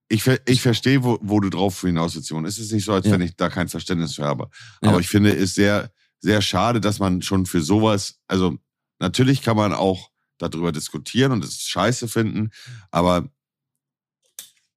ich, 0.08 0.22
ich 0.46 0.62
verstehe, 0.62 1.02
wo, 1.04 1.18
wo 1.20 1.40
du 1.40 1.50
drauf 1.50 1.80
hinaus 1.80 2.14
willst, 2.14 2.28
Simon. 2.28 2.46
Es 2.46 2.58
ist 2.58 2.72
nicht 2.72 2.84
so, 2.84 2.92
als 2.92 3.06
Ja. 3.06 3.12
wenn 3.12 3.20
ich 3.20 3.36
da 3.36 3.48
kein 3.48 3.68
Verständnis 3.68 4.14
für 4.14 4.24
habe. 4.24 4.48
Ja. 4.82 4.90
Aber 4.90 5.00
ich 5.00 5.08
finde 5.08 5.36
es 5.36 5.54
sehr, 5.54 5.90
sehr 6.20 6.42
schade, 6.42 6.80
dass 6.80 6.98
man 6.98 7.22
schon 7.22 7.46
für 7.46 7.60
sowas, 7.60 8.18
also 8.26 8.56
natürlich 8.98 9.42
kann 9.42 9.56
man 9.56 9.72
auch 9.72 10.10
darüber 10.38 10.72
diskutieren 10.72 11.32
und 11.32 11.44
es 11.44 11.60
scheiße 11.62 12.08
finden, 12.08 12.50
aber 12.90 13.28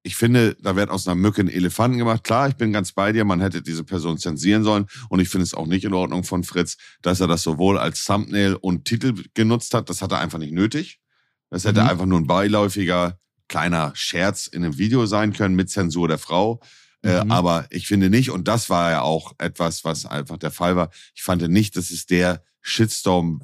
ich 0.04 0.16
finde, 0.16 0.56
da 0.62 0.76
wird 0.76 0.90
aus 0.90 1.08
einer 1.08 1.16
Mücke 1.16 1.42
ein 1.42 1.48
Elefanten 1.48 1.98
gemacht. 1.98 2.24
Klar, 2.24 2.50
ich 2.50 2.56
bin 2.56 2.74
ganz 2.74 2.92
bei 2.92 3.12
dir, 3.12 3.24
man 3.26 3.40
hätte 3.42 3.62
diese 3.62 3.84
Person 3.84 4.18
zensieren 4.18 4.64
sollen 4.64 4.86
und 5.10 5.20
ich 5.20 5.30
finde 5.30 5.44
es 5.44 5.54
auch 5.54 5.68
nicht 5.68 5.84
in 5.86 5.94
Ordnung 5.94 6.24
von 6.24 6.44
Fritz, 6.44 6.78
dass 7.02 7.20
er 7.20 7.28
das 7.28 7.44
sowohl 7.44 7.78
als 7.78 8.04
Thumbnail 8.06 8.56
und 8.56 8.86
Titel 8.86 9.14
genutzt 9.34 9.74
hat. 9.74 9.90
Das 9.90 10.02
hat 10.02 10.12
er 10.12 10.20
einfach 10.20 10.40
nicht 10.40 10.54
nötig. 10.54 11.00
Das 11.50 11.66
hätte 11.66 11.82
Mhm. 11.84 11.88
einfach 11.90 12.06
nur 12.06 12.20
ein 12.20 12.28
beiläufiger 12.28 13.20
kleiner 13.48 13.92
Scherz 13.96 14.48
in 14.48 14.64
einem 14.64 14.78
Video 14.78 15.06
sein 15.06 15.34
können 15.34 15.56
mit 15.56 15.70
Zensur 15.70 16.08
der 16.08 16.18
Frau. 16.18 16.62
Äh, 17.04 17.24
Mhm. 17.24 17.32
aber 17.32 17.68
ich 17.70 17.88
finde 17.88 18.10
nicht, 18.10 18.30
und 18.30 18.48
das 18.48 18.70
war 18.70 18.92
ja 18.92 19.02
auch 19.02 19.34
etwas, 19.40 19.84
was 19.84 20.06
einfach 20.06 20.38
der 20.38 20.52
Fall 20.52 20.76
war, 20.76 20.90
ich 21.16 21.24
fand 21.24 21.42
nicht, 21.50 21.76
dass 21.76 21.92
es 21.92 22.06
der 22.06 22.44
Shitstorm 22.62 23.42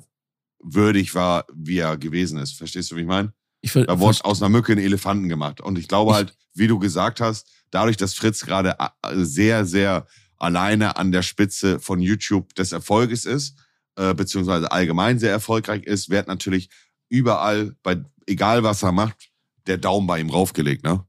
würdig 0.60 1.14
war, 1.16 1.46
wie 1.54 1.80
er 1.80 1.98
gewesen 1.98 2.40
ist. 2.40 2.54
Verstehst 2.54 2.92
du, 2.92 2.96
wie 2.96 3.02
ich 3.02 3.08
meine? 3.08 3.34
Ich 3.68 3.72
ver- 3.74 3.86
Da 3.86 4.00
wurde 4.00 4.24
aus 4.26 4.42
einer 4.42 4.50
Mücke 4.50 4.72
einen 4.72 4.82
Elefanten 4.84 5.30
gemacht. 5.30 5.62
Und 5.62 5.78
ich 5.78 5.88
glaube 5.88 6.12
Ich- 6.12 6.16
halt, 6.16 6.38
wie 6.54 6.68
du 6.68 6.80
gesagt 6.80 7.22
hast, 7.22 7.48
dadurch, 7.72 7.98
dass 7.98 8.14
Fritz 8.14 8.46
gerade 8.46 8.76
äh, 8.80 8.90
sehr, 9.24 9.66
sehr 9.66 10.08
alleine 10.38 10.98
an 10.98 11.12
der 11.12 11.22
Spitze 11.22 11.80
von 11.80 12.00
YouTube 12.00 12.54
des 12.56 12.72
Erfolges 12.72 13.26
ist, 13.26 13.56
äh, 13.96 14.14
beziehungsweise 14.14 14.72
allgemein 14.72 15.20
sehr 15.20 15.32
erfolgreich 15.32 15.84
ist, 15.84 16.10
wird 16.10 16.28
natürlich 16.28 16.70
überall, 17.10 17.76
bei 17.84 18.04
egal 18.28 18.64
was 18.64 18.84
er 18.84 18.92
macht, 18.92 19.30
der 19.68 19.78
Daumen 19.78 20.08
bei 20.08 20.20
ihm 20.20 20.30
raufgelegt, 20.30 20.84
ne? 20.84 21.04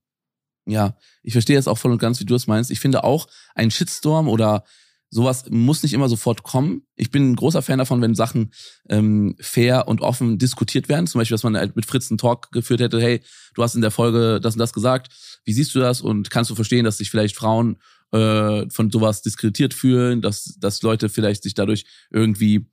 Ja, 0.67 0.97
ich 1.23 1.33
verstehe 1.33 1.57
jetzt 1.57 1.69
auch 1.69 1.79
voll 1.79 1.93
und 1.93 1.99
ganz, 1.99 2.21
wie 2.21 2.25
du 2.27 2.35
es 2.35 2.47
meinst. 2.47 2.71
Ich 2.71 2.81
finde 2.81 3.03
auch, 3.05 3.27
ein 3.55 3.71
Shitstorm 3.71 4.29
oder 4.29 4.65
sowas 5.11 5.45
muss 5.49 5.83
nicht 5.83 5.93
immer 5.93 6.09
sofort 6.09 6.43
kommen. 6.43 6.83
Ich 6.97 7.11
bin 7.11 7.31
ein 7.31 7.37
großer 7.37 7.63
Fan 7.63 7.79
davon, 7.79 8.03
wenn 8.03 8.15
Sachen 8.15 8.53
ähm, 8.89 9.37
fair 9.41 9.89
und 9.89 10.01
offen 10.01 10.39
diskutiert 10.39 10.89
werden. 10.89 11.07
Zum 11.07 11.19
Beispiel, 11.19 11.35
dass 11.35 11.45
man 11.45 11.57
halt 11.57 11.77
mit 11.77 11.87
Fritz 11.87 12.11
einen 12.11 12.19
Talk 12.19 12.53
geführt 12.53 12.81
hätte, 12.81 13.01
hey, 13.01 13.23
du 13.55 13.63
hast 13.63 13.75
in 13.75 13.81
der 13.81 13.91
Folge 13.91 14.41
das 14.41 14.55
und 14.55 14.61
das 14.61 14.73
gesagt. 14.73 15.13
Wie 15.45 15.53
siehst 15.53 15.75
du 15.75 15.81
das? 15.81 16.01
Und 16.01 16.31
kannst 16.31 16.51
du 16.51 16.55
verstehen, 16.55 16.85
dass 16.85 16.99
sich 16.99 17.11
vielleicht 17.11 17.37
Frauen 17.37 17.79
äh, 18.13 18.69
von 18.71 18.91
sowas 18.91 19.23
diskreditiert 19.23 19.75
fühlen, 19.75 20.21
dass, 20.21 20.57
dass 20.59 20.83
Leute 20.83 21.09
vielleicht 21.09 21.43
sich 21.43 21.55
dadurch 21.55 21.85
irgendwie 22.11 22.67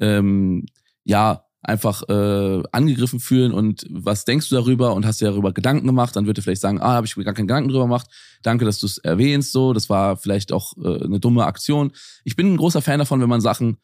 ähm, 0.00 0.66
ja 1.04 1.44
einfach 1.64 2.02
äh, 2.08 2.62
angegriffen 2.72 3.20
fühlen 3.20 3.52
und 3.52 3.86
was 3.88 4.24
denkst 4.24 4.50
du 4.50 4.54
darüber 4.54 4.94
und 4.94 5.06
hast 5.06 5.20
dir 5.20 5.26
darüber 5.26 5.52
Gedanken 5.52 5.86
gemacht, 5.86 6.14
dann 6.14 6.26
wird 6.26 6.38
er 6.38 6.42
vielleicht 6.42 6.60
sagen, 6.60 6.80
ah, 6.80 6.92
habe 6.92 7.06
ich 7.06 7.16
mir 7.16 7.24
gar 7.24 7.34
keinen 7.34 7.48
Gedanken 7.48 7.70
drüber 7.70 7.84
gemacht. 7.84 8.06
Danke, 8.42 8.64
dass 8.64 8.78
du 8.78 8.86
es 8.86 8.98
erwähnst, 8.98 9.52
so, 9.52 9.72
das 9.72 9.88
war 9.88 10.16
vielleicht 10.16 10.52
auch 10.52 10.74
äh, 10.76 11.04
eine 11.04 11.20
dumme 11.20 11.46
Aktion. 11.46 11.92
Ich 12.24 12.36
bin 12.36 12.52
ein 12.52 12.56
großer 12.58 12.82
Fan 12.82 12.98
davon, 12.98 13.20
wenn 13.20 13.28
man 13.28 13.40
Sachen 13.40 13.78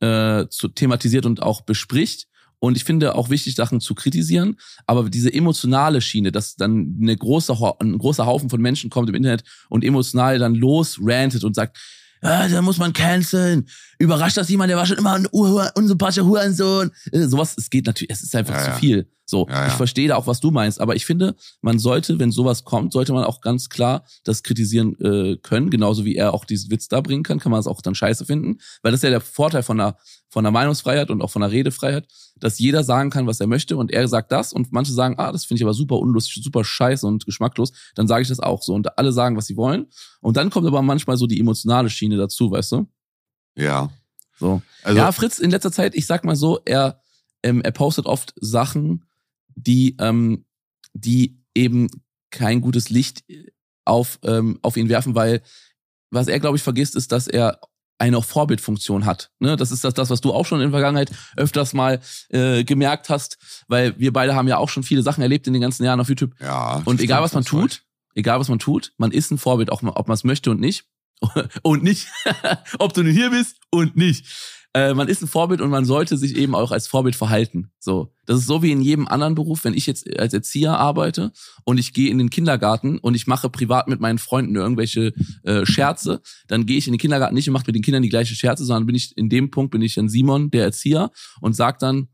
äh, 0.00 0.46
zu, 0.48 0.68
thematisiert 0.68 1.26
und 1.26 1.42
auch 1.42 1.62
bespricht. 1.62 2.28
Und 2.60 2.76
ich 2.76 2.84
finde 2.84 3.14
auch 3.14 3.30
wichtig, 3.30 3.54
Sachen 3.54 3.80
zu 3.80 3.94
kritisieren, 3.94 4.56
aber 4.86 5.08
diese 5.10 5.32
emotionale 5.32 6.00
Schiene, 6.00 6.32
dass 6.32 6.56
dann 6.56 6.98
eine 7.00 7.16
große, 7.16 7.56
ein 7.78 7.98
großer 7.98 8.26
Haufen 8.26 8.50
von 8.50 8.60
Menschen 8.60 8.90
kommt 8.90 9.08
im 9.08 9.14
Internet 9.14 9.44
und 9.68 9.84
emotional 9.84 10.40
dann 10.40 10.56
losrantet 10.56 11.44
und 11.44 11.54
sagt, 11.54 11.78
ah, 12.22 12.48
da 12.48 12.62
muss 12.62 12.78
man 12.78 12.92
canceln. 12.92 13.68
Überrascht 13.98 14.36
das 14.36 14.48
jemand, 14.48 14.70
der 14.70 14.76
war 14.76 14.86
schon 14.86 14.98
immer 14.98 15.14
ein 15.14 15.26
unsympathischer 15.26 16.24
Hurensohn. 16.24 16.90
Äh, 17.12 17.26
sowas, 17.26 17.54
es 17.56 17.70
geht 17.70 17.86
natürlich, 17.86 18.10
es 18.10 18.22
ist 18.22 18.34
einfach 18.34 18.54
Ja, 18.54 18.62
zu 18.64 18.70
ja. 18.70 18.76
viel. 18.76 19.10
So, 19.30 19.46
Ja, 19.46 19.54
ja. 19.54 19.66
ich 19.66 19.74
verstehe 19.74 20.08
da 20.08 20.16
auch, 20.16 20.26
was 20.26 20.40
du 20.40 20.50
meinst, 20.50 20.80
aber 20.80 20.96
ich 20.96 21.04
finde, 21.04 21.36
man 21.60 21.78
sollte, 21.78 22.18
wenn 22.18 22.32
sowas 22.32 22.64
kommt, 22.64 22.94
sollte 22.94 23.12
man 23.12 23.24
auch 23.24 23.42
ganz 23.42 23.68
klar 23.68 24.06
das 24.24 24.42
kritisieren 24.42 24.98
äh, 25.00 25.36
können, 25.36 25.68
genauso 25.68 26.06
wie 26.06 26.16
er 26.16 26.32
auch 26.32 26.46
diesen 26.46 26.70
Witz 26.70 26.88
da 26.88 27.02
bringen 27.02 27.24
kann, 27.24 27.38
kann 27.38 27.52
man 27.52 27.60
es 27.60 27.66
auch 27.66 27.82
dann 27.82 27.94
scheiße 27.94 28.24
finden, 28.24 28.58
weil 28.82 28.90
das 28.90 29.00
ist 29.00 29.04
ja 29.04 29.10
der 29.10 29.20
Vorteil 29.20 29.62
von 29.62 29.76
der, 29.76 29.98
von 30.30 30.44
der 30.44 30.50
Meinungsfreiheit 30.50 31.10
und 31.10 31.20
auch 31.20 31.30
von 31.30 31.42
der 31.42 31.50
Redefreiheit, 31.50 32.08
dass 32.36 32.58
jeder 32.58 32.84
sagen 32.84 33.10
kann, 33.10 33.26
was 33.26 33.38
er 33.38 33.48
möchte 33.48 33.76
und 33.76 33.92
er 33.92 34.08
sagt 34.08 34.32
das 34.32 34.54
und 34.54 34.72
manche 34.72 34.94
sagen, 34.94 35.16
ah, 35.18 35.30
das 35.30 35.44
finde 35.44 35.58
ich 35.58 35.64
aber 35.64 35.74
super 35.74 35.98
unlustig, 35.98 36.42
super 36.42 36.64
scheiße 36.64 37.06
und 37.06 37.26
geschmacklos, 37.26 37.72
dann 37.96 38.08
sage 38.08 38.22
ich 38.22 38.28
das 38.28 38.40
auch 38.40 38.62
so 38.62 38.72
und 38.72 38.96
alle 38.96 39.12
sagen, 39.12 39.36
was 39.36 39.44
sie 39.44 39.58
wollen 39.58 39.88
und 40.22 40.38
dann 40.38 40.48
kommt 40.48 40.66
aber 40.66 40.80
manchmal 40.80 41.18
so 41.18 41.26
die 41.26 41.38
emotionale 41.38 41.90
Schiene 41.90 42.16
dazu, 42.16 42.50
weißt 42.50 42.72
du? 42.72 42.86
Ja. 43.56 43.90
So. 44.38 44.62
Also, 44.84 44.98
ja, 44.98 45.12
Fritz 45.12 45.38
in 45.38 45.50
letzter 45.50 45.72
Zeit, 45.72 45.94
ich 45.94 46.06
sag 46.06 46.24
mal 46.24 46.36
so, 46.36 46.60
er, 46.64 47.02
ähm, 47.42 47.60
er 47.60 47.72
postet 47.72 48.06
oft 48.06 48.34
Sachen, 48.40 49.04
die, 49.66 49.96
ähm, 50.00 50.44
die 50.92 51.38
eben 51.54 51.88
kein 52.30 52.60
gutes 52.60 52.90
Licht 52.90 53.24
auf, 53.84 54.18
ähm, 54.22 54.58
auf 54.62 54.76
ihn 54.76 54.88
werfen, 54.88 55.14
weil 55.14 55.42
was 56.10 56.28
er, 56.28 56.40
glaube 56.40 56.56
ich, 56.56 56.62
vergisst, 56.62 56.94
ist, 56.96 57.12
dass 57.12 57.26
er 57.26 57.60
eine 57.98 58.22
Vorbildfunktion 58.22 59.04
hat. 59.06 59.30
Ne? 59.40 59.56
Das 59.56 59.72
ist 59.72 59.82
das, 59.82 59.92
das, 59.94 60.08
was 60.08 60.20
du 60.20 60.32
auch 60.32 60.46
schon 60.46 60.60
in 60.60 60.66
der 60.70 60.70
Vergangenheit 60.70 61.10
öfters 61.36 61.74
mal 61.74 62.00
äh, 62.28 62.62
gemerkt 62.64 63.08
hast, 63.10 63.64
weil 63.66 63.98
wir 63.98 64.12
beide 64.12 64.34
haben 64.34 64.46
ja 64.48 64.58
auch 64.58 64.68
schon 64.68 64.84
viele 64.84 65.02
Sachen 65.02 65.20
erlebt 65.22 65.46
in 65.48 65.52
den 65.52 65.62
ganzen 65.62 65.84
Jahren 65.84 65.98
auf 66.00 66.08
YouTube. 66.08 66.34
ja. 66.40 66.80
Und 66.84 67.00
egal, 67.00 67.22
was 67.22 67.32
man 67.32 67.44
tut, 67.44 67.82
egal, 68.14 68.38
was 68.38 68.48
man 68.48 68.60
tut, 68.60 68.92
man 68.98 69.10
ist 69.10 69.30
ein 69.32 69.38
Vorbild, 69.38 69.70
auch 69.72 69.82
mal- 69.82 69.92
ob 69.96 70.06
man 70.06 70.14
es 70.14 70.22
möchte 70.24 70.50
und 70.50 70.60
nicht. 70.60 70.84
und 71.62 71.82
nicht, 71.82 72.06
ob 72.78 72.92
du 72.94 73.02
nun 73.02 73.12
hier 73.12 73.30
bist 73.30 73.56
und 73.70 73.96
nicht. 73.96 74.24
Äh, 74.74 74.94
man 74.94 75.08
ist 75.08 75.22
ein 75.22 75.28
Vorbild 75.28 75.60
und 75.60 75.70
man 75.70 75.84
sollte 75.84 76.16
sich 76.16 76.36
eben 76.36 76.54
auch 76.54 76.72
als 76.72 76.86
Vorbild 76.86 77.16
verhalten. 77.16 77.70
So, 77.78 78.12
das 78.26 78.40
ist 78.40 78.46
so 78.46 78.62
wie 78.62 78.72
in 78.72 78.80
jedem 78.80 79.08
anderen 79.08 79.34
Beruf, 79.34 79.64
wenn 79.64 79.74
ich 79.74 79.86
jetzt 79.86 80.18
als 80.18 80.34
Erzieher 80.34 80.78
arbeite 80.78 81.32
und 81.64 81.78
ich 81.78 81.92
gehe 81.92 82.10
in 82.10 82.18
den 82.18 82.30
Kindergarten 82.30 82.98
und 82.98 83.14
ich 83.14 83.26
mache 83.26 83.48
privat 83.48 83.88
mit 83.88 84.00
meinen 84.00 84.18
Freunden 84.18 84.56
irgendwelche 84.56 85.12
äh, 85.42 85.64
Scherze, 85.64 86.20
dann 86.46 86.66
gehe 86.66 86.78
ich 86.78 86.86
in 86.86 86.92
den 86.92 87.00
Kindergarten 87.00 87.34
nicht 87.34 87.48
und 87.48 87.54
mache 87.54 87.64
mit 87.66 87.76
den 87.76 87.82
Kindern 87.82 88.02
die 88.02 88.08
gleiche 88.08 88.34
Scherze, 88.34 88.64
sondern 88.64 88.86
bin 88.86 88.94
ich 88.94 89.16
in 89.16 89.28
dem 89.28 89.50
Punkt 89.50 89.70
bin 89.70 89.82
ich 89.82 89.94
dann 89.94 90.08
Simon, 90.08 90.50
der 90.50 90.64
Erzieher 90.64 91.10
und 91.40 91.56
sag 91.56 91.78
dann 91.78 92.08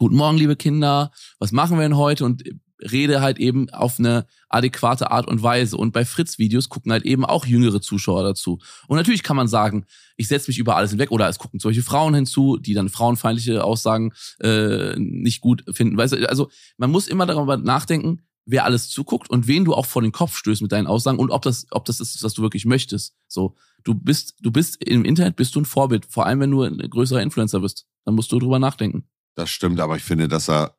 Guten 0.00 0.16
Morgen, 0.16 0.38
liebe 0.38 0.56
Kinder, 0.56 1.10
was 1.38 1.52
machen 1.52 1.76
wir 1.76 1.82
denn 1.82 1.98
heute? 1.98 2.24
Und 2.24 2.42
rede 2.80 3.20
halt 3.20 3.38
eben 3.38 3.70
auf 3.70 3.98
eine 3.98 4.26
adäquate 4.48 5.10
Art 5.10 5.28
und 5.28 5.42
Weise. 5.42 5.76
Und 5.76 5.92
bei 5.92 6.04
Fritz-Videos 6.04 6.68
gucken 6.68 6.92
halt 6.92 7.04
eben 7.04 7.24
auch 7.24 7.46
jüngere 7.46 7.80
Zuschauer 7.80 8.22
dazu. 8.22 8.58
Und 8.88 8.96
natürlich 8.96 9.22
kann 9.22 9.36
man 9.36 9.48
sagen, 9.48 9.84
ich 10.16 10.28
setze 10.28 10.50
mich 10.50 10.58
über 10.58 10.76
alles 10.76 10.90
hinweg 10.90 11.10
oder 11.10 11.28
es 11.28 11.38
gucken 11.38 11.60
solche 11.60 11.82
Frauen 11.82 12.14
hinzu, 12.14 12.56
die 12.56 12.74
dann 12.74 12.88
frauenfeindliche 12.88 13.64
Aussagen 13.64 14.12
äh, 14.40 14.94
nicht 14.98 15.40
gut 15.40 15.64
finden. 15.72 15.96
Weißt 15.96 16.14
du, 16.14 16.28
also 16.28 16.50
man 16.76 16.90
muss 16.90 17.08
immer 17.08 17.26
darüber 17.26 17.56
nachdenken, 17.56 18.22
wer 18.46 18.64
alles 18.64 18.88
zuguckt 18.88 19.30
und 19.30 19.46
wen 19.46 19.64
du 19.64 19.74
auch 19.74 19.86
vor 19.86 20.02
den 20.02 20.12
Kopf 20.12 20.36
stößt 20.36 20.62
mit 20.62 20.72
deinen 20.72 20.86
Aussagen 20.86 21.18
und 21.18 21.30
ob 21.30 21.42
das, 21.42 21.66
ob 21.70 21.84
das 21.84 22.00
ist, 22.00 22.22
was 22.22 22.34
du 22.34 22.42
wirklich 22.42 22.64
möchtest. 22.64 23.14
So, 23.28 23.54
du 23.84 23.94
bist, 23.94 24.34
du 24.40 24.50
bist 24.50 24.82
im 24.82 25.04
Internet 25.04 25.36
bist 25.36 25.54
du 25.54 25.60
ein 25.60 25.64
Vorbild, 25.64 26.06
vor 26.06 26.26
allem 26.26 26.40
wenn 26.40 26.50
du 26.50 26.62
ein 26.62 26.78
größerer 26.78 27.22
Influencer 27.22 27.60
bist. 27.60 27.86
Dann 28.04 28.14
musst 28.14 28.32
du 28.32 28.38
drüber 28.38 28.58
nachdenken. 28.58 29.04
Das 29.36 29.50
stimmt, 29.50 29.80
aber 29.80 29.96
ich 29.96 30.02
finde, 30.02 30.28
dass 30.28 30.48
er 30.48 30.74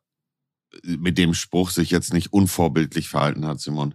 mit 0.84 1.18
dem 1.18 1.34
Spruch 1.34 1.70
sich 1.70 1.90
jetzt 1.90 2.12
nicht 2.12 2.32
unvorbildlich 2.32 3.08
verhalten 3.08 3.46
hat, 3.46 3.60
Simon. 3.60 3.94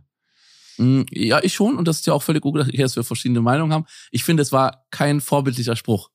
Mm, 0.77 1.03
ja, 1.11 1.43
ich 1.43 1.53
schon. 1.53 1.77
Und 1.77 1.87
das 1.87 1.97
ist 1.97 2.07
ja 2.07 2.13
auch 2.13 2.23
völlig 2.23 2.41
gut, 2.41 2.67
dass 2.77 2.95
wir 2.95 3.03
verschiedene 3.03 3.41
Meinungen 3.41 3.73
haben. 3.73 3.85
Ich 4.11 4.23
finde, 4.23 4.43
es 4.43 4.51
war 4.51 4.85
kein 4.91 5.21
vorbildlicher 5.21 5.75
Spruch. 5.75 6.09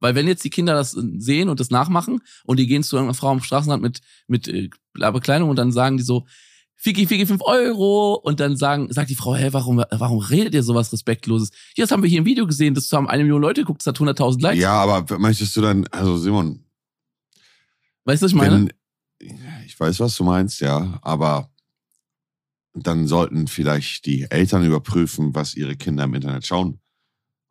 Weil 0.00 0.14
wenn 0.14 0.28
jetzt 0.28 0.44
die 0.44 0.50
Kinder 0.50 0.74
das 0.74 0.92
sehen 0.92 1.48
und 1.48 1.58
das 1.60 1.70
nachmachen 1.70 2.20
und 2.44 2.58
die 2.58 2.66
gehen 2.66 2.82
zu 2.82 2.96
irgendeiner 2.96 3.18
Frau 3.18 3.30
am 3.30 3.42
Straßenrand 3.42 3.82
mit, 3.82 4.00
mit 4.28 4.46
äh, 4.46 4.70
Bekleidung 4.94 5.50
und 5.50 5.56
dann 5.56 5.72
sagen 5.72 5.96
die 5.96 6.04
so, 6.04 6.24
Fiki, 6.80 7.08
Fiki, 7.08 7.26
fünf 7.26 7.42
Euro. 7.42 8.14
Und 8.14 8.38
dann 8.38 8.56
sagen, 8.56 8.92
sagt 8.92 9.10
die 9.10 9.16
Frau, 9.16 9.34
hä, 9.34 9.48
warum, 9.50 9.82
warum 9.90 10.18
redet 10.18 10.54
ihr 10.54 10.62
sowas 10.62 10.92
Respektloses? 10.92 11.50
Ja, 11.76 11.84
das 11.84 11.90
haben 11.90 12.02
wir 12.02 12.08
hier 12.08 12.20
im 12.20 12.24
Video 12.24 12.46
gesehen, 12.46 12.74
das 12.74 12.90
haben 12.92 13.08
eine 13.08 13.24
Million 13.24 13.42
Leute 13.42 13.62
geguckt, 13.62 13.80
das 13.84 13.88
hat 13.88 14.00
100.000 14.00 14.40
Likes. 14.40 14.62
Ja, 14.62 14.74
aber 14.74 15.18
möchtest 15.18 15.56
du 15.56 15.60
dann, 15.60 15.86
also 15.88 16.16
Simon. 16.16 16.64
Weißt 18.04 18.22
du, 18.22 18.26
was 18.26 18.32
ich 18.32 18.38
meine? 18.38 18.68
Wenn, 19.18 19.40
ich 19.68 19.78
weiß, 19.78 20.00
was 20.00 20.16
du 20.16 20.24
meinst, 20.24 20.60
ja, 20.60 20.98
aber 21.02 21.50
dann 22.72 23.06
sollten 23.06 23.48
vielleicht 23.48 24.06
die 24.06 24.26
Eltern 24.30 24.64
überprüfen, 24.64 25.34
was 25.34 25.54
ihre 25.54 25.76
Kinder 25.76 26.04
im 26.04 26.14
Internet 26.14 26.46
schauen. 26.46 26.80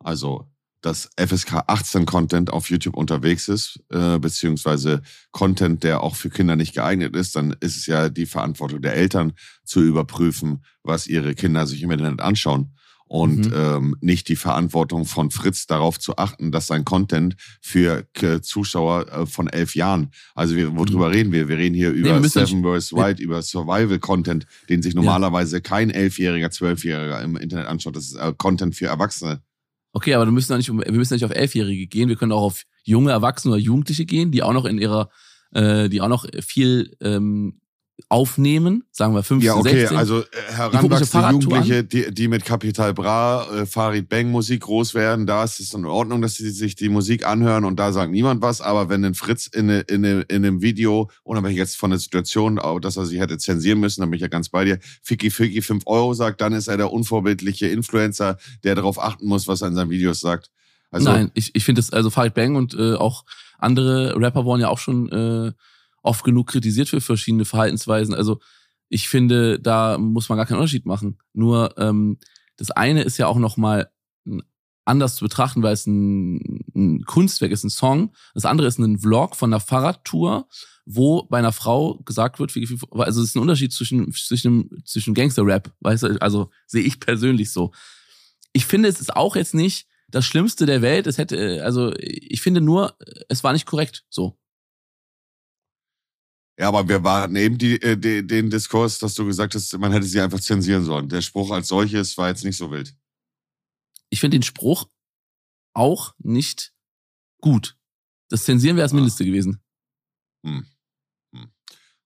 Also, 0.00 0.50
dass 0.80 1.10
FSK 1.16 1.62
18 1.68 2.06
Content 2.06 2.52
auf 2.52 2.70
YouTube 2.70 2.96
unterwegs 2.96 3.46
ist, 3.48 3.80
äh, 3.90 4.18
beziehungsweise 4.18 5.02
Content, 5.30 5.84
der 5.84 6.02
auch 6.02 6.16
für 6.16 6.28
Kinder 6.28 6.56
nicht 6.56 6.74
geeignet 6.74 7.14
ist, 7.14 7.36
dann 7.36 7.54
ist 7.60 7.76
es 7.76 7.86
ja 7.86 8.08
die 8.08 8.26
Verantwortung 8.26 8.82
der 8.82 8.94
Eltern 8.94 9.32
zu 9.64 9.80
überprüfen, 9.80 10.64
was 10.82 11.06
ihre 11.06 11.36
Kinder 11.36 11.68
sich 11.68 11.82
im 11.82 11.90
Internet 11.92 12.20
anschauen 12.20 12.74
und 13.08 13.46
mhm. 13.46 13.52
ähm, 13.54 13.96
nicht 14.00 14.28
die 14.28 14.36
Verantwortung 14.36 15.06
von 15.06 15.30
Fritz 15.30 15.66
darauf 15.66 15.98
zu 15.98 16.16
achten, 16.16 16.52
dass 16.52 16.66
sein 16.66 16.84
Content 16.84 17.36
für 17.60 18.06
Zuschauer 18.42 19.08
äh, 19.08 19.26
von 19.26 19.48
elf 19.48 19.74
Jahren, 19.74 20.10
also 20.34 20.54
wir, 20.56 20.76
worüber 20.76 21.08
mhm. 21.08 21.14
reden 21.14 21.32
wir? 21.32 21.48
Wir 21.48 21.56
reden 21.56 21.74
hier 21.74 21.90
über 21.90 22.20
nee, 22.20 22.28
Seven 22.28 22.62
vs. 22.62 22.92
White, 22.92 23.22
über 23.22 23.42
Survival-Content, 23.42 24.46
den 24.68 24.82
sich 24.82 24.94
normalerweise 24.94 25.56
ja. 25.56 25.60
kein 25.60 25.90
Elfjähriger, 25.90 26.50
Zwölfjähriger 26.50 27.20
im 27.22 27.36
Internet 27.36 27.66
anschaut. 27.66 27.96
Das 27.96 28.04
ist 28.04 28.14
äh, 28.14 28.32
Content 28.36 28.76
für 28.76 28.86
Erwachsene. 28.86 29.42
Okay, 29.92 30.14
aber 30.14 30.26
wir 30.26 30.32
müssen 30.32 30.56
nicht, 30.56 30.70
wir 30.70 30.92
müssen 30.92 31.14
nicht 31.14 31.24
auf 31.24 31.30
Elfjährige 31.30 31.86
gehen. 31.86 32.08
Wir 32.08 32.16
können 32.16 32.32
auch 32.32 32.42
auf 32.42 32.64
junge 32.84 33.10
Erwachsene 33.10 33.54
oder 33.54 33.62
Jugendliche 33.62 34.04
gehen, 34.04 34.30
die 34.30 34.42
auch 34.42 34.52
noch 34.52 34.66
in 34.66 34.78
ihrer, 34.78 35.08
äh, 35.52 35.88
die 35.88 36.00
auch 36.00 36.08
noch 36.08 36.26
viel 36.40 36.94
ähm, 37.00 37.60
aufnehmen, 38.08 38.84
sagen 38.92 39.14
wir 39.14 39.22
15, 39.22 39.46
Ja, 39.46 39.56
okay, 39.56 39.80
16. 39.80 39.96
also 39.98 40.20
äh, 40.20 40.24
heranwachsende 40.50 41.30
Jugendliche, 41.30 41.84
die, 41.84 42.14
die 42.14 42.28
mit 42.28 42.44
Capital 42.44 42.94
Bra, 42.94 43.46
äh, 43.52 43.66
Farid 43.66 44.08
Bang 44.08 44.30
Musik 44.30 44.62
groß 44.62 44.94
werden, 44.94 45.26
da 45.26 45.44
ist 45.44 45.60
es 45.60 45.74
in 45.74 45.84
Ordnung, 45.84 46.22
dass 46.22 46.36
sie 46.36 46.50
sich 46.50 46.76
die 46.76 46.88
Musik 46.88 47.26
anhören 47.26 47.64
und 47.64 47.78
da 47.78 47.92
sagt 47.92 48.12
niemand 48.12 48.40
was, 48.40 48.60
aber 48.60 48.88
wenn 48.88 49.04
ein 49.04 49.14
Fritz 49.14 49.46
in, 49.48 49.68
in, 49.68 50.04
in, 50.04 50.22
in 50.22 50.44
einem 50.44 50.62
Video, 50.62 51.10
unabhängig 51.24 51.58
jetzt 51.58 51.76
von 51.76 51.90
der 51.90 51.98
Situation, 51.98 52.60
dass 52.80 52.96
er 52.96 53.04
sich 53.04 53.18
hätte 53.18 53.36
zensieren 53.36 53.80
müssen, 53.80 54.00
dann 54.00 54.10
bin 54.10 54.16
ich 54.16 54.22
ja 54.22 54.28
ganz 54.28 54.48
bei 54.48 54.64
dir, 54.64 54.78
Ficky 55.02 55.30
Ficky 55.30 55.60
5 55.60 55.82
Euro 55.86 56.14
sagt, 56.14 56.40
dann 56.40 56.52
ist 56.52 56.68
er 56.68 56.76
der 56.76 56.92
unvorbildliche 56.92 57.66
Influencer, 57.66 58.38
der 58.64 58.74
darauf 58.74 59.02
achten 59.02 59.26
muss, 59.26 59.48
was 59.48 59.60
er 59.60 59.68
in 59.68 59.74
seinen 59.74 59.90
Videos 59.90 60.20
sagt. 60.20 60.50
Also, 60.90 61.10
Nein, 61.10 61.30
ich, 61.34 61.54
ich 61.54 61.64
finde 61.64 61.80
das, 61.80 61.92
also 61.92 62.10
Farid 62.10 62.34
Bang 62.34 62.56
und 62.56 62.74
äh, 62.74 62.94
auch 62.94 63.24
andere 63.58 64.14
Rapper 64.16 64.44
wurden 64.44 64.62
ja 64.62 64.68
auch 64.68 64.78
schon 64.78 65.10
äh, 65.10 65.52
oft 66.08 66.24
genug 66.24 66.48
kritisiert 66.48 66.88
für 66.88 67.00
verschiedene 67.00 67.44
Verhaltensweisen. 67.44 68.14
Also 68.14 68.40
ich 68.88 69.08
finde, 69.08 69.60
da 69.60 69.98
muss 69.98 70.28
man 70.28 70.38
gar 70.38 70.46
keinen 70.46 70.58
Unterschied 70.58 70.86
machen. 70.86 71.18
Nur 71.34 71.74
ähm, 71.78 72.18
das 72.56 72.70
eine 72.70 73.02
ist 73.02 73.18
ja 73.18 73.26
auch 73.26 73.38
noch 73.38 73.56
mal 73.56 73.90
anders 74.86 75.16
zu 75.16 75.24
betrachten, 75.24 75.62
weil 75.62 75.74
es 75.74 75.86
ein, 75.86 76.64
ein 76.74 77.04
Kunstwerk 77.04 77.52
ist, 77.52 77.62
ein 77.62 77.70
Song. 77.70 78.14
Das 78.34 78.46
andere 78.46 78.66
ist 78.66 78.78
ein 78.78 78.98
Vlog 78.98 79.36
von 79.36 79.52
einer 79.52 79.60
Fahrradtour, 79.60 80.48
wo 80.86 81.24
bei 81.24 81.38
einer 81.38 81.52
Frau 81.52 81.98
gesagt 81.98 82.40
wird, 82.40 82.56
also 82.92 83.20
es 83.20 83.28
ist 83.28 83.36
ein 83.36 83.42
Unterschied 83.42 83.72
zwischen 83.72 84.10
zwischen 84.12 84.82
zwischen 84.86 85.12
Gangster-Rap, 85.12 85.70
weißt 85.80 86.04
du, 86.04 86.22
also 86.22 86.50
sehe 86.66 86.82
ich 86.82 86.98
persönlich 86.98 87.52
so. 87.52 87.72
Ich 88.54 88.64
finde, 88.64 88.88
es 88.88 88.98
ist 88.98 89.14
auch 89.14 89.36
jetzt 89.36 89.54
nicht 89.54 89.86
das 90.08 90.24
Schlimmste 90.24 90.64
der 90.64 90.80
Welt. 90.80 91.06
Es 91.06 91.18
hätte, 91.18 91.62
also 91.62 91.92
ich 91.98 92.40
finde 92.40 92.62
nur, 92.62 92.96
es 93.28 93.44
war 93.44 93.52
nicht 93.52 93.66
korrekt 93.66 94.06
so. 94.08 94.38
Ja, 96.58 96.68
aber 96.68 96.88
wir 96.88 97.04
warten 97.04 97.36
eben 97.36 97.56
die, 97.56 97.80
äh, 97.80 97.96
den 97.96 98.50
Diskurs, 98.50 98.98
dass 98.98 99.14
du 99.14 99.24
gesagt 99.24 99.54
hast, 99.54 99.78
man 99.78 99.92
hätte 99.92 100.06
sie 100.06 100.20
einfach 100.20 100.40
zensieren 100.40 100.84
sollen. 100.84 101.08
Der 101.08 101.20
Spruch 101.20 101.52
als 101.52 101.68
solches 101.68 102.18
war 102.18 102.28
jetzt 102.28 102.44
nicht 102.44 102.56
so 102.56 102.70
wild. 102.72 102.94
Ich 104.10 104.18
finde 104.18 104.38
den 104.38 104.42
Spruch 104.42 104.88
auch 105.72 106.14
nicht 106.18 106.72
gut. 107.40 107.76
Das 108.28 108.44
Zensieren 108.44 108.76
wäre 108.76 108.84
das 108.84 108.92
Mindeste 108.92 109.24
gewesen. 109.24 109.62
Hm. 110.44 110.66
Hm. 111.32 111.52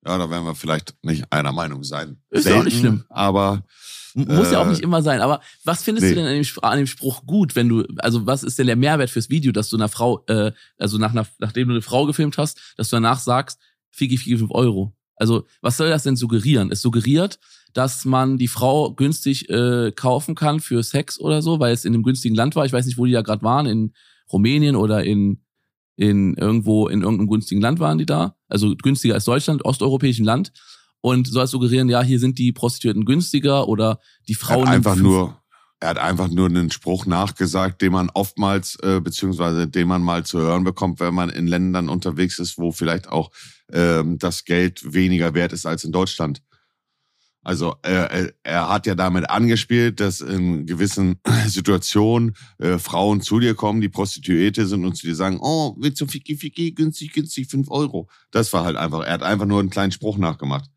Ja, 0.05 0.19
da 0.19 0.29
werden 0.29 0.45
wir 0.45 0.55
vielleicht 0.55 0.97
nicht 1.03 1.33
einer 1.33 1.53
Meinung 1.53 1.83
sein. 1.83 2.23
Ist 2.29 2.45
Selten, 2.45 2.61
auch 2.61 2.65
nicht 2.65 2.79
schlimm. 2.79 3.05
Aber 3.09 3.65
muss 4.15 4.49
äh, 4.49 4.53
ja 4.53 4.61
auch 4.61 4.69
nicht 4.69 4.83
immer 4.83 5.01
sein. 5.01 5.23
Aber 5.23 5.41
was 5.65 5.83
findest 5.83 6.05
nee. 6.05 6.11
du 6.11 6.17
denn 6.17 6.27
an 6.27 6.35
dem, 6.35 6.47
an 6.63 6.77
dem, 6.77 6.87
Spruch 6.87 7.25
gut, 7.25 7.57
wenn 7.57 7.71
du, 7.71 7.87
also 7.99 8.27
was 8.27 8.43
ist 8.43 8.59
denn 8.59 8.67
der 8.67 8.77
Mehrwert 8.77 9.09
fürs 9.09 9.31
Video, 9.31 9.53
dass 9.53 9.71
du 9.71 9.77
einer 9.77 9.89
Frau, 9.89 10.23
äh, 10.27 10.53
also 10.77 10.99
nach, 10.99 11.15
nach, 11.15 11.29
nachdem 11.39 11.69
du 11.69 11.75
eine 11.75 11.83
Frau 11.83 12.05
gefilmt 12.05 12.37
hast, 12.37 12.75
dass 12.77 12.91
du 12.91 12.97
danach 12.97 13.21
sagst, 13.21 13.59
Figi, 13.93 14.17
Figi, 14.17 14.39
5 14.39 14.51
Euro. 14.51 14.95
Also, 15.17 15.47
was 15.61 15.77
soll 15.77 15.89
das 15.89 16.03
denn 16.03 16.17
suggerieren? 16.17 16.73
Es 16.73 16.81
suggeriert, 16.83 17.39
dass 17.73 18.05
man 18.05 18.39
die 18.39 18.49
Frau 18.49 18.93
günstig 18.95 19.49
äh, 19.51 19.93
kaufen 19.93 20.35
kann 20.35 20.61
für 20.61 20.83
Sex 20.83 21.21
oder 21.21 21.43
so, 21.43 21.61
weil 21.61 21.73
es 21.73 21.85
in 21.85 21.95
einem 21.95 22.03
günstigen 22.03 22.35
Land 22.35 22.57
war. 22.57 22.65
Ich 22.67 22.73
weiß 22.73 22.87
nicht, 22.87 22.99
wo 22.99 23.07
die 23.07 23.13
da 23.13 23.23
gerade 23.23 23.43
waren, 23.43 23.67
in 23.67 23.93
Rumänien 24.33 24.75
oder 24.77 25.05
in, 25.05 25.43
in 25.97 26.35
irgendwo, 26.35 26.89
in 26.89 27.03
irgendeinem 27.03 27.29
günstigen 27.29 27.61
Land 27.61 27.79
waren 27.79 27.99
die 27.99 28.07
da. 28.07 28.37
Also 28.49 28.75
günstiger 28.75 29.15
als 29.15 29.25
Deutschland, 29.25 29.65
osteuropäischen 29.65 30.25
Land. 30.25 30.53
Und 31.01 31.27
soll 31.27 31.45
es 31.45 31.51
suggerieren, 31.51 31.89
ja, 31.89 32.03
hier 32.03 32.21
sind 32.21 32.39
die 32.39 32.53
Prostituierten 32.53 33.05
günstiger 33.05 33.69
oder 33.69 33.99
die 34.29 34.35
Frauen. 34.35 34.69
Einfach 34.69 34.97
nur, 34.97 35.42
er 35.83 35.89
hat 35.89 35.99
einfach 35.99 36.29
nur 36.29 36.47
einen 36.47 36.71
Spruch 36.71 37.07
nachgesagt, 37.07 37.83
den 37.83 37.91
man 37.91 38.09
oftmals, 38.15 38.77
äh, 38.85 39.01
beziehungsweise 39.01 39.67
den 39.67 39.89
man 39.89 40.01
mal 40.01 40.25
zu 40.25 40.39
hören 40.39 40.63
bekommt, 40.63 41.01
wenn 41.01 41.13
man 41.13 41.29
in 41.29 41.49
Ländern 41.49 41.89
unterwegs 41.89 42.39
ist, 42.39 42.57
wo 42.57 42.71
vielleicht 42.71 43.09
auch 43.09 43.33
ähm, 43.73 44.17
das 44.17 44.45
Geld 44.45 44.95
weniger 44.95 45.35
wert 45.35 45.53
ist 45.53 45.67
als 45.67 45.83
in 45.83 45.91
Deutschland. 45.91 46.41
Also 47.43 47.75
äh, 47.83 48.29
er 48.45 48.69
hat 48.69 48.87
ja 48.87 48.95
damit 48.95 49.29
angespielt, 49.29 49.99
dass 49.99 50.21
in 50.21 50.67
gewissen 50.67 51.17
Situationen 51.49 52.37
äh, 52.59 52.79
Frauen 52.79 53.21
zu 53.21 53.41
dir 53.41 53.57
kommen, 53.57 53.81
die 53.81 53.89
Prostituierte 53.89 54.69
sind 54.69 54.85
und 54.85 54.97
zu 54.97 55.09
dir 55.09 55.17
sagen, 55.17 55.41
oh, 55.41 55.75
willst 55.81 56.01
du 56.01 56.07
Fiki 56.07 56.37
Fiki, 56.37 56.71
günstig, 56.71 57.13
günstig, 57.13 57.51
fünf 57.51 57.69
Euro. 57.73 58.09
Das 58.31 58.53
war 58.53 58.65
halt 58.65 58.77
einfach, 58.77 59.01
er 59.01 59.15
hat 59.15 59.25
einfach 59.25 59.47
nur 59.47 59.59
einen 59.59 59.71
kleinen 59.71 59.91
Spruch 59.91 60.17
nachgemacht. 60.17 60.71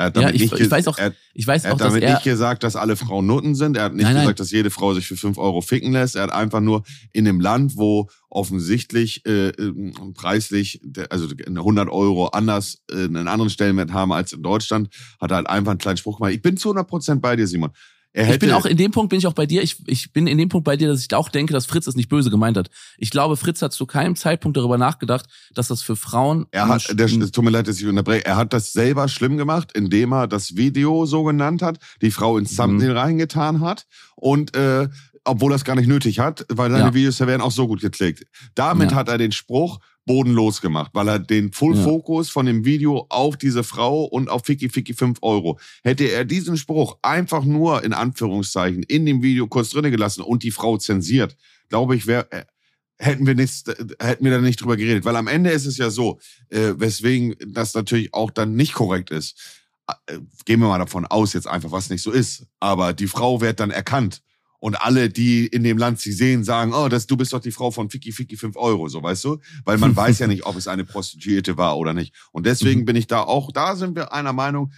Er 0.00 0.12
ja, 0.20 0.30
ich, 0.30 0.40
nicht, 0.40 0.58
ich 0.58 0.70
weiß 0.70 0.88
auch, 0.88 0.98
er, 0.98 1.12
ich 1.34 1.46
weiß 1.46 1.64
er 1.64 1.72
hat 1.72 1.80
damit 1.80 2.02
er, 2.02 2.14
nicht 2.14 2.24
gesagt, 2.24 2.62
dass 2.62 2.74
alle 2.76 2.96
Frauen 2.96 3.26
Nutten 3.26 3.54
sind. 3.54 3.76
Er 3.76 3.84
hat 3.84 3.94
nicht 3.94 4.04
nein, 4.04 4.14
gesagt, 4.14 4.26
nein. 4.26 4.36
dass 4.36 4.50
jede 4.50 4.70
Frau 4.70 4.94
sich 4.94 5.06
für 5.06 5.16
fünf 5.16 5.38
Euro 5.38 5.60
ficken 5.60 5.92
lässt. 5.92 6.16
Er 6.16 6.22
hat 6.22 6.32
einfach 6.32 6.60
nur 6.60 6.82
in 7.12 7.24
dem 7.24 7.40
Land, 7.40 7.76
wo 7.76 8.08
offensichtlich 8.30 9.24
äh, 9.26 9.48
äh 9.48 9.92
preislich, 10.14 10.80
also 11.10 11.28
100 11.46 11.88
Euro 11.88 12.28
anders 12.28 12.82
äh, 12.90 13.04
einen 13.04 13.28
anderen 13.28 13.50
Stellenwert 13.50 13.92
haben 13.92 14.12
als 14.12 14.32
in 14.32 14.42
Deutschland, 14.42 14.88
hat 15.20 15.30
er 15.30 15.38
halt 15.38 15.48
einfach 15.48 15.72
einen 15.72 15.78
kleinen 15.78 15.98
Spruch 15.98 16.18
gemacht. 16.18 16.32
Ich 16.32 16.42
bin 16.42 16.56
zu 16.56 16.70
100 16.70 16.88
Prozent 16.88 17.22
bei 17.22 17.36
dir, 17.36 17.46
Simon 17.46 17.70
ich 18.12 18.38
bin 18.38 18.50
auch 18.52 18.66
in 18.66 18.76
dem 18.76 18.90
Punkt 18.90 19.10
bin 19.10 19.18
ich 19.18 19.26
auch 19.26 19.34
bei 19.34 19.46
dir. 19.46 19.62
Ich, 19.62 19.76
ich 19.86 20.12
bin 20.12 20.26
in 20.26 20.36
dem 20.36 20.48
Punkt 20.48 20.64
bei 20.64 20.76
dir, 20.76 20.88
dass 20.88 21.00
ich 21.00 21.14
auch 21.14 21.28
denke, 21.28 21.52
dass 21.52 21.66
Fritz 21.66 21.86
es 21.86 21.94
nicht 21.94 22.08
böse 22.08 22.30
gemeint 22.30 22.56
hat. 22.56 22.68
Ich 22.98 23.10
glaube, 23.10 23.36
Fritz 23.36 23.62
hat 23.62 23.72
zu 23.72 23.86
keinem 23.86 24.16
Zeitpunkt 24.16 24.56
darüber 24.56 24.78
nachgedacht, 24.78 25.26
dass 25.54 25.68
das 25.68 25.82
für 25.82 25.96
Frauen. 25.96 26.46
Er 26.50 26.68
hat, 26.68 26.98
der, 26.98 27.06
es 27.06 27.30
tut 27.30 27.44
mir 27.44 27.50
leid, 27.50 27.68
dass 27.68 27.80
ich 27.80 27.86
unterbreche. 27.86 28.24
Er 28.26 28.36
hat 28.36 28.52
das 28.52 28.72
selber 28.72 29.06
schlimm 29.08 29.36
gemacht, 29.36 29.72
indem 29.74 30.12
er 30.12 30.26
das 30.26 30.56
Video 30.56 31.06
so 31.06 31.22
genannt 31.22 31.62
hat, 31.62 31.78
die 32.02 32.10
Frau 32.10 32.36
ins 32.36 32.56
Thumbnail 32.56 32.90
mhm. 32.90 32.96
reingetan 32.96 33.60
hat 33.60 33.86
und 34.16 34.56
äh, 34.56 34.88
obwohl 35.24 35.52
er 35.52 35.56
es 35.56 35.64
gar 35.64 35.76
nicht 35.76 35.88
nötig 35.88 36.18
hat, 36.18 36.46
weil 36.48 36.70
seine 36.70 36.84
Ja. 36.84 36.94
Videos 36.94 37.20
werden 37.20 37.42
auch 37.42 37.50
so 37.50 37.68
gut 37.68 37.80
geklickt. 37.80 38.24
Damit 38.54 38.90
Ja. 38.92 38.96
hat 38.96 39.08
er 39.08 39.18
den 39.18 39.32
Spruch 39.32 39.78
bodenlos 40.10 40.60
gemacht, 40.60 40.90
weil 40.92 41.06
er 41.06 41.18
den 41.20 41.52
Full 41.52 41.76
Ja. 41.76 41.84
Fokus 41.84 42.30
von 42.30 42.44
dem 42.44 42.64
Video 42.64 43.06
auf 43.10 43.36
diese 43.36 43.62
Frau 43.62 44.02
und 44.02 44.28
auf 44.28 44.44
Ficky 44.44 44.68
Ficky 44.68 44.92
5 44.92 45.18
Euro. 45.22 45.60
Hätte 45.84 46.04
er 46.10 46.24
diesen 46.24 46.56
Spruch 46.56 46.98
einfach 47.02 47.44
nur 47.44 47.84
in 47.84 47.92
Anführungszeichen 47.92 48.82
in 48.82 49.06
dem 49.06 49.22
Video 49.22 49.46
kurz 49.46 49.70
drinne 49.70 49.92
gelassen 49.92 50.22
und 50.22 50.42
die 50.42 50.50
Frau 50.50 50.78
zensiert, 50.78 51.36
glaube 51.68 51.94
ich, 51.94 52.08
wäre 52.08 52.26
hätten 52.98 53.24
wir 53.24 53.36
nichts, 53.36 53.62
äh, 53.68 53.86
hätten 54.00 54.24
wir 54.24 54.32
da 54.32 54.40
nicht 54.40 54.60
drüber 54.60 54.76
geredet. 54.76 55.04
Weil 55.04 55.14
am 55.16 55.28
Ende 55.28 55.50
ist 55.50 55.66
es 55.66 55.78
ja 55.78 55.90
so, 55.90 56.18
äh, 56.48 56.74
weswegen 56.76 57.36
das 57.46 57.74
natürlich 57.74 58.12
auch 58.12 58.32
dann 58.32 58.56
nicht 58.56 58.74
korrekt 58.74 59.10
ist. 59.12 59.62
Äh, 60.06 60.18
Gehen 60.44 60.60
wir 60.60 60.66
mal 60.68 60.78
davon 60.78 61.06
aus, 61.06 61.32
jetzt 61.32 61.46
einfach, 61.46 61.70
was 61.70 61.88
nicht 61.88 62.02
so 62.02 62.10
ist. 62.10 62.46
Aber 62.58 62.92
die 62.92 63.06
Frau 63.06 63.40
wird 63.40 63.60
dann 63.60 63.70
erkannt. 63.70 64.22
Und 64.60 64.80
alle, 64.80 65.08
die 65.08 65.46
in 65.46 65.64
dem 65.64 65.78
Land 65.78 66.00
sie 66.00 66.12
sehen, 66.12 66.44
sagen, 66.44 66.72
oh, 66.74 66.88
das, 66.88 67.06
du 67.06 67.16
bist 67.16 67.32
doch 67.32 67.40
die 67.40 67.50
Frau 67.50 67.70
von 67.70 67.90
Ficky 67.90 68.12
Ficky 68.12 68.36
5 68.36 68.56
Euro, 68.56 68.88
so 68.88 69.02
weißt 69.02 69.24
du? 69.24 69.38
Weil 69.64 69.78
man 69.78 69.96
weiß 69.96 70.18
ja 70.20 70.26
nicht, 70.26 70.44
ob 70.46 70.56
es 70.56 70.68
eine 70.68 70.84
Prostituierte 70.84 71.56
war 71.56 71.78
oder 71.78 71.94
nicht. 71.94 72.14
Und 72.32 72.46
deswegen 72.46 72.80
Mhm. 72.82 72.84
bin 72.84 72.96
ich 72.96 73.06
da 73.06 73.22
auch, 73.22 73.50
da 73.52 73.74
sind 73.74 73.96
wir 73.96 74.12
einer 74.12 74.32
Meinung, 74.32 74.72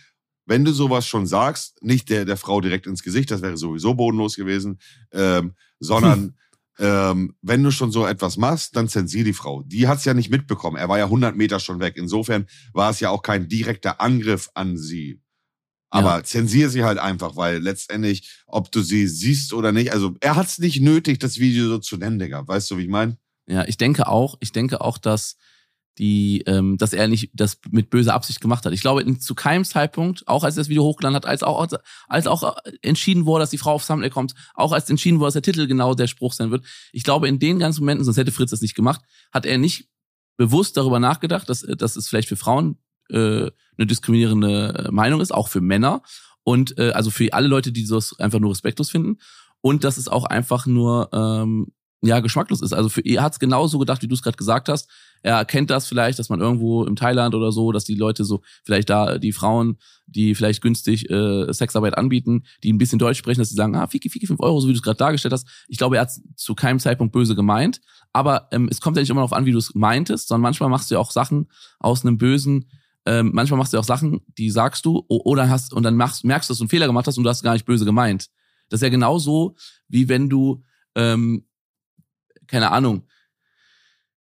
wenn 0.46 0.64
du 0.64 0.72
sowas 0.72 1.06
schon 1.06 1.26
sagst, 1.26 1.82
nicht 1.82 2.10
der, 2.10 2.24
der 2.24 2.36
Frau 2.36 2.60
direkt 2.60 2.86
ins 2.86 3.02
Gesicht, 3.02 3.30
das 3.30 3.42
wäre 3.42 3.56
sowieso 3.56 3.94
bodenlos 3.94 4.34
gewesen, 4.36 4.78
ähm, 5.12 5.54
sondern 5.78 6.34
ähm, 6.78 7.34
wenn 7.42 7.62
du 7.62 7.70
schon 7.70 7.92
so 7.92 8.06
etwas 8.06 8.36
machst, 8.36 8.74
dann 8.76 8.88
zensier 8.88 9.24
die 9.24 9.34
Frau. 9.34 9.62
Die 9.62 9.86
hat's 9.86 10.04
ja 10.04 10.14
nicht 10.14 10.30
mitbekommen. 10.30 10.76
Er 10.76 10.88
war 10.88 10.98
ja 10.98 11.04
100 11.04 11.36
Meter 11.36 11.60
schon 11.60 11.78
weg. 11.80 11.94
Insofern 11.96 12.46
war 12.72 12.90
es 12.90 12.98
ja 13.00 13.10
auch 13.10 13.22
kein 13.22 13.48
direkter 13.48 14.00
Angriff 14.00 14.50
an 14.54 14.76
sie. 14.76 15.20
Aber 15.92 16.16
Ja. 16.16 16.24
zensier 16.24 16.70
sie 16.70 16.84
halt 16.84 16.98
einfach, 16.98 17.36
weil 17.36 17.58
letztendlich, 17.58 18.30
ob 18.46 18.72
du 18.72 18.80
sie 18.80 19.06
siehst 19.06 19.52
oder 19.52 19.72
nicht, 19.72 19.92
also 19.92 20.14
er 20.20 20.36
hat's 20.36 20.58
nicht 20.58 20.80
nötig, 20.80 21.18
das 21.20 21.38
Video 21.38 21.68
so 21.68 21.78
zu 21.78 21.98
nennen, 21.98 22.18
Digga. 22.18 22.48
Weißt 22.48 22.70
du, 22.70 22.78
wie 22.78 22.84
ich 22.84 22.88
meine? 22.88 23.18
Ja, 23.46 23.64
ich 23.66 23.76
denke 23.76 24.08
auch, 24.08 24.38
ich 24.40 24.52
denke 24.52 24.80
auch, 24.80 24.96
dass 24.96 25.36
die, 25.98 26.40
ähm, 26.46 26.78
dass 26.78 26.94
er 26.94 27.08
nicht 27.08 27.30
das 27.34 27.58
mit 27.70 27.90
böser 27.90 28.14
Absicht 28.14 28.40
gemacht 28.40 28.64
hat. 28.64 28.72
Ich 28.72 28.80
glaube, 28.80 29.02
in, 29.02 29.20
zu 29.20 29.34
keinem 29.34 29.64
Zeitpunkt, 29.66 30.26
auch 30.26 30.44
als 30.44 30.56
er 30.56 30.62
das 30.62 30.70
Video 30.70 30.82
hochgeladen 30.82 31.14
hat, 31.14 31.26
als 31.26 31.42
auch, 31.42 31.68
als 32.08 32.26
auch 32.26 32.56
äh, 32.64 32.72
entschieden 32.80 33.26
wurde, 33.26 33.42
dass 33.42 33.50
die 33.50 33.58
Frau 33.58 33.72
aufs 33.72 33.88
Thumbnail 33.88 34.08
kommt, 34.08 34.32
auch 34.54 34.72
als 34.72 34.88
entschieden 34.88 35.18
wurde, 35.18 35.26
dass 35.26 35.34
der 35.34 35.42
Titel 35.42 35.66
genau 35.66 35.94
der 35.94 36.06
Spruch 36.06 36.32
sein 36.32 36.50
wird. 36.50 36.64
Ich 36.92 37.04
glaube, 37.04 37.28
in 37.28 37.38
den 37.38 37.58
ganzen 37.58 37.80
Momenten, 37.80 38.06
sonst 38.06 38.16
hätte 38.16 38.32
Fritz 38.32 38.50
das 38.50 38.62
nicht 38.62 38.74
gemacht, 38.74 39.02
hat 39.30 39.44
er 39.44 39.58
nicht 39.58 39.90
bewusst 40.38 40.78
darüber 40.78 40.98
nachgedacht, 40.98 41.50
dass, 41.50 41.62
äh, 41.62 41.76
dass 41.76 41.96
es 41.96 42.08
vielleicht 42.08 42.28
für 42.28 42.36
Frauen 42.36 42.78
äh, 43.10 43.50
eine 43.76 43.86
diskriminierende 43.86 44.86
äh, 44.88 44.90
Meinung 44.90 45.20
ist, 45.20 45.32
auch 45.32 45.48
für 45.48 45.60
Männer. 45.60 46.02
Und 46.44 46.78
äh, 46.78 46.90
also 46.90 47.10
für 47.10 47.32
alle 47.32 47.48
Leute, 47.48 47.72
die 47.72 47.86
das 47.86 48.18
einfach 48.18 48.40
nur 48.40 48.50
respektlos 48.50 48.90
finden. 48.90 49.18
Und 49.60 49.84
dass 49.84 49.96
es 49.96 50.08
auch 50.08 50.24
einfach 50.24 50.66
nur 50.66 51.08
ähm, 51.12 51.68
ja 52.02 52.20
geschmacklos 52.20 52.60
ist. 52.62 52.72
Also 52.72 52.88
für 52.88 53.00
er 53.00 53.22
hat 53.22 53.32
es 53.32 53.38
genauso 53.38 53.78
gedacht, 53.78 54.02
wie 54.02 54.08
du 54.08 54.14
es 54.14 54.22
gerade 54.22 54.36
gesagt 54.36 54.68
hast. 54.68 54.90
Er 55.22 55.44
kennt 55.44 55.70
das 55.70 55.86
vielleicht, 55.86 56.18
dass 56.18 56.28
man 56.28 56.40
irgendwo 56.40 56.84
im 56.84 56.96
Thailand 56.96 57.34
oder 57.34 57.52
so, 57.52 57.70
dass 57.70 57.84
die 57.84 57.94
Leute 57.94 58.24
so 58.24 58.42
vielleicht 58.64 58.90
da 58.90 59.18
die 59.18 59.32
Frauen, 59.32 59.78
die 60.06 60.34
vielleicht 60.34 60.62
günstig 60.62 61.08
äh, 61.10 61.52
Sexarbeit 61.52 61.96
anbieten, 61.96 62.42
die 62.64 62.72
ein 62.72 62.78
bisschen 62.78 62.98
Deutsch 62.98 63.18
sprechen, 63.18 63.38
dass 63.38 63.50
sie 63.50 63.54
sagen, 63.54 63.76
ah, 63.76 63.86
Fiki, 63.86 64.10
Fiki, 64.10 64.26
5 64.26 64.40
Euro, 64.40 64.60
so 64.60 64.66
wie 64.66 64.72
du 64.72 64.78
es 64.78 64.82
gerade 64.82 64.96
dargestellt 64.96 65.32
hast. 65.32 65.46
Ich 65.68 65.78
glaube, 65.78 65.96
er 65.96 66.02
hat 66.02 66.10
zu 66.34 66.54
keinem 66.56 66.80
Zeitpunkt 66.80 67.12
böse 67.12 67.36
gemeint. 67.36 67.80
Aber 68.12 68.48
ähm, 68.50 68.68
es 68.68 68.80
kommt 68.80 68.96
ja 68.96 69.02
nicht 69.02 69.10
immer 69.10 69.20
darauf 69.20 69.32
an, 69.32 69.46
wie 69.46 69.52
du 69.52 69.58
es 69.58 69.74
meintest, 69.74 70.26
sondern 70.26 70.42
manchmal 70.42 70.68
machst 70.68 70.90
du 70.90 70.96
ja 70.96 71.00
auch 71.00 71.12
Sachen 71.12 71.48
aus 71.78 72.04
einem 72.04 72.18
bösen, 72.18 72.68
ähm, 73.04 73.30
manchmal 73.32 73.58
machst 73.58 73.72
du 73.72 73.78
auch 73.78 73.84
Sachen, 73.84 74.20
die 74.38 74.50
sagst 74.50 74.84
du, 74.84 75.04
oder 75.08 75.48
hast, 75.48 75.72
und 75.72 75.82
dann 75.82 75.96
machst, 75.96 76.24
merkst 76.24 76.48
du, 76.48 76.52
dass 76.52 76.58
du 76.58 76.64
einen 76.64 76.70
Fehler 76.70 76.86
gemacht 76.86 77.06
hast 77.06 77.18
und 77.18 77.24
du 77.24 77.30
hast 77.30 77.42
gar 77.42 77.54
nicht 77.54 77.66
böse 77.66 77.84
gemeint. 77.84 78.28
Das 78.68 78.78
ist 78.78 78.82
ja 78.82 78.88
genauso, 78.90 79.56
wie 79.88 80.08
wenn 80.08 80.28
du, 80.28 80.62
ähm, 80.94 81.46
keine 82.46 82.70
Ahnung, 82.70 83.06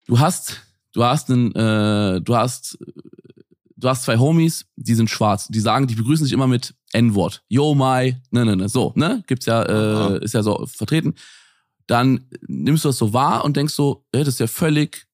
du 0.07 0.19
hast, 0.19 0.61
du 0.93 1.05
hast 1.05 1.31
einen, 1.31 1.55
äh, 1.55 2.21
du 2.21 2.37
hast, 2.37 2.79
du 3.77 3.89
hast 3.89 4.05
zwei 4.05 4.19
Homies, 4.19 4.67
die 4.77 4.95
sind 4.95 5.11
schwarz, 5.11 5.49
die 5.49 5.61
sagen, 5.61 5.87
die 5.87 5.95
begrüßen 5.95 6.25
sich 6.25 6.33
immer 6.33 6.47
mit 6.47 6.75
N-Wort. 6.93 7.43
Yo, 7.49 7.75
my, 7.75 8.17
ne, 8.31 8.45
ne, 8.45 8.57
ne, 8.57 8.69
so, 8.69 8.93
ne, 8.95 9.23
gibt's 9.27 9.47
ja, 9.47 9.63
äh, 9.63 10.25
ist 10.25 10.35
ja 10.35 10.43
so 10.43 10.67
vertreten. 10.67 11.15
Dann 11.87 12.29
nimmst 12.47 12.85
du 12.85 12.89
das 12.89 12.99
so 12.99 13.13
wahr 13.13 13.45
und 13.45 13.57
denkst 13.57 13.75
so, 13.75 14.05
äh, 14.13 14.19
das 14.19 14.35
ist 14.35 14.41
ja 14.41 14.49
völlig, 14.49 15.07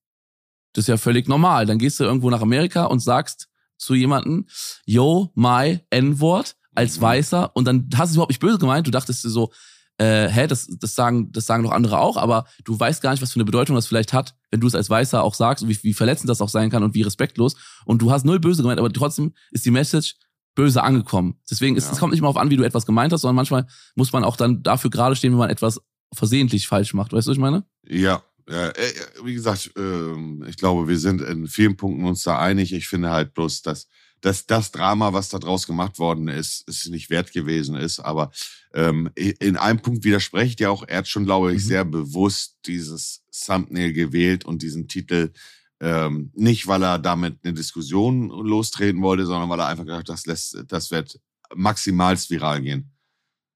das 0.72 0.84
ist 0.84 0.88
ja 0.88 0.96
völlig 0.96 1.28
normal. 1.28 1.66
Dann 1.66 1.78
gehst 1.78 2.00
du 2.00 2.04
irgendwo 2.04 2.30
nach 2.30 2.40
Amerika 2.40 2.84
und 2.84 3.00
sagst 3.00 3.48
zu 3.82 3.94
jemandem, 3.94 4.46
yo, 4.86 5.30
my, 5.34 5.80
N-Wort, 5.90 6.56
als 6.74 6.96
Mhm. 6.96 7.02
Weißer 7.02 7.54
und 7.56 7.66
dann 7.66 7.88
hast 7.94 8.08
du 8.08 8.12
es 8.12 8.14
überhaupt 8.14 8.30
nicht 8.30 8.40
böse 8.40 8.58
gemeint, 8.58 8.86
du 8.86 8.90
dachtest 8.90 9.24
dir 9.24 9.28
so, 9.30 9.52
äh, 9.98 10.28
hä, 10.28 10.46
das, 10.46 10.66
das 10.80 10.94
sagen, 10.94 11.30
das 11.32 11.44
sagen 11.46 11.62
doch 11.64 11.70
andere 11.72 11.98
auch, 11.98 12.16
aber 12.16 12.46
du 12.64 12.78
weißt 12.80 13.02
gar 13.02 13.10
nicht, 13.10 13.20
was 13.22 13.32
für 13.32 13.36
eine 13.36 13.44
Bedeutung 13.44 13.76
das 13.76 13.86
vielleicht 13.86 14.12
hat, 14.14 14.34
wenn 14.50 14.60
du 14.60 14.66
es 14.66 14.74
als 14.74 14.88
Weißer 14.88 15.22
auch 15.22 15.34
sagst 15.34 15.62
und 15.62 15.68
wie, 15.68 15.78
wie 15.82 15.92
verletzend 15.92 16.30
das 16.30 16.40
auch 16.40 16.48
sein 16.48 16.70
kann 16.70 16.82
und 16.82 16.94
wie 16.94 17.02
respektlos. 17.02 17.56
Und 17.84 18.00
du 18.00 18.10
hast 18.10 18.24
null 18.24 18.40
böse 18.40 18.62
gemeint, 18.62 18.78
aber 18.80 18.90
trotzdem 18.90 19.34
ist 19.50 19.66
die 19.66 19.70
Message 19.70 20.16
böse 20.54 20.82
angekommen. 20.82 21.38
Deswegen 21.50 21.76
ist, 21.76 21.86
Ja. 21.86 21.92
es 21.92 21.98
kommt 21.98 22.12
nicht 22.12 22.22
mal 22.22 22.28
auf 22.28 22.36
an, 22.38 22.48
wie 22.50 22.56
du 22.56 22.62
etwas 22.64 22.86
gemeint 22.86 23.12
hast, 23.12 23.20
sondern 23.20 23.36
manchmal 23.36 23.66
muss 23.94 24.12
man 24.12 24.24
auch 24.24 24.36
dann 24.36 24.62
dafür 24.62 24.90
gerade 24.90 25.14
stehen, 25.14 25.32
wenn 25.32 25.38
man 25.38 25.50
etwas 25.50 25.78
versehentlich 26.14 26.66
falsch 26.68 26.94
macht. 26.94 27.12
Weißt 27.12 27.26
du, 27.26 27.30
was 27.30 27.36
ich 27.36 27.40
meine? 27.40 27.64
Ja, 27.86 28.22
ja, 28.48 28.68
äh, 28.68 28.92
wie 29.24 29.34
gesagt, 29.34 29.72
ähm, 29.76 30.44
ich 30.48 30.56
glaube, 30.56 30.88
wir 30.88 30.98
sind 30.98 31.20
in 31.22 31.46
vielen 31.46 31.76
Punkten 31.76 32.04
uns 32.04 32.22
da 32.22 32.38
einig. 32.38 32.72
Ich 32.72 32.88
finde 32.88 33.10
halt 33.10 33.34
bloß, 33.34 33.62
dass, 33.62 33.88
dass 34.20 34.46
das 34.46 34.70
Drama, 34.72 35.12
was 35.12 35.28
da 35.28 35.38
draus 35.38 35.66
gemacht 35.66 35.98
worden 35.98 36.28
ist, 36.28 36.68
ist 36.68 36.88
nicht 36.88 37.10
wert 37.10 37.32
gewesen 37.32 37.74
ist. 37.76 38.00
Aber 38.00 38.30
ähm, 38.74 39.10
in 39.16 39.56
einem 39.56 39.80
Punkt 39.80 40.04
widersprecht 40.04 40.60
ja 40.60 40.70
auch, 40.70 40.84
er 40.86 40.98
hat 40.98 41.08
schon, 41.08 41.24
glaube 41.24 41.52
ich, 41.52 41.62
Mhm. 41.62 41.68
sehr 41.68 41.84
bewusst 41.84 42.56
dieses 42.66 43.22
Thumbnail 43.46 43.92
gewählt 43.92 44.44
und 44.44 44.62
diesen 44.62 44.88
Titel. 44.88 45.32
Ähm, 45.80 46.30
nicht, 46.34 46.68
weil 46.68 46.82
er 46.84 46.98
damit 47.00 47.38
eine 47.42 47.54
Diskussion 47.54 48.28
lostreten 48.28 49.02
wollte, 49.02 49.26
sondern 49.26 49.48
weil 49.50 49.58
er 49.60 49.66
einfach 49.66 49.84
gedacht 49.84 50.00
hat, 50.00 50.08
das, 50.10 50.26
lässt, 50.26 50.64
das 50.68 50.90
wird 50.92 51.18
maximalst 51.54 52.30
viral 52.30 52.62
gehen. 52.62 52.92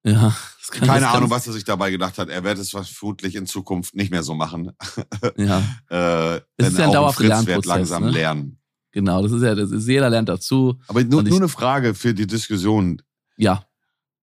Ja. 0.07 0.37
Keine 0.71 1.09
Ahnung, 1.09 1.31
was 1.31 1.47
er 1.47 1.53
sich 1.53 1.65
dabei 1.65 1.91
gedacht 1.91 2.17
hat. 2.19 2.29
Er 2.29 2.45
wird 2.45 2.59
es 2.59 2.71
vermutlich 2.71 3.35
in 3.35 3.47
Zukunft 3.47 3.95
nicht 3.95 4.11
mehr 4.11 4.23
so 4.23 4.35
machen. 4.35 4.73
Ja, 5.37 5.63
Äh, 5.91 6.37
Es 6.57 6.69
ist 6.69 6.79
ja 6.79 6.87
ein 6.87 6.93
dauerhafter 6.93 7.47
wird 7.47 7.67
langsam 7.67 8.05
ne? 8.05 8.11
lernen. 8.11 8.61
genau. 8.93 9.23
Das 9.23 9.33
ist 9.33 9.43
ja, 9.43 9.55
das 9.55 9.71
ist, 9.71 9.87
jeder 9.89 10.09
lernt 10.11 10.29
dazu. 10.29 10.79
Aber 10.89 11.03
nur, 11.05 11.23
nur 11.23 11.39
eine 11.39 11.49
Frage 11.49 11.95
für 11.95 12.15
die 12.15 12.27
Diskussion. 12.27 13.03
Ja. 13.37 13.67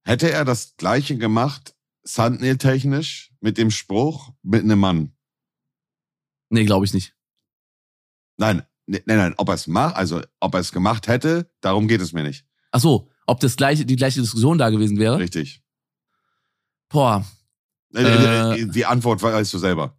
Hätte 0.05 0.31
er 0.31 0.45
das 0.45 0.75
Gleiche 0.77 1.17
gemacht, 1.17 1.75
Thumbnail-technisch, 2.05 3.31
mit 3.41 3.57
dem 3.57 3.71
Spruch, 3.71 4.31
mit 4.41 4.63
einem 4.63 4.79
Mann? 4.79 5.13
Nee, 6.49 6.65
glaube 6.65 6.85
ich 6.85 6.93
nicht. 6.93 7.15
Nein, 8.37 8.63
nein, 8.85 9.01
nein, 9.05 9.33
ob 9.37 9.49
er 9.49 9.55
es 9.55 9.67
macht, 9.67 9.95
also 9.95 10.21
ob 10.39 10.53
er 10.53 10.59
es 10.59 10.71
gemacht 10.71 11.07
hätte, 11.07 11.49
darum 11.61 11.87
geht 11.87 12.01
es 12.01 12.11
mir 12.13 12.23
nicht. 12.23 12.45
Ach 12.71 12.79
so, 12.79 13.09
ob 13.25 13.39
das 13.39 13.55
gleiche, 13.55 13.85
die 13.85 13.95
gleiche 13.95 14.19
Diskussion 14.21 14.57
da 14.57 14.69
gewesen 14.69 14.97
wäre? 14.99 15.19
Richtig. 15.19 15.62
Boah. 16.93 17.25
Äh, 17.93 18.01
Äh. 18.61 18.65
die 18.67 18.85
Antwort 18.85 19.21
weißt 19.21 19.53
du 19.53 19.57
selber. 19.57 19.97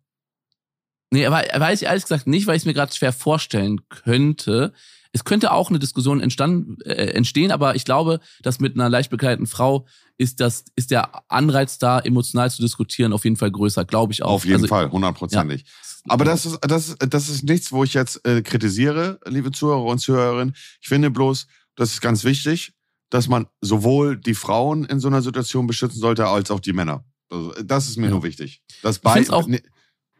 Nee, 1.11 1.27
aber 1.27 1.43
weiß 1.55 1.83
ich 1.83 1.87
ehrlich 1.89 2.05
gesagt 2.05 2.27
nicht, 2.27 2.47
weil 2.47 2.57
ich 2.57 2.63
es 2.63 2.67
mir 2.67 2.75
gerade 2.75 2.93
schwer 2.95 3.13
vorstellen 3.13 3.87
könnte. 3.89 4.73
Es 5.13 5.23
könnte 5.25 5.53
auch 5.53 5.69
eine 5.71 5.79
Diskussion 5.79 6.21
entstanden, 6.21 6.81
äh, 6.83 7.11
entstehen, 7.13 7.53
aber 7.53 7.77
ich 7.77 7.85
glaube, 7.85 8.19
dass 8.43 8.59
mit 8.59 8.75
einer 8.75 8.89
leicht 8.89 9.11
bekleideten 9.11 9.47
Frau 9.47 9.87
ist 10.19 10.41
das, 10.41 10.65
ist 10.75 10.91
der 10.91 11.23
Anreiz 11.31 11.79
da, 11.79 12.01
emotional 12.01 12.51
zu 12.51 12.63
diskutieren, 12.63 13.13
auf 13.13 13.23
jeden 13.25 13.37
Fall 13.37 13.53
größer, 13.53 13.85
glaube 13.85 14.13
ich 14.13 14.25
auch. 14.25 14.31
Auf 14.33 14.45
jeden 14.45 14.57
Also, 14.57 14.67
Fall, 14.67 14.91
hundertprozentig. 14.91 15.65
Aber 16.09 16.25
das 16.25 16.47
ist, 16.47 16.59
das, 16.63 16.89
ist- 16.89 16.97
das 17.09 17.29
ist 17.29 17.45
nichts, 17.45 17.71
wo 17.71 17.85
ich 17.85 17.95
jetzt 17.95 18.27
äh, 18.27 18.43
kritisiere, 18.43 19.21
liebe 19.27 19.53
Zuhörer 19.53 19.85
und 19.85 19.99
Zuhörerinnen. 19.99 20.55
Ich 20.81 20.89
finde 20.89 21.11
bloß, 21.13 21.47
das 21.77 21.93
ist 21.93 22.01
ganz 22.01 22.25
wichtig, 22.25 22.73
dass 23.15 23.29
man 23.29 23.47
sowohl 23.61 24.17
die 24.17 24.35
Frauen 24.35 24.85
in 24.85 24.99
so 24.99 25.07
einer 25.07 25.23
Situation 25.23 25.69
beschützen 25.69 26.01
sollte, 26.01 26.27
als 26.27 26.51
auch 26.51 26.59
die 26.59 26.73
Männer. 26.73 27.05
Also, 27.31 27.53
das 27.63 27.87
ist 27.89 27.97
mir 27.97 28.07
Ja. 28.07 28.11
nur 28.11 28.25
wichtig. 28.25 28.61
Dass 28.83 28.99
beid, 28.99 29.31
auch- 29.31 29.47
ne- 29.47 29.63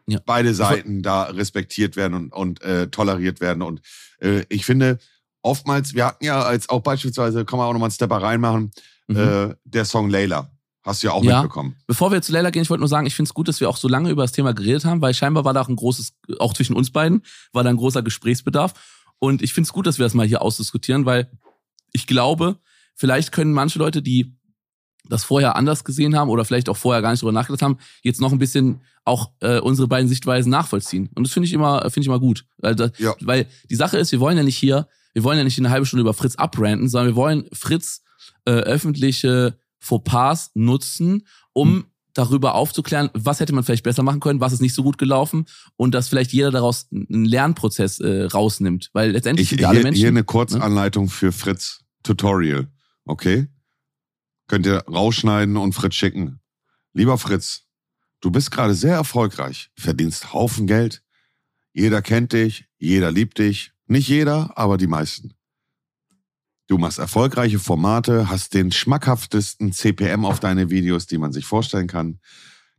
Ja. 0.07 0.19
beide 0.25 0.53
Seiten 0.53 1.01
da 1.03 1.23
respektiert 1.23 1.97
werden 1.97 2.13
und, 2.13 2.31
und 2.33 2.61
äh, 2.61 2.87
toleriert 2.87 3.41
werden. 3.41 3.61
Und 3.63 3.81
äh, 4.21 4.45
ich 4.49 4.65
finde, 4.65 4.97
oftmals, 5.41 5.93
wir 5.93 6.05
hatten 6.05 6.23
ja 6.23 6.41
als 6.41 6.69
auch 6.69 6.81
beispielsweise, 6.81 7.43
kann 7.43 7.59
man 7.59 7.67
auch 7.67 7.73
nochmal 7.73 7.87
einen 7.87 7.93
Stepper 7.93 8.17
reinmachen, 8.21 8.71
Mhm. 9.07 9.17
äh, 9.17 9.55
der 9.65 9.83
Song 9.85 10.09
Layla. 10.09 10.49
Hast 10.83 11.03
du 11.03 11.07
ja 11.07 11.13
auch 11.13 11.23
Ja. 11.23 11.41
mitbekommen. 11.41 11.75
Bevor 11.87 12.11
wir 12.13 12.21
zu 12.21 12.31
Leila 12.31 12.49
gehen, 12.51 12.61
ich 12.61 12.69
wollte 12.69 12.79
nur 12.81 12.87
sagen, 12.87 13.07
ich 13.07 13.15
finde 13.15 13.27
es 13.29 13.33
gut, 13.33 13.47
dass 13.49 13.59
wir 13.59 13.69
auch 13.69 13.77
so 13.77 13.87
lange 13.89 14.09
über 14.09 14.23
das 14.23 14.31
Thema 14.31 14.53
geredet 14.53 14.85
haben, 14.85 15.01
weil 15.01 15.13
scheinbar 15.13 15.43
war 15.43 15.53
da 15.53 15.61
auch 15.61 15.67
ein 15.67 15.75
großes, 15.75 16.13
auch 16.39 16.53
zwischen 16.53 16.75
uns 16.75 16.91
beiden, 16.91 17.23
war 17.51 17.63
da 17.63 17.69
ein 17.71 17.77
großer 17.77 18.03
Gesprächsbedarf. 18.03 18.73
Und 19.19 19.41
ich 19.41 19.53
finde 19.53 19.67
es 19.67 19.73
gut, 19.73 19.85
dass 19.85 19.97
wir 19.99 20.05
das 20.05 20.13
mal 20.13 20.25
hier 20.27 20.41
ausdiskutieren, 20.41 21.05
weil 21.05 21.29
ich 21.91 22.07
glaube, 22.07 22.57
vielleicht 22.95 23.31
können 23.31 23.53
manche 23.53 23.79
Leute, 23.79 24.01
die 24.01 24.35
das 25.07 25.23
vorher 25.23 25.55
anders 25.55 25.83
gesehen 25.83 26.15
haben 26.15 26.29
oder 26.29 26.45
vielleicht 26.45 26.67
auch 26.67 26.77
vorher 26.77 27.01
gar 27.03 27.11
nicht 27.11 27.21
drüber 27.21 27.31
nachgedacht 27.31 27.61
haben, 27.61 27.77
jetzt 28.01 28.19
noch 28.19 28.31
ein 28.31 28.39
bisschen 28.39 28.81
auch 29.03 29.31
äh, 29.41 29.59
unsere 29.59 29.87
beiden 29.87 30.09
Sichtweisen 30.09 30.49
nachvollziehen. 30.49 31.09
Und 31.13 31.27
das 31.27 31.31
finde 31.33 31.45
ich 31.47 31.53
immer, 31.53 31.81
finde 31.83 31.99
ich 32.01 32.07
immer 32.07 32.19
gut. 32.19 32.45
Weil, 32.57 32.75
da, 32.75 32.89
Ja. 32.97 33.13
weil 33.21 33.45
die 33.69 33.75
Sache 33.75 33.97
ist, 33.99 34.11
wir 34.11 34.19
wollen 34.19 34.35
ja 34.37 34.41
nicht 34.43 34.57
hier, 34.57 34.87
wir 35.13 35.23
wollen 35.23 35.37
ja 35.37 35.43
nicht 35.43 35.59
eine 35.59 35.69
halbe 35.69 35.85
Stunde 35.85 36.01
über 36.01 36.15
Fritz 36.15 36.35
abranten, 36.37 36.89
sondern 36.89 37.09
wir 37.13 37.15
wollen 37.15 37.45
Fritz 37.53 38.01
äh, 38.45 38.51
öffentliche 38.51 39.59
Fauxpas 39.79 40.49
nutzen, 40.55 41.27
um 41.53 41.85
darüber 42.15 42.55
aufzuklären, 42.55 43.09
was 43.13 43.39
hätte 43.41 43.53
man 43.53 43.63
vielleicht 43.63 43.83
besser 43.83 44.01
machen 44.01 44.21
können, 44.21 44.39
was 44.39 44.53
ist 44.53 44.61
nicht 44.61 44.73
so 44.73 44.81
gut 44.83 44.97
gelaufen 44.97 45.45
und 45.75 45.93
dass 45.93 46.07
vielleicht 46.07 46.31
jeder 46.33 46.49
daraus 46.49 46.87
einen 46.91 47.25
Lernprozess 47.25 47.99
äh, 47.99 48.23
rausnimmt. 48.23 48.89
Weil 48.93 49.11
letztendlich 49.11 49.51
Ich, 49.51 49.57
sind 49.57 49.65
alle 49.65 49.75
hier, 49.77 49.83
Menschen. 49.83 49.99
hier 49.99 50.07
eine 50.07 50.23
Kurzanleitung 50.23 51.09
für 51.09 51.31
Fritz. 51.31 51.81
Tutorial. 52.03 52.67
Okay? 53.05 53.47
Könnt 54.47 54.65
ihr 54.65 54.79
rausschneiden 54.87 55.57
und 55.57 55.73
Fritz 55.73 55.95
schicken. 55.95 56.39
Lieber 56.93 57.17
Fritz, 57.17 57.63
du 58.21 58.31
bist 58.31 58.51
gerade 58.51 58.73
sehr 58.73 58.95
erfolgreich, 58.95 59.71
verdienst 59.75 60.33
Haufen 60.33 60.67
Geld. 60.67 61.03
Jeder 61.73 62.01
kennt 62.01 62.33
dich, 62.33 62.65
jeder 62.77 63.11
liebt 63.11 63.37
dich. 63.39 63.71
Nicht 63.87 64.07
jeder, 64.07 64.57
aber 64.57 64.77
die 64.77 64.87
meisten. 64.87 65.35
Du 66.67 66.79
machst 66.79 66.97
erfolgreiche 66.97 67.59
Formate, 67.59 68.29
hast 68.29 68.55
den 68.55 68.71
schmackhaftesten 68.71 69.71
CPM 69.71 70.25
auf 70.25 70.39
deine 70.39 70.71
Videos, 70.71 71.05
die 71.05 71.19
man 71.19 71.31
sich 71.31 71.45
vorstellen 71.45 71.87
kann. 71.87 72.19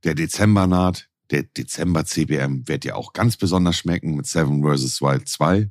Der 0.02 0.14
Dezember 0.14 0.66
naht. 0.66 1.08
Der 1.30 1.44
Dezember 1.44 2.04
CPM 2.04 2.66
wird 2.66 2.84
dir 2.84 2.96
auch 2.96 3.12
ganz 3.12 3.36
besonders 3.36 3.76
schmecken 3.76 4.14
mit 4.14 4.26
Seven 4.26 4.62
vs. 4.62 5.00
Wild 5.02 5.28
2. 5.28 5.70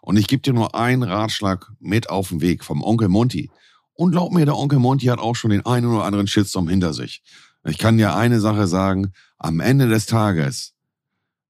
Und 0.00 0.16
ich 0.16 0.28
gebe 0.28 0.42
dir 0.42 0.52
nur 0.52 0.74
einen 0.74 1.02
Ratschlag 1.02 1.72
mit 1.80 2.10
auf 2.10 2.28
den 2.28 2.40
Weg 2.40 2.64
vom 2.64 2.82
Onkel 2.82 3.08
Monty. 3.08 3.50
Und 3.98 4.12
glaub 4.12 4.32
mir, 4.32 4.44
der 4.44 4.56
Onkel 4.56 4.78
Monty 4.78 5.06
hat 5.06 5.18
auch 5.18 5.34
schon 5.34 5.50
den 5.50 5.66
einen 5.66 5.86
oder 5.86 6.04
anderen 6.04 6.28
Shitstorm 6.28 6.68
hinter 6.68 6.94
sich. 6.94 7.20
Ich 7.64 7.78
kann 7.78 7.98
dir 7.98 8.14
eine 8.14 8.38
Sache 8.38 8.68
sagen, 8.68 9.12
am 9.38 9.58
Ende 9.58 9.88
des 9.88 10.06
Tages 10.06 10.74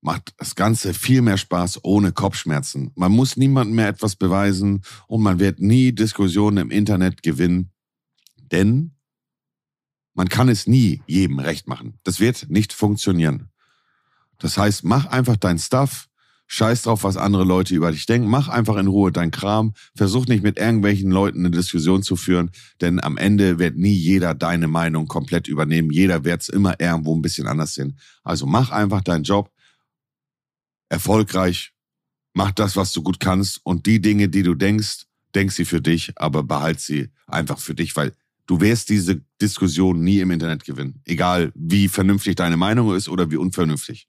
macht 0.00 0.32
das 0.38 0.54
Ganze 0.54 0.94
viel 0.94 1.20
mehr 1.20 1.36
Spaß 1.36 1.80
ohne 1.84 2.12
Kopfschmerzen. 2.12 2.90
Man 2.94 3.12
muss 3.12 3.36
niemandem 3.36 3.76
mehr 3.76 3.88
etwas 3.88 4.16
beweisen 4.16 4.82
und 5.08 5.22
man 5.22 5.38
wird 5.40 5.60
nie 5.60 5.92
Diskussionen 5.92 6.56
im 6.56 6.70
Internet 6.70 7.22
gewinnen, 7.22 7.70
denn 8.50 8.96
man 10.14 10.30
kann 10.30 10.48
es 10.48 10.66
nie 10.66 11.02
jedem 11.06 11.40
recht 11.40 11.68
machen. 11.68 11.98
Das 12.02 12.18
wird 12.18 12.46
nicht 12.48 12.72
funktionieren. 12.72 13.50
Das 14.38 14.56
heißt, 14.56 14.84
mach 14.84 15.04
einfach 15.04 15.36
dein 15.36 15.58
Stuff, 15.58 16.07
scheiß 16.48 16.82
drauf, 16.82 17.04
was 17.04 17.16
andere 17.16 17.44
Leute 17.44 17.74
über 17.74 17.92
dich 17.92 18.06
denken, 18.06 18.28
mach 18.28 18.48
einfach 18.48 18.76
in 18.76 18.88
Ruhe 18.88 19.12
dein 19.12 19.30
Kram, 19.30 19.74
versuch 19.94 20.26
nicht 20.26 20.42
mit 20.42 20.58
irgendwelchen 20.58 21.10
Leuten 21.10 21.40
eine 21.40 21.50
Diskussion 21.50 22.02
zu 22.02 22.16
führen, 22.16 22.50
denn 22.80 23.00
am 23.00 23.16
Ende 23.16 23.58
wird 23.58 23.76
nie 23.76 23.94
jeder 23.94 24.34
deine 24.34 24.66
Meinung 24.66 25.06
komplett 25.06 25.46
übernehmen. 25.46 25.90
Jeder 25.90 26.24
wird 26.24 26.42
es 26.42 26.48
immer 26.48 26.80
irgendwo 26.80 27.14
ein 27.14 27.22
bisschen 27.22 27.46
anders 27.46 27.74
sehen. 27.74 27.98
Also 28.24 28.46
mach 28.46 28.70
einfach 28.70 29.02
deinen 29.02 29.24
Job, 29.24 29.52
erfolgreich, 30.88 31.72
mach 32.32 32.50
das, 32.52 32.76
was 32.76 32.92
du 32.92 33.02
gut 33.02 33.20
kannst 33.20 33.60
und 33.64 33.84
die 33.84 34.00
Dinge, 34.00 34.28
die 34.28 34.42
du 34.42 34.54
denkst, 34.54 35.04
denk 35.34 35.52
sie 35.52 35.66
für 35.66 35.82
dich, 35.82 36.12
aber 36.16 36.42
behalt 36.42 36.80
sie 36.80 37.10
einfach 37.26 37.58
für 37.58 37.74
dich, 37.74 37.94
weil 37.94 38.12
du 38.46 38.60
wirst 38.62 38.88
diese 38.88 39.20
Diskussion 39.40 40.00
nie 40.00 40.20
im 40.20 40.30
Internet 40.30 40.64
gewinnen. 40.64 41.02
Egal, 41.04 41.52
wie 41.54 41.88
vernünftig 41.88 42.36
deine 42.36 42.56
Meinung 42.56 42.94
ist 42.94 43.10
oder 43.10 43.30
wie 43.30 43.36
unvernünftig. 43.36 44.08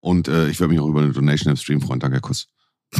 Und 0.00 0.28
äh, 0.28 0.48
ich 0.48 0.58
würde 0.60 0.72
mich 0.72 0.80
auch 0.80 0.88
über 0.88 1.02
eine 1.02 1.12
Donation 1.12 1.50
im 1.52 1.56
Stream 1.56 1.80
freuen. 1.80 2.00
Danke, 2.00 2.20
Kuss. 2.20 2.48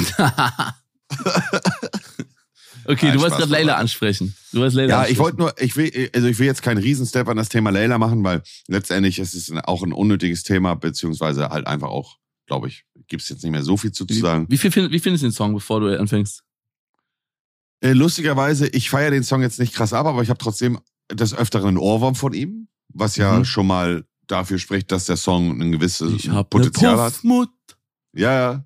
okay, 2.84 3.06
Nein, 3.06 3.14
du 3.14 3.20
wolltest 3.20 3.38
gerade 3.38 3.50
Leila 3.52 3.76
ansprechen. 3.76 4.34
Du 4.52 4.58
Leila 4.60 4.80
Ja, 4.88 4.96
ansprechen. 4.98 5.12
ich 5.12 5.18
wollte 5.18 5.38
nur, 5.38 5.54
ich 5.60 5.76
will, 5.76 6.10
also 6.14 6.28
ich 6.28 6.38
will 6.38 6.46
jetzt 6.46 6.62
keinen 6.62 6.78
Riesenstep 6.78 7.28
an 7.28 7.36
das 7.36 7.48
Thema 7.48 7.70
Layla 7.70 7.98
machen, 7.98 8.22
weil 8.24 8.42
letztendlich 8.68 9.18
ist 9.18 9.34
es 9.34 9.50
auch 9.64 9.82
ein 9.82 9.92
unnötiges 9.92 10.42
Thema, 10.42 10.74
beziehungsweise 10.74 11.48
halt 11.48 11.66
einfach 11.66 11.88
auch, 11.88 12.18
glaube 12.46 12.68
ich, 12.68 12.84
gibt 13.08 13.22
es 13.22 13.28
jetzt 13.28 13.42
nicht 13.42 13.52
mehr 13.52 13.62
so 13.62 13.76
viel 13.76 13.92
zu 13.92 14.04
zu 14.06 14.14
sagen. 14.14 14.46
Wie, 14.48 14.58
viel 14.58 14.72
wie 14.90 14.98
findest 15.00 15.22
du 15.22 15.28
den 15.28 15.32
Song, 15.32 15.54
bevor 15.54 15.80
du 15.80 15.98
anfängst? 15.98 16.42
Äh, 17.82 17.92
lustigerweise, 17.92 18.68
ich 18.68 18.90
feiere 18.90 19.10
den 19.10 19.24
Song 19.24 19.40
jetzt 19.42 19.58
nicht 19.58 19.74
krass 19.74 19.92
ab, 19.92 20.06
aber 20.06 20.22
ich 20.22 20.28
habe 20.28 20.38
trotzdem 20.38 20.78
des 21.10 21.34
Öfteren 21.34 21.68
einen 21.68 21.78
Ohrwurm 21.78 22.14
von 22.14 22.32
ihm, 22.34 22.68
was 22.88 23.16
ja 23.16 23.38
Mhm. 23.38 23.44
schon 23.44 23.66
mal 23.66 24.04
dafür 24.30 24.58
spricht, 24.58 24.92
dass 24.92 25.06
der 25.06 25.16
Song 25.16 25.60
ein 25.60 25.72
gewisses 25.72 26.12
Ich 26.12 26.28
hab 26.30 26.50
Potenzial 26.50 26.96
ne 26.96 27.02
hat. 27.02 27.12
Puffmut. 27.14 27.50
Ja, 28.12 28.32
ja. 28.32 28.64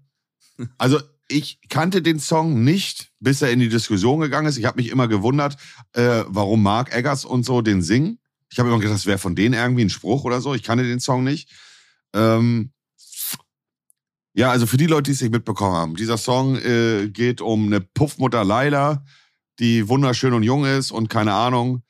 Also 0.79 1.01
ich 1.29 1.59
kannte 1.69 2.03
den 2.03 2.21
Song 2.21 2.65
nicht, 2.65 3.11
bis 3.19 3.43
er 3.43 3.51
in 3.51 3.61
die 3.61 3.69
Diskussion 3.69 4.21
gegangen 4.21 4.47
ist. 4.47 4.59
Ich 4.59 4.65
habe 4.65 4.77
mich 4.77 4.91
immer 4.91 5.09
gewundert, 5.09 5.57
äh, 5.93 6.23
warum 6.27 6.62
Mark 6.62 6.95
Eggers 6.95 7.25
und 7.25 7.45
so 7.45 7.62
den 7.62 7.83
singen. 7.83 8.19
Ich 8.51 8.59
habe 8.59 8.69
immer 8.69 8.79
gedacht, 8.79 8.95
das 8.95 9.07
wäre 9.07 9.19
von 9.19 9.35
denen 9.35 9.55
irgendwie 9.55 9.85
ein 9.85 9.91
Spruch 9.91 10.25
oder 10.25 10.41
so. 10.41 10.55
Ich 10.55 10.62
kannte 10.62 10.85
den 10.85 11.01
Song 11.01 11.25
nicht. 11.25 11.51
Ähm, 12.12 12.73
ja, 14.35 14.51
also 14.51 14.67
für 14.67 14.77
die 14.77 14.87
Leute, 14.87 15.05
die 15.05 15.12
es 15.12 15.21
nicht 15.21 15.33
mitbekommen 15.33 15.75
haben, 15.75 15.97
dieser 15.97 16.19
Song 16.19 16.57
äh, 16.57 17.09
geht 17.09 17.41
um 17.41 17.67
eine 17.67 17.81
Puffmutter 17.81 18.45
Laila, 18.45 19.05
die 19.61 19.89
wunderschön 19.89 20.35
und 20.35 20.43
jung 20.43 20.65
ist 20.65 20.91
und 20.91 21.09
keine 21.09 21.33
Ahnung. 21.33 21.83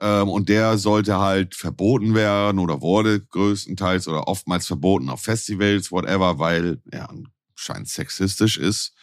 Ähm, 0.00 0.28
und 0.28 0.48
der 0.48 0.78
sollte 0.78 1.18
halt 1.18 1.54
verboten 1.54 2.14
werden 2.14 2.60
oder 2.60 2.80
wurde 2.80 3.20
größtenteils 3.20 4.06
oder 4.06 4.28
oftmals 4.28 4.66
verboten 4.66 5.08
auf 5.08 5.22
Festivals, 5.22 5.90
whatever, 5.90 6.38
weil 6.38 6.80
er 6.90 7.10
anscheinend 7.10 7.88
sexistisch 7.88 8.58
ist. 8.58 8.94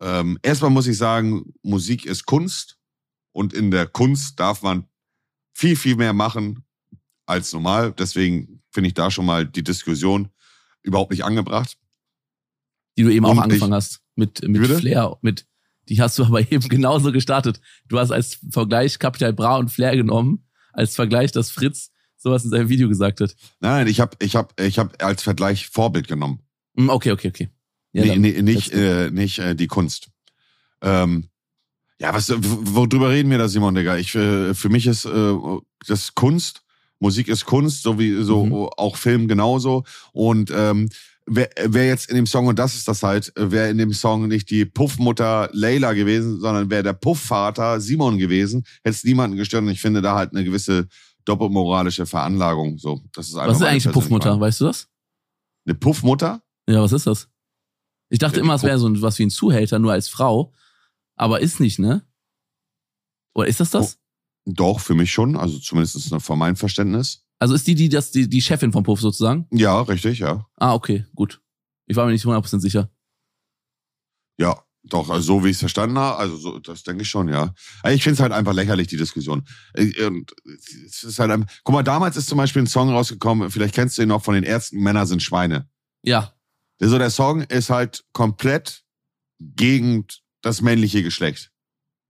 Ähm, 0.00 0.38
erstmal 0.42 0.70
muss 0.70 0.86
ich 0.86 0.96
sagen, 0.96 1.54
Musik 1.62 2.06
ist 2.06 2.26
Kunst 2.26 2.78
und 3.32 3.52
in 3.52 3.70
der 3.70 3.86
Kunst 3.86 4.38
darf 4.38 4.62
man 4.62 4.86
viel, 5.52 5.74
viel 5.74 5.96
mehr 5.96 6.12
machen 6.12 6.64
als 7.24 7.52
normal. 7.52 7.92
Deswegen 7.92 8.62
finde 8.70 8.88
ich 8.88 8.94
da 8.94 9.10
schon 9.10 9.26
mal 9.26 9.46
die 9.46 9.64
Diskussion 9.64 10.28
überhaupt 10.82 11.10
nicht 11.10 11.24
angebracht. 11.24 11.76
Die 12.96 13.02
du 13.02 13.10
eben 13.10 13.24
Und 13.24 13.38
auch 13.38 13.42
angefangen 13.42 13.74
hast. 13.74 14.02
Mit, 14.14 14.46
mit? 14.46 14.70
Flair. 14.70 15.18
Mit, 15.20 15.46
die 15.88 16.00
hast 16.00 16.18
du 16.18 16.24
aber 16.24 16.40
eben 16.52 16.68
genauso 16.68 17.12
gestartet. 17.12 17.60
Du 17.88 17.98
hast 17.98 18.10
als 18.10 18.38
Vergleich 18.50 18.98
Capital 18.98 19.32
Bra 19.32 19.56
und 19.56 19.70
Flair 19.70 19.96
genommen. 19.96 20.46
Als 20.72 20.94
Vergleich, 20.94 21.32
dass 21.32 21.50
Fritz 21.50 21.90
sowas 22.16 22.44
in 22.44 22.50
seinem 22.50 22.68
Video 22.68 22.88
gesagt 22.88 23.20
hat. 23.20 23.34
Nein, 23.60 23.86
ich 23.86 24.00
habe 24.00 24.16
ich 24.20 24.36
hab, 24.36 24.58
ich 24.60 24.78
hab 24.78 25.02
als 25.02 25.22
Vergleich 25.22 25.68
Vorbild 25.68 26.08
genommen. 26.08 26.40
Hm, 26.76 26.90
Okay, 26.90 27.12
okay, 27.12 27.28
okay. 27.28 27.48
Ja, 27.92 28.04
nee, 28.04 28.16
nee, 28.18 28.42
nicht, 28.42 28.72
äh, 28.74 29.10
nicht 29.10 29.38
äh, 29.38 29.54
die 29.54 29.68
Kunst. 29.68 30.08
Ähm, 30.82 31.28
ja, 31.98 32.12
was, 32.12 32.30
worüber 32.30 33.08
reden 33.10 33.30
wir 33.30 33.38
da, 33.38 33.48
Simon, 33.48 33.74
Digga? 33.74 33.96
Ich, 33.96 34.14
äh, 34.14 34.52
für 34.52 34.68
mich 34.68 34.86
ist 34.86 35.06
äh, 35.06 35.34
das 35.86 36.14
Kunst, 36.14 36.62
Musik 36.98 37.28
ist 37.28 37.46
Kunst, 37.46 37.82
so 37.82 37.98
wie 37.98 38.22
so 38.22 38.44
Mhm. 38.44 38.52
auch 38.76 38.96
Film 38.96 39.28
genauso. 39.28 39.84
Und 40.12 40.50
ähm, 40.54 40.90
wer, 41.26 41.50
wer 41.64 41.86
jetzt 41.86 42.08
in 42.08 42.16
dem 42.16 42.26
Song, 42.26 42.46
und 42.46 42.58
das 42.58 42.74
ist 42.74 42.88
das 42.88 43.02
halt, 43.02 43.32
wäre 43.36 43.68
in 43.68 43.78
dem 43.78 43.92
Song 43.92 44.28
nicht 44.28 44.50
die 44.50 44.64
Puffmutter 44.64 45.50
Leila 45.52 45.92
gewesen, 45.92 46.40
sondern 46.40 46.70
wäre 46.70 46.82
der 46.82 46.92
Puffvater 46.92 47.80
Simon 47.80 48.18
gewesen, 48.18 48.64
hätte 48.84 48.96
es 48.96 49.04
niemanden 49.04 49.36
gestört. 49.36 49.62
Und 49.62 49.70
ich 49.70 49.80
finde 49.80 50.02
da 50.02 50.14
halt 50.14 50.32
eine 50.32 50.44
gewisse 50.44 50.88
doppelmoralische 51.24 52.06
Veranlagung. 52.06 52.78
So, 52.78 53.02
das 53.12 53.28
ist 53.28 53.34
einfach 53.34 53.50
Was 53.50 53.60
ist 53.60 53.66
eigentlich 53.66 53.86
eine 53.86 53.92
Puffmutter? 53.92 54.40
Weißt 54.40 54.60
du 54.60 54.64
das? 54.66 54.88
Eine 55.66 55.74
Puffmutter? 55.74 56.42
Ja, 56.68 56.82
was 56.82 56.92
ist 56.92 57.06
das? 57.06 57.28
Ich 58.08 58.18
dachte 58.18 58.36
Ja, 58.36 58.42
immer, 58.42 58.54
es 58.54 58.62
wäre 58.62 58.78
so 58.78 59.02
was 59.02 59.18
wie 59.18 59.26
ein 59.26 59.30
Zuhälter, 59.30 59.78
nur 59.78 59.92
als 59.92 60.08
Frau. 60.08 60.52
Aber 61.16 61.40
ist 61.40 61.60
nicht, 61.60 61.78
ne? 61.78 62.06
Oder 63.34 63.48
ist 63.48 63.60
das 63.60 63.70
das? 63.70 63.98
Doch, 64.44 64.78
für 64.80 64.94
mich 64.94 65.10
schon. 65.10 65.36
Also 65.36 65.58
zumindest 65.58 66.14
von 66.22 66.38
meinem 66.38 66.56
Verständnis. 66.56 67.25
Also 67.38 67.54
ist 67.54 67.66
die, 67.66 67.74
die, 67.74 67.88
das, 67.88 68.10
die, 68.10 68.28
die 68.28 68.40
Chefin 68.40 68.72
vom 68.72 68.82
Puff 68.84 69.00
sozusagen? 69.00 69.46
Ja, 69.50 69.80
richtig, 69.82 70.20
ja. 70.20 70.46
Ah, 70.56 70.74
okay, 70.74 71.04
gut. 71.14 71.40
Ich 71.86 71.96
war 71.96 72.06
mir 72.06 72.12
nicht 72.12 72.24
100% 72.24 72.60
sicher. 72.60 72.90
Ja, 74.38 74.62
doch, 74.84 75.10
also 75.10 75.20
so 75.22 75.44
wie 75.44 75.48
ich 75.48 75.56
es 75.56 75.60
verstanden 75.60 75.98
habe, 75.98 76.16
also 76.18 76.36
so, 76.36 76.58
das 76.58 76.82
denke 76.84 77.02
ich 77.02 77.08
schon, 77.08 77.28
ja. 77.28 77.52
Aber 77.82 77.92
Ich 77.92 78.02
finde 78.02 78.14
es 78.14 78.20
halt 78.20 78.32
einfach 78.32 78.52
lächerlich, 78.52 78.86
die 78.88 78.96
Diskussion. 78.96 79.46
Äh, 79.74 80.04
Und 80.04 80.32
es 80.86 81.02
ist 81.02 81.18
halt 81.18 81.30
einfach, 81.30 81.52
guck 81.64 81.74
mal, 81.74 81.82
damals 81.82 82.16
ist 82.16 82.28
zum 82.28 82.38
Beispiel 82.38 82.62
ein 82.62 82.66
Song 82.68 82.90
rausgekommen, 82.90 83.50
vielleicht 83.50 83.74
kennst 83.74 83.98
du 83.98 84.02
ihn 84.02 84.08
noch 84.08 84.22
von 84.24 84.34
den 84.34 84.44
Ärzten, 84.44 84.78
Männer 84.80 85.06
sind 85.06 85.22
Schweine. 85.22 85.68
Ja. 86.02 86.32
Der, 86.80 86.88
so, 86.88 86.98
der 86.98 87.10
Song 87.10 87.42
ist 87.42 87.70
halt 87.70 88.04
komplett 88.12 88.84
gegen 89.40 90.06
das 90.42 90.60
männliche 90.60 91.02
Geschlecht. 91.02 91.50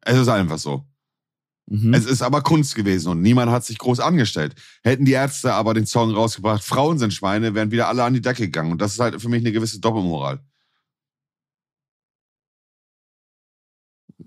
Es 0.02 0.18
ist 0.18 0.28
einfach 0.28 0.58
so. 0.58 0.86
Mhm. 1.68 1.94
Es 1.94 2.06
ist 2.06 2.22
aber 2.22 2.42
Kunst 2.42 2.74
gewesen 2.74 3.08
und 3.10 3.22
niemand 3.22 3.50
hat 3.50 3.64
sich 3.64 3.78
groß 3.78 4.00
angestellt. 4.00 4.54
Hätten 4.84 5.04
die 5.04 5.12
Ärzte 5.12 5.52
aber 5.52 5.74
den 5.74 5.86
Song 5.86 6.14
rausgebracht, 6.14 6.62
Frauen 6.62 6.98
sind 6.98 7.12
Schweine, 7.12 7.54
wären 7.54 7.70
wieder 7.72 7.88
alle 7.88 8.04
an 8.04 8.14
die 8.14 8.20
Decke 8.20 8.42
gegangen. 8.44 8.72
Und 8.72 8.80
das 8.80 8.92
ist 8.92 9.00
halt 9.00 9.20
für 9.20 9.28
mich 9.28 9.40
eine 9.40 9.52
gewisse 9.52 9.80
Doppelmoral. 9.80 10.40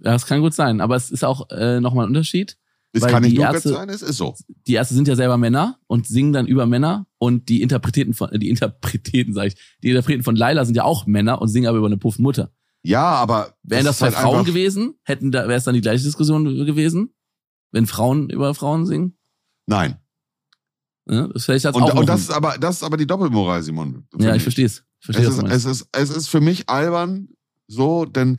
ja, 0.03 0.11
das 0.11 0.25
kann 0.25 0.41
gut 0.41 0.53
sein. 0.53 0.81
Aber 0.81 0.95
es 0.95 1.11
ist 1.11 1.23
auch 1.23 1.49
äh, 1.49 1.79
nochmal 1.79 2.05
ein 2.05 2.09
Unterschied. 2.09 2.57
Es 2.91 3.05
kann 3.05 3.21
nicht 3.21 3.33
die 3.33 3.37
nur 3.37 3.45
Ärzte- 3.45 3.69
sein, 3.69 3.89
es 3.89 4.01
ist 4.01 4.17
so. 4.17 4.35
Die 4.65 4.73
Ärzte 4.73 4.95
sind 4.95 5.07
ja 5.07 5.15
selber 5.15 5.37
Männer 5.37 5.77
und 5.85 6.07
singen 6.07 6.33
dann 6.33 6.47
über 6.47 6.65
Männer. 6.65 7.05
Und 7.19 7.47
die 7.49 7.61
Interpreteten 7.61 8.13
von, 8.13 8.29
die 8.33 8.49
Interpreteten, 8.49 9.33
sag 9.33 9.47
ich, 9.47 9.55
die 9.83 9.89
Interpreten 9.89 10.23
von 10.23 10.35
Laila 10.35 10.65
sind 10.65 10.75
ja 10.75 10.83
auch 10.83 11.05
Männer 11.05 11.41
und 11.41 11.49
singen 11.49 11.67
aber 11.67 11.77
über 11.77 11.87
eine 11.87 11.97
Puffmutter. 11.97 12.51
Ja, 12.81 13.03
aber. 13.03 13.53
Wären 13.61 13.85
das, 13.85 13.95
ist 13.95 13.99
zwei 13.99 14.07
halt 14.07 14.15
Frauen 14.15 14.45
gewesen, 14.45 14.95
hätten 15.03 15.31
da, 15.31 15.41
wäre 15.47 15.55
es 15.57 15.65
dann 15.65 15.75
die 15.75 15.81
gleiche 15.81 16.03
Diskussion 16.03 16.45
gewesen? 16.45 17.13
Wenn 17.71 17.85
Frauen 17.87 18.29
über 18.29 18.53
Frauen 18.53 18.85
singen? 18.85 19.17
Nein. 19.65 19.97
Ne? 21.05 21.29
Das 21.33 21.45
vielleicht 21.45 21.65
Und, 21.65 21.81
auch 21.81 21.93
und 21.95 22.07
das 22.07 22.21
ist 22.21 22.31
aber, 22.31 22.57
das 22.57 22.77
ist 22.77 22.83
aber 22.83 22.97
die 22.97 23.07
Doppelmoral, 23.07 23.63
Simon. 23.63 24.07
Ja, 24.17 24.35
ich 24.35 24.43
verstehe 24.43 24.65
es. 24.65 24.83
Es 25.07 25.15
ist, 25.15 25.43
es, 25.43 25.65
ist, 25.65 25.87
es 25.93 26.09
ist 26.09 26.27
für 26.27 26.41
mich 26.41 26.69
albern 26.69 27.29
so, 27.67 28.05
denn 28.05 28.37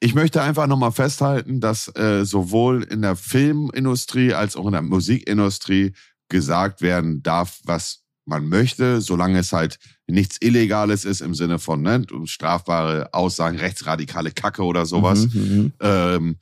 ich 0.00 0.14
möchte 0.14 0.42
einfach 0.42 0.66
nochmal 0.66 0.92
festhalten, 0.92 1.60
dass 1.60 1.94
äh, 1.94 2.24
sowohl 2.24 2.82
in 2.84 3.02
der 3.02 3.16
Filmindustrie 3.16 4.32
als 4.32 4.56
auch 4.56 4.66
in 4.66 4.72
der 4.72 4.82
Musikindustrie 4.82 5.92
gesagt 6.28 6.80
werden 6.80 7.22
darf, 7.22 7.60
was 7.64 8.02
man 8.24 8.48
möchte, 8.48 9.00
solange 9.00 9.38
es 9.40 9.52
halt 9.52 9.78
nichts 10.06 10.38
Illegales 10.40 11.04
ist 11.04 11.20
im 11.20 11.34
Sinne 11.34 11.58
von 11.58 11.82
ne, 11.82 12.06
strafbare 12.24 13.12
Aussagen, 13.12 13.58
rechtsradikale 13.58 14.30
Kacke 14.30 14.62
oder 14.62 14.86
sowas. 14.86 15.26
Mhm, 15.32 15.40
mhm. 15.40 15.72
Ähm, 15.80 16.36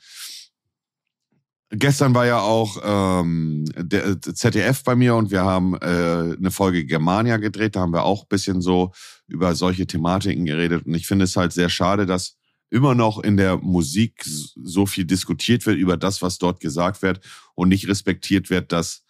gestern 1.71 2.15
war 2.15 2.27
ja 2.27 2.41
auch 2.41 2.79
ähm, 2.83 3.65
der 3.77 4.21
ZDF 4.21 4.83
bei 4.85 4.97
mir 4.97 5.15
und 5.15 5.31
wir 5.31 5.43
haben 5.43 5.75
äh, 5.75 6.37
eine 6.37 6.51
Folge 6.51 6.85
Germania 6.85 7.37
gedreht. 7.37 7.77
Da 7.77 7.81
haben 7.81 7.93
wir 7.93 8.05
auch 8.05 8.25
bisschen 8.25 8.61
so 8.61 8.93
über 9.27 9.55
solche 9.55 9.87
Thematiken 9.87 10.45
geredet. 10.45 10.87
Und 10.87 10.95
ich 10.95 11.07
finde 11.07 11.25
es 11.25 11.37
halt 11.37 11.53
sehr 11.53 11.69
schade, 11.69 12.07
dass 12.07 12.37
immer 12.71 12.95
noch 12.95 13.19
in 13.19 13.37
der 13.37 13.57
Musik 13.59 14.23
so 14.25 14.87
viel 14.87 15.05
diskutiert 15.05 15.67
wird 15.67 15.79
über 15.79 15.97
das, 15.97 16.23
was 16.23 16.39
dort 16.39 16.61
gesagt 16.61 17.03
wird 17.03 17.21
und 17.55 17.69
nicht 17.69 17.89
respektiert 17.89 18.51
wird, 18.51 18.73
dass 18.73 19.05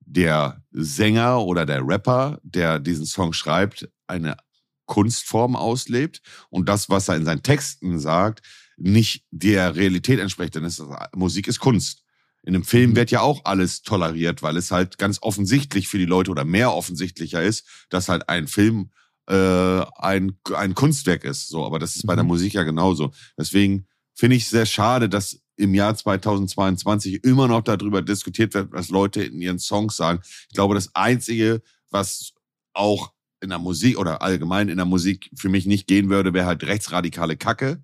der 0.00 0.62
Sänger 0.72 1.42
oder 1.42 1.66
der 1.66 1.86
Rapper, 1.86 2.40
der 2.42 2.78
diesen 2.78 3.06
Song 3.06 3.32
schreibt, 3.32 3.88
eine 4.06 4.36
Kunstform 4.86 5.56
auslebt 5.56 6.20
und 6.50 6.68
das, 6.68 6.90
was 6.90 7.08
er 7.08 7.16
in 7.16 7.24
seinen 7.24 7.42
Texten 7.42 7.98
sagt, 7.98 8.42
nicht 8.82 9.24
der 9.30 9.76
Realität 9.76 10.18
entspricht. 10.18 10.54
Denn 10.54 10.64
ist, 10.64 10.82
Musik 11.14 11.46
ist 11.48 11.60
Kunst. 11.60 12.02
In 12.44 12.54
einem 12.54 12.64
Film 12.64 12.90
Mhm. 12.90 12.96
wird 12.96 13.10
ja 13.12 13.20
auch 13.20 13.44
alles 13.44 13.82
toleriert, 13.82 14.42
weil 14.42 14.56
es 14.56 14.70
halt 14.72 14.98
ganz 14.98 15.18
offensichtlich 15.22 15.86
für 15.88 15.98
die 15.98 16.06
Leute 16.06 16.30
oder 16.30 16.44
mehr 16.44 16.72
offensichtlicher 16.74 17.42
ist, 17.42 17.66
dass 17.90 18.08
halt 18.08 18.28
ein 18.28 18.48
Film 18.48 18.90
äh, 19.28 19.84
ein, 19.98 20.36
ein 20.56 20.74
Kunstwerk 20.74 21.22
ist. 21.22 21.48
So, 21.48 21.64
aber 21.64 21.78
das 21.78 21.94
ist 21.94 22.04
bei 22.06 22.16
der 22.16 22.24
Mhm. 22.24 22.28
Musik 22.28 22.54
ja 22.54 22.64
genauso. 22.64 23.12
Deswegen 23.38 23.86
finde 24.14 24.34
ich 24.36 24.48
sehr 24.48 24.66
schade, 24.66 25.08
dass 25.08 25.38
im 25.56 25.74
Jahr 25.74 25.94
2022 25.94 27.22
immer 27.24 27.46
noch 27.46 27.62
darüber 27.62 28.02
diskutiert 28.02 28.52
wird, 28.54 28.72
was 28.72 28.88
Leute 28.88 29.22
in 29.22 29.40
ihren 29.40 29.60
Songs 29.60 29.96
sagen. 29.96 30.20
Ich 30.48 30.54
glaube, 30.54 30.74
das 30.74 30.92
Einzige, 30.96 31.62
was 31.90 32.32
auch 32.74 33.12
in 33.40 33.50
der 33.50 33.58
Musik 33.58 33.96
oder 33.98 34.22
allgemein 34.22 34.68
in 34.68 34.76
der 34.76 34.86
Musik 34.86 35.30
für 35.36 35.48
mich 35.48 35.66
nicht 35.66 35.86
gehen 35.86 36.10
würde, 36.10 36.34
wäre 36.34 36.46
halt 36.46 36.64
rechtsradikale 36.64 37.36
Kacke. 37.36 37.82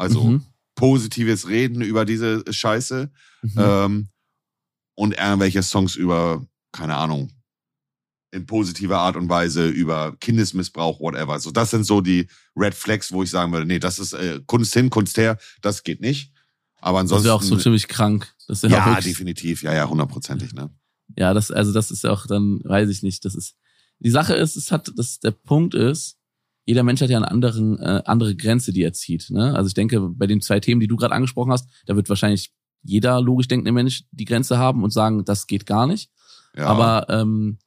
Also 0.00 0.24
Mhm. 0.24 0.42
positives 0.74 1.48
Reden 1.48 1.82
über 1.82 2.04
diese 2.04 2.42
Scheiße. 2.50 3.10
Mhm. 3.42 3.52
Ähm, 3.56 4.08
und 4.94 5.14
irgendwelche 5.14 5.62
Songs 5.62 5.94
über, 5.96 6.44
keine 6.72 6.96
Ahnung, 6.96 7.30
in 8.32 8.46
positiver 8.46 8.98
Art 8.98 9.16
und 9.16 9.28
Weise 9.28 9.66
über 9.68 10.16
Kindesmissbrauch, 10.20 11.00
whatever. 11.00 11.38
So, 11.40 11.50
das 11.50 11.70
sind 11.70 11.84
so 11.84 12.00
die 12.00 12.28
Red 12.56 12.74
Flags, 12.74 13.10
wo 13.12 13.22
ich 13.22 13.30
sagen 13.30 13.52
würde, 13.52 13.66
nee, 13.66 13.78
das 13.78 13.98
ist 13.98 14.12
äh, 14.12 14.40
Kunst 14.46 14.72
hin, 14.72 14.88
Kunst 14.90 15.16
her, 15.16 15.38
das 15.62 15.82
geht 15.82 16.00
nicht. 16.00 16.32
Aber 16.80 16.98
das 16.98 17.02
ansonsten. 17.02 17.24
wäre 17.26 17.34
auch 17.34 17.42
so 17.42 17.56
ziemlich 17.56 17.88
krank. 17.88 18.32
Das 18.46 18.64
auch 18.64 18.70
ja, 18.70 19.00
definitiv, 19.00 19.62
ja, 19.62 19.74
ja, 19.74 19.88
hundertprozentig, 19.88 20.52
ne? 20.54 20.70
Ja, 21.16 21.34
das, 21.34 21.50
also 21.50 21.72
das 21.72 21.90
ist 21.90 22.04
ja 22.04 22.10
auch 22.10 22.26
dann, 22.26 22.60
weiß 22.64 22.88
ich 22.88 23.02
nicht, 23.02 23.24
das 23.24 23.34
ist, 23.34 23.56
die 23.98 24.10
Sache 24.10 24.34
ist, 24.34 24.56
es 24.56 24.70
hat, 24.70 24.92
das, 24.96 25.18
der 25.18 25.32
Punkt 25.32 25.74
ist, 25.74 26.16
jeder 26.66 26.82
Mensch 26.82 27.00
hat 27.00 27.10
ja 27.10 27.16
eine 27.16 27.30
anderen, 27.30 27.78
äh, 27.78 28.02
andere 28.04 28.36
Grenze, 28.36 28.72
die 28.72 28.82
er 28.82 28.92
zieht, 28.92 29.30
ne? 29.30 29.54
Also 29.54 29.68
ich 29.68 29.74
denke, 29.74 30.00
bei 30.00 30.26
den 30.26 30.40
zwei 30.40 30.60
Themen, 30.60 30.80
die 30.80 30.86
du 30.86 30.96
gerade 30.96 31.14
angesprochen 31.14 31.52
hast, 31.52 31.68
da 31.86 31.96
wird 31.96 32.08
wahrscheinlich 32.08 32.52
jeder 32.82 33.20
logisch 33.20 33.48
denkende 33.48 33.72
Mensch 33.72 34.04
die 34.10 34.24
Grenze 34.24 34.58
haben 34.58 34.82
und 34.84 34.92
sagen, 34.92 35.24
das 35.24 35.46
geht 35.46 35.66
gar 35.66 35.86
nicht. 35.86 36.10
Ja. 36.56 36.66
Aber 36.66 37.06
ähm, 37.08 37.58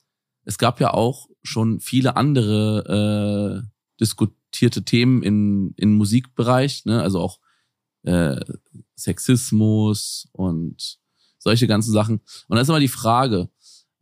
es 0.46 0.58
gab 0.58 0.80
ja 0.80 0.94
auch 0.94 1.28
schon 1.44 1.80
viele 1.80 2.16
andere 2.16 3.64
äh, 3.64 3.70
diskutierte 4.00 4.84
Themen 4.84 5.24
im, 5.24 5.74
im 5.78 5.96
Musikbereich, 5.96 6.86
ne? 6.86 7.02
Also 7.02 7.20
auch 7.20 7.40
äh, 8.04 8.40
Sexismus 8.96 10.28
und 10.32 11.00
solche 11.40 11.68
ganzen 11.68 11.92
Sachen. 11.92 12.22
Und 12.48 12.56
da 12.56 12.62
ist 12.62 12.70
immer 12.70 12.80
die 12.80 12.88
Frage, 12.88 13.50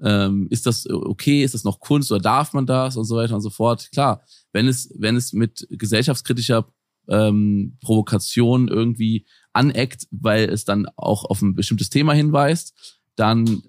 ähm, 0.04 0.48
ist 0.50 0.66
das 0.66 0.90
okay, 0.90 1.44
ist 1.44 1.54
das 1.54 1.64
noch 1.64 1.80
Kunst 1.80 2.12
oder 2.12 2.22
darf 2.22 2.54
man 2.54 2.66
das 2.66 2.98
und 2.98 3.06
so 3.06 3.16
weiter 3.16 3.36
und 3.36 3.42
so 3.42 3.50
fort. 3.50 3.90
Klar, 3.92 4.24
wenn 4.52 4.68
es, 4.68 4.94
wenn 4.98 5.16
es 5.16 5.34
mit 5.34 5.68
gesellschaftskritischer 5.70 6.68
ähm, 7.08 7.78
Provokation 7.82 8.68
irgendwie 8.68 9.26
aneckt, 9.54 10.08
weil 10.12 10.50
es 10.50 10.66
dann 10.66 10.88
auch 10.96 11.26
auf 11.26 11.42
ein 11.42 11.56
bestimmtes 11.56 11.90
Thema 11.90 12.14
hinweist, 12.14 13.02
dann 13.16 13.64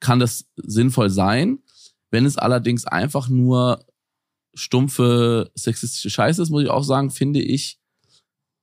kann 0.00 0.20
das 0.20 0.46
sinnvoll 0.56 1.10
sein. 1.10 1.58
Wenn 2.10 2.26
es 2.26 2.36
allerdings 2.36 2.84
einfach 2.86 3.28
nur 3.28 3.84
stumpfe 4.54 5.50
sexistische 5.54 6.10
Scheiße 6.10 6.42
ist, 6.42 6.50
muss 6.50 6.62
ich 6.62 6.70
auch 6.70 6.84
sagen, 6.84 7.10
finde 7.10 7.40
ich, 7.40 7.80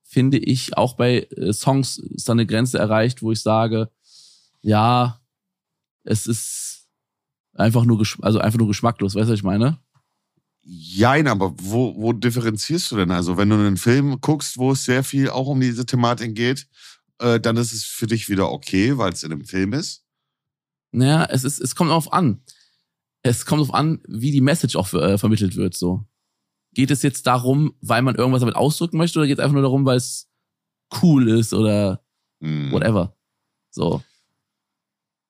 finde 0.04 0.38
ich 0.38 0.78
auch 0.78 0.96
bei 0.96 1.28
äh, 1.36 1.54
Songs 1.54 1.98
ist 1.98 2.30
da 2.30 2.34
eine 2.34 2.46
Grenze 2.46 2.80
erreicht, 2.80 3.22
wo 3.22 3.32
ich 3.32 3.42
sage, 3.42 3.90
ja, 4.62 5.22
es 6.04 6.28
ist 6.28 6.81
einfach 7.54 7.86
nur, 7.86 8.02
also 8.22 8.40
einfach 8.40 8.60
nur 8.60 8.68
geschmacklos, 8.68 9.16
weißt 9.16 9.28
du, 9.28 9.32
was 9.34 9.40
ich 9.40 9.44
meine? 9.44 9.80
Jein, 10.64 11.28
aber 11.28 11.54
wo, 11.58 11.96
wo 11.98 12.14
differenzierst 12.14 12.92
du 12.92 12.98
denn? 12.98 13.12
Also, 13.12 13.36
wenn 13.38 13.50
du 13.50 13.56
einen 13.56 13.78
Film 13.78 14.22
guckst, 14.22 14.58
wo 14.58 14.74
es 14.74 14.86
sehr 14.86 15.04
viel 15.04 15.30
auch 15.30 15.48
um 15.48 15.60
diese 15.60 15.86
Thematik 15.86 16.36
geht, 16.36 16.68
äh, 17.20 17.40
dann 17.40 17.58
ist 17.58 17.74
es 17.74 17.84
für 17.84 18.06
dich 18.08 18.30
wieder 18.30 18.52
okay, 18.52 18.98
weil 18.98 19.12
es 19.12 19.24
in 19.24 19.32
einem 19.32 19.44
Film 19.46 19.74
ist. 19.74 20.06
Naja, 20.92 21.26
es 21.26 21.44
ist, 21.44 21.60
es 21.60 21.76
kommt 21.76 21.90
darauf 21.90 22.14
an. 22.14 22.42
Es 23.24 23.46
kommt 23.46 23.62
darauf 23.62 23.74
an, 23.74 24.02
wie 24.08 24.32
die 24.32 24.42
Message 24.42 24.76
auch 24.76 24.94
äh, 24.94 25.18
vermittelt 25.18 25.56
wird, 25.56 25.76
so. 25.76 26.06
Geht 26.74 26.92
es 26.92 27.02
jetzt 27.02 27.28
darum, 27.28 27.74
weil 27.82 28.02
man 28.02 28.16
irgendwas 28.16 28.42
damit 28.42 28.56
ausdrücken 28.56 28.98
möchte, 28.98 29.20
oder 29.20 29.28
geht 29.28 29.40
es 29.40 29.44
einfach 29.44 29.54
nur 29.54 29.64
darum, 29.64 29.86
weil 29.86 29.98
es 29.98 30.30
cool 31.02 31.28
ist 31.30 31.54
oder 31.54 32.04
Hm. 32.42 32.72
whatever? 32.72 33.16
So. 33.72 34.02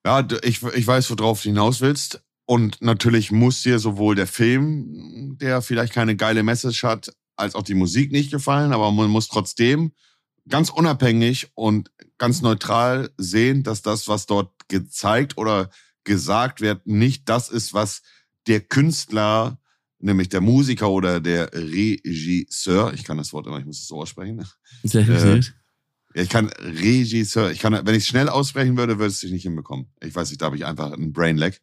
Ja, 0.06 0.28
ich, 0.44 0.64
ich 0.64 0.88
weiß, 0.88 1.10
worauf 1.12 1.42
du 1.42 1.50
hinaus 1.50 1.82
willst. 1.82 2.22
Und 2.46 2.82
natürlich 2.82 3.32
muss 3.32 3.64
dir 3.64 3.80
sowohl 3.80 4.16
der 4.16 4.28
Film, 4.28 5.38
der 5.40 5.62
vielleicht 5.62 5.94
keine 5.94 6.16
geile 6.16 6.44
Message 6.44 6.84
hat, 6.84 7.14
als 7.36 7.56
auch 7.56 7.64
die 7.64 7.76
Musik 7.76 8.12
nicht 8.12 8.32
gefallen, 8.32 8.74
aber 8.74 8.92
man 8.92 9.10
muss 9.10 9.28
trotzdem 9.28 9.94
ganz 10.50 10.70
unabhängig 10.70 11.52
und 11.56 11.92
ganz 12.18 12.42
neutral 12.42 13.12
sehen, 13.18 13.64
dass 13.64 13.82
das, 13.82 14.08
was 14.08 14.26
dort 14.26 14.52
gezeigt 14.68 15.38
oder 15.38 15.70
gesagt 16.04 16.62
wird, 16.62 16.86
nicht 16.88 17.30
das 17.30 17.50
ist, 17.50 17.74
was 17.74 18.02
der 18.48 18.60
Künstler, 18.60 19.60
nämlich 20.00 20.30
der 20.30 20.42
Musiker 20.42 20.90
oder 20.90 21.20
der 21.20 21.54
Regisseur, 21.54 22.94
ich 22.94 23.04
kann 23.04 23.18
das 23.18 23.34
Wort 23.34 23.48
immer, 23.48 23.60
ich 23.60 23.66
muss 23.66 23.80
es 23.80 23.88
so 23.88 24.02
aussprechen, 24.02 24.36
Sehr. 24.84 25.08
Äh, 25.08 25.36
gut. 25.36 25.54
Ja, 26.16 26.22
ich 26.24 26.30
kann 26.30 26.50
Regisseur, 26.60 27.52
ich 27.52 27.60
kann, 27.60 27.74
wenn 27.74 27.96
ich 27.96 28.04
es 28.04 28.08
schnell 28.08 28.30
aussprechen 28.30 28.78
würde, 28.78 28.98
würde 29.00 29.12
es 29.12 29.20
sich 29.20 29.32
nicht 29.32 29.44
hinbekommen. 29.44 29.88
Ich 30.04 30.14
weiß 30.16 30.30
nicht, 30.30 30.42
da 30.42 30.48
habe 30.48 30.56
ich 30.58 30.66
einfach 30.66 30.92
einen 30.92 31.14
Brainlag. 31.14 31.60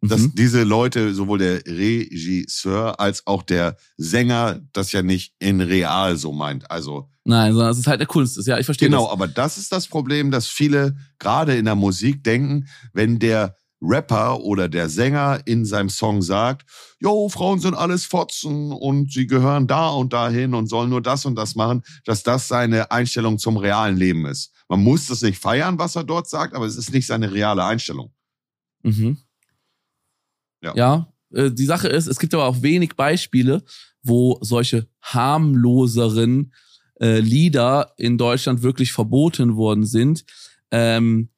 Dass 0.00 0.20
Mhm. 0.20 0.32
diese 0.36 0.62
Leute, 0.62 1.12
sowohl 1.12 1.38
der 1.40 1.66
Regisseur 1.66 3.00
als 3.00 3.26
auch 3.26 3.42
der 3.42 3.76
Sänger, 3.96 4.60
das 4.72 4.92
ja 4.92 5.02
nicht 5.02 5.34
in 5.40 5.60
real 5.60 6.16
so 6.16 6.32
meint. 6.32 6.70
Also 6.70 7.10
Nein, 7.24 7.52
sondern 7.52 7.72
es 7.72 7.78
ist 7.78 7.86
halt 7.88 8.00
der 8.00 8.06
Kunst. 8.06 8.38
Ja, 8.46 8.58
ich 8.58 8.64
verstehe 8.64 8.88
genau, 8.88 9.04
das. 9.04 9.12
aber 9.12 9.28
das 9.28 9.58
ist 9.58 9.72
das 9.72 9.86
Problem, 9.88 10.30
dass 10.30 10.46
viele 10.46 10.96
gerade 11.18 11.56
in 11.56 11.64
der 11.66 11.74
Musik 11.74 12.22
denken, 12.24 12.68
wenn 12.92 13.18
der 13.18 13.56
Rapper 13.80 14.40
oder 14.40 14.68
der 14.68 14.88
Sänger 14.88 15.40
in 15.44 15.64
seinem 15.64 15.88
Song 15.88 16.22
sagt, 16.22 16.68
Jo, 17.00 17.28
Frauen 17.28 17.60
sind 17.60 17.74
alles 17.74 18.04
Fotzen 18.04 18.72
und 18.72 19.12
sie 19.12 19.26
gehören 19.26 19.66
da 19.66 19.90
und 19.90 20.12
dahin 20.12 20.54
und 20.54 20.66
sollen 20.68 20.90
nur 20.90 21.02
das 21.02 21.24
und 21.24 21.36
das 21.36 21.54
machen, 21.54 21.82
dass 22.04 22.22
das 22.22 22.48
seine 22.48 22.90
Einstellung 22.90 23.38
zum 23.38 23.56
realen 23.56 23.96
Leben 23.96 24.26
ist. 24.26 24.52
Man 24.68 24.82
muss 24.82 25.06
das 25.06 25.22
nicht 25.22 25.38
feiern, 25.38 25.78
was 25.78 25.96
er 25.96 26.04
dort 26.04 26.28
sagt, 26.28 26.54
aber 26.54 26.66
es 26.66 26.76
ist 26.76 26.92
nicht 26.92 27.06
seine 27.06 27.32
reale 27.32 27.64
Einstellung. 27.64 28.12
Mhm. 28.82 29.18
Ja. 30.62 30.74
Ja, 30.74 31.12
äh, 31.32 31.50
die 31.50 31.64
Sache 31.64 31.88
ist, 31.88 32.06
es 32.06 32.18
gibt 32.18 32.34
aber 32.34 32.46
auch 32.46 32.62
wenig 32.62 32.96
Beispiele, 32.96 33.62
wo 34.02 34.38
solche 34.40 34.88
harmloseren 35.02 36.52
äh, 37.00 37.20
Lieder 37.20 37.92
in 37.96 38.18
Deutschland 38.18 38.62
wirklich 38.62 38.92
verboten 38.92 39.56
worden 39.56 39.86
sind. 39.86 40.24
Ähm, 40.70 41.30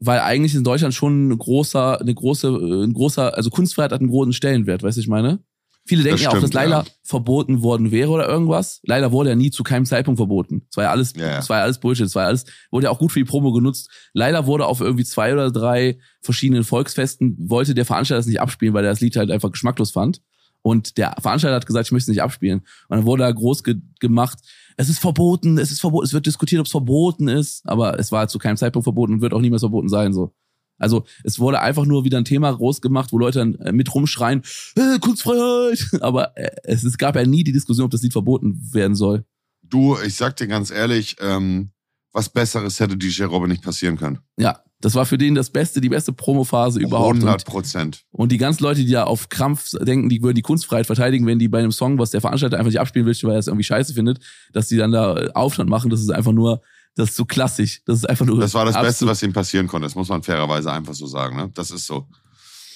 weil 0.00 0.20
eigentlich 0.20 0.54
in 0.54 0.64
Deutschland 0.64 0.94
schon 0.94 1.28
ein 1.28 1.38
großer, 1.38 2.00
eine 2.00 2.14
große, 2.14 2.48
ein 2.48 2.92
großer, 2.92 3.36
also 3.36 3.50
Kunstfreiheit 3.50 3.92
hat 3.92 4.00
einen 4.00 4.10
großen 4.10 4.32
Stellenwert, 4.32 4.82
weißt 4.82 4.96
du, 4.96 5.00
ich 5.00 5.08
meine? 5.08 5.40
Viele 5.86 6.02
denken 6.02 6.22
ja 6.22 6.30
auch, 6.30 6.40
dass 6.40 6.54
Laila 6.54 6.80
ja. 6.80 6.84
verboten 7.02 7.62
worden 7.62 7.90
wäre 7.90 8.10
oder 8.10 8.26
irgendwas. 8.26 8.80
Laila 8.84 9.12
wurde 9.12 9.30
ja 9.30 9.36
nie 9.36 9.50
zu 9.50 9.62
keinem 9.62 9.84
Zeitpunkt 9.84 10.16
verboten. 10.16 10.66
Es 10.70 10.78
war 10.78 10.84
ja 10.84 10.90
alles, 10.90 11.12
es 11.14 11.50
war 11.50 11.58
ja 11.58 11.64
alles 11.64 11.78
Bullshit. 11.78 12.06
Es 12.06 12.14
war 12.14 12.22
ja 12.22 12.28
alles, 12.28 12.46
wurde 12.70 12.84
ja 12.84 12.90
auch 12.90 12.98
gut 12.98 13.12
für 13.12 13.18
die 13.18 13.26
Promo 13.26 13.52
genutzt. 13.52 13.90
Laila 14.14 14.46
wurde 14.46 14.64
auf 14.64 14.80
irgendwie 14.80 15.04
zwei 15.04 15.34
oder 15.34 15.50
drei 15.50 15.98
verschiedenen 16.22 16.64
Volksfesten, 16.64 17.36
wollte 17.38 17.74
der 17.74 17.84
Veranstalter 17.84 18.20
das 18.20 18.26
nicht 18.26 18.40
abspielen, 18.40 18.72
weil 18.72 18.84
er 18.84 18.92
das 18.92 19.00
Lied 19.00 19.16
halt 19.16 19.30
einfach 19.30 19.52
geschmacklos 19.52 19.90
fand. 19.90 20.22
Und 20.66 20.96
der 20.96 21.14
Veranstalter 21.20 21.56
hat 21.56 21.66
gesagt, 21.66 21.88
ich 21.88 21.92
möchte 21.92 22.10
es 22.10 22.14
nicht 22.14 22.22
abspielen. 22.22 22.60
Und 22.88 22.96
dann 22.96 23.04
wurde 23.04 23.22
da 23.24 23.30
groß 23.30 23.64
ge 23.64 23.76
gemacht, 24.00 24.38
es 24.78 24.88
ist 24.88 24.98
verboten, 24.98 25.58
es 25.58 25.70
ist 25.70 25.80
verboten, 25.80 26.06
es 26.06 26.14
wird 26.14 26.24
diskutiert, 26.24 26.60
ob 26.60 26.66
es 26.66 26.72
verboten 26.72 27.28
ist. 27.28 27.68
Aber 27.68 27.98
es 27.98 28.10
war 28.12 28.28
zu 28.28 28.38
keinem 28.38 28.56
Zeitpunkt 28.56 28.84
verboten 28.84 29.12
und 29.12 29.20
wird 29.20 29.34
auch 29.34 29.42
niemals 29.42 29.60
verboten 29.60 29.90
sein, 29.90 30.14
so. 30.14 30.34
Also 30.78 31.04
es 31.22 31.38
wurde 31.38 31.60
einfach 31.60 31.84
nur 31.84 32.04
wieder 32.04 32.16
ein 32.16 32.24
Thema 32.24 32.50
groß 32.50 32.80
gemacht, 32.80 33.12
wo 33.12 33.18
Leute 33.18 33.40
dann 33.40 33.54
äh, 33.56 33.72
mit 33.72 33.94
rumschreien, 33.94 34.42
äh, 34.74 34.98
Kunstfreiheit. 34.98 35.86
Aber 36.00 36.36
äh, 36.36 36.50
es, 36.64 36.82
es 36.82 36.96
gab 36.96 37.14
ja 37.14 37.26
nie 37.26 37.44
die 37.44 37.52
Diskussion, 37.52 37.84
ob 37.84 37.90
das 37.90 38.02
Lied 38.02 38.12
verboten 38.12 38.58
werden 38.72 38.94
soll. 38.94 39.24
Du, 39.62 39.98
ich 40.04 40.16
sag 40.16 40.36
dir 40.36 40.46
ganz 40.46 40.70
ehrlich, 40.70 41.16
ähm, 41.20 41.70
was 42.12 42.30
Besseres 42.30 42.80
hätte 42.80 42.96
DJ 42.96 43.24
Robin 43.24 43.50
nicht 43.50 43.62
passieren 43.62 43.96
können. 43.96 44.18
Ja, 44.38 44.60
das 44.84 44.94
war 44.94 45.06
für 45.06 45.16
den 45.16 45.34
das 45.34 45.48
Beste, 45.48 45.80
die 45.80 45.88
beste 45.88 46.12
Promophase 46.12 46.78
überhaupt. 46.78 47.14
100 47.14 47.46
Prozent. 47.46 48.04
Und 48.10 48.30
die 48.32 48.36
ganzen 48.36 48.62
Leute, 48.64 48.84
die 48.84 48.90
da 48.90 49.04
auf 49.04 49.30
Krampf 49.30 49.70
denken, 49.80 50.10
die 50.10 50.22
würden 50.22 50.34
die 50.34 50.42
Kunstfreiheit 50.42 50.84
verteidigen, 50.84 51.26
wenn 51.26 51.38
die 51.38 51.48
bei 51.48 51.60
einem 51.60 51.72
Song, 51.72 51.98
was 51.98 52.10
der 52.10 52.20
Veranstalter 52.20 52.58
einfach 52.58 52.70
nicht 52.70 52.80
abspielen 52.80 53.06
will, 53.06 53.16
weil 53.22 53.32
er 53.32 53.38
es 53.38 53.46
irgendwie 53.46 53.64
scheiße 53.64 53.94
findet, 53.94 54.20
dass 54.52 54.68
die 54.68 54.76
dann 54.76 54.92
da 54.92 55.14
Aufstand 55.32 55.70
machen, 55.70 55.88
das 55.88 56.00
ist 56.00 56.10
einfach 56.10 56.32
nur, 56.32 56.60
das 56.96 57.08
ist 57.08 57.16
so 57.16 57.24
klassisch. 57.24 57.80
Das 57.86 57.96
ist 57.96 58.04
einfach 58.04 58.26
nur. 58.26 58.38
Das 58.38 58.52
war 58.52 58.66
das 58.66 58.78
Beste, 58.78 59.06
was 59.06 59.22
ihm 59.22 59.32
passieren 59.32 59.68
konnte. 59.68 59.86
Das 59.86 59.94
muss 59.94 60.10
man 60.10 60.22
fairerweise 60.22 60.70
einfach 60.70 60.92
so 60.92 61.06
sagen. 61.06 61.38
Ne? 61.38 61.50
Das 61.54 61.70
ist 61.70 61.86
so. 61.86 62.06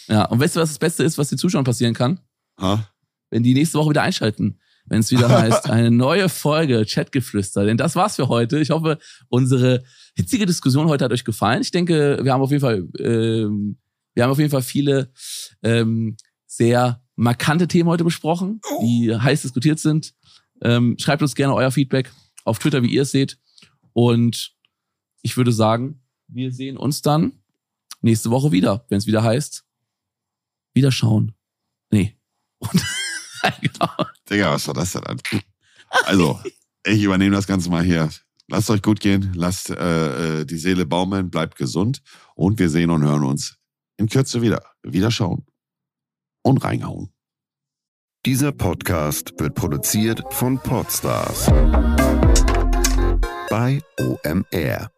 Ja, 0.09 0.25
und 0.25 0.41
weißt 0.41 0.57
du, 0.57 0.61
was 0.61 0.71
das 0.71 0.79
Beste 0.79 1.05
ist, 1.05 1.19
was 1.19 1.29
den 1.29 1.37
Zuschauern 1.37 1.65
passieren 1.65 1.93
kann? 1.93 2.21
Ha? 2.59 2.89
Wenn 3.29 3.43
die 3.43 3.53
nächste 3.53 3.79
Woche 3.79 3.91
wieder 3.91 4.03
einschalten. 4.03 4.59
Wenn 4.89 5.01
es 5.01 5.11
wieder 5.11 5.29
heißt, 5.29 5.69
eine 5.71 5.91
neue 5.91 6.29
Folge 6.29 6.85
Chatgeflüster. 6.87 7.65
Denn 7.65 7.77
das 7.77 7.97
war's 7.97 8.17
für 8.17 8.29
heute. 8.29 8.59
Ich 8.59 8.71
hoffe, 8.71 8.99
unsere 9.29 9.85
hitzige 10.15 10.47
Diskussion 10.47 10.89
heute 10.89 11.05
hat 11.05 11.13
euch 11.13 11.25
gefallen. 11.25 11.63
Ich 11.63 11.71
denke, 11.71 12.19
wir 12.23 12.33
haben 12.33 12.43
auf 12.43 12.51
jeden 12.51 12.61
Fall, 12.61 12.89
ähm, 12.99 13.79
wir 14.15 14.25
haben 14.25 14.31
auf 14.31 14.39
jeden 14.39 14.51
Fall 14.51 14.63
viele 14.63 15.13
ähm, 15.63 16.17
sehr 16.47 17.03
markante 17.17 17.69
Themen 17.69 17.89
heute 17.89 18.05
besprochen, 18.05 18.61
die 18.81 19.15
heiß 19.15 19.43
diskutiert 19.43 19.79
sind. 19.79 20.15
Ähm, 20.63 20.97
schreibt 20.99 21.23
uns 21.23 21.35
gerne 21.35 21.55
euer 21.55 21.71
Feedback 21.71 22.11
auf 22.45 22.59
Twitter, 22.59 22.83
wie 22.83 22.91
ihr 22.91 23.03
es 23.03 23.11
seht. 23.11 23.39
Und 23.93 24.55
ich 25.23 25.37
würde 25.37 25.53
sagen, 25.53 26.01
wir 26.29 26.53
sehen 26.53 26.77
uns 26.77 27.03
dann 27.03 27.33
nächste 28.01 28.31
Woche 28.31 28.53
wieder, 28.53 28.85
wenn 28.89 28.99
es 28.99 29.07
wieder 29.07 29.23
heißt, 29.23 29.65
wieder 30.75 30.93
schauen. 30.93 31.35
Nee. 31.91 32.17
Und, 32.59 32.85
genau. 33.61 33.91
Digga, 34.31 34.53
was 34.53 34.67
war 34.67 34.75
das 34.75 34.93
denn? 34.93 35.03
Also, 36.05 36.39
ich 36.85 37.03
übernehme 37.03 37.35
das 37.35 37.47
Ganze 37.47 37.71
mal 37.71 37.83
hier. 37.83 38.11
Lasst 38.47 38.69
euch 38.69 38.83
gut 38.83 39.01
gehen, 39.01 39.33
lasst 39.35 39.71
äh, 39.71 40.41
äh, 40.41 40.45
die 40.45 40.59
Seele 40.59 40.85
baumeln, 40.85 41.31
bleibt 41.31 41.57
gesund 41.57 42.03
und 42.35 42.59
wir 42.59 42.69
sehen 42.69 42.91
und 42.91 43.03
hören 43.03 43.25
uns 43.25 43.57
in 43.97 44.09
Kürze 44.09 44.43
wieder. 44.43 44.63
Wieder 44.83 45.11
schauen 45.11 45.47
und 46.43 46.65
reinhauen. 46.65 47.11
Dieser 48.27 48.53
Podcast 48.53 49.33
wird 49.39 49.55
produziert 49.55 50.23
von 50.31 50.59
Podstars 50.59 51.47
bei 53.49 53.81
OMR. 53.99 54.91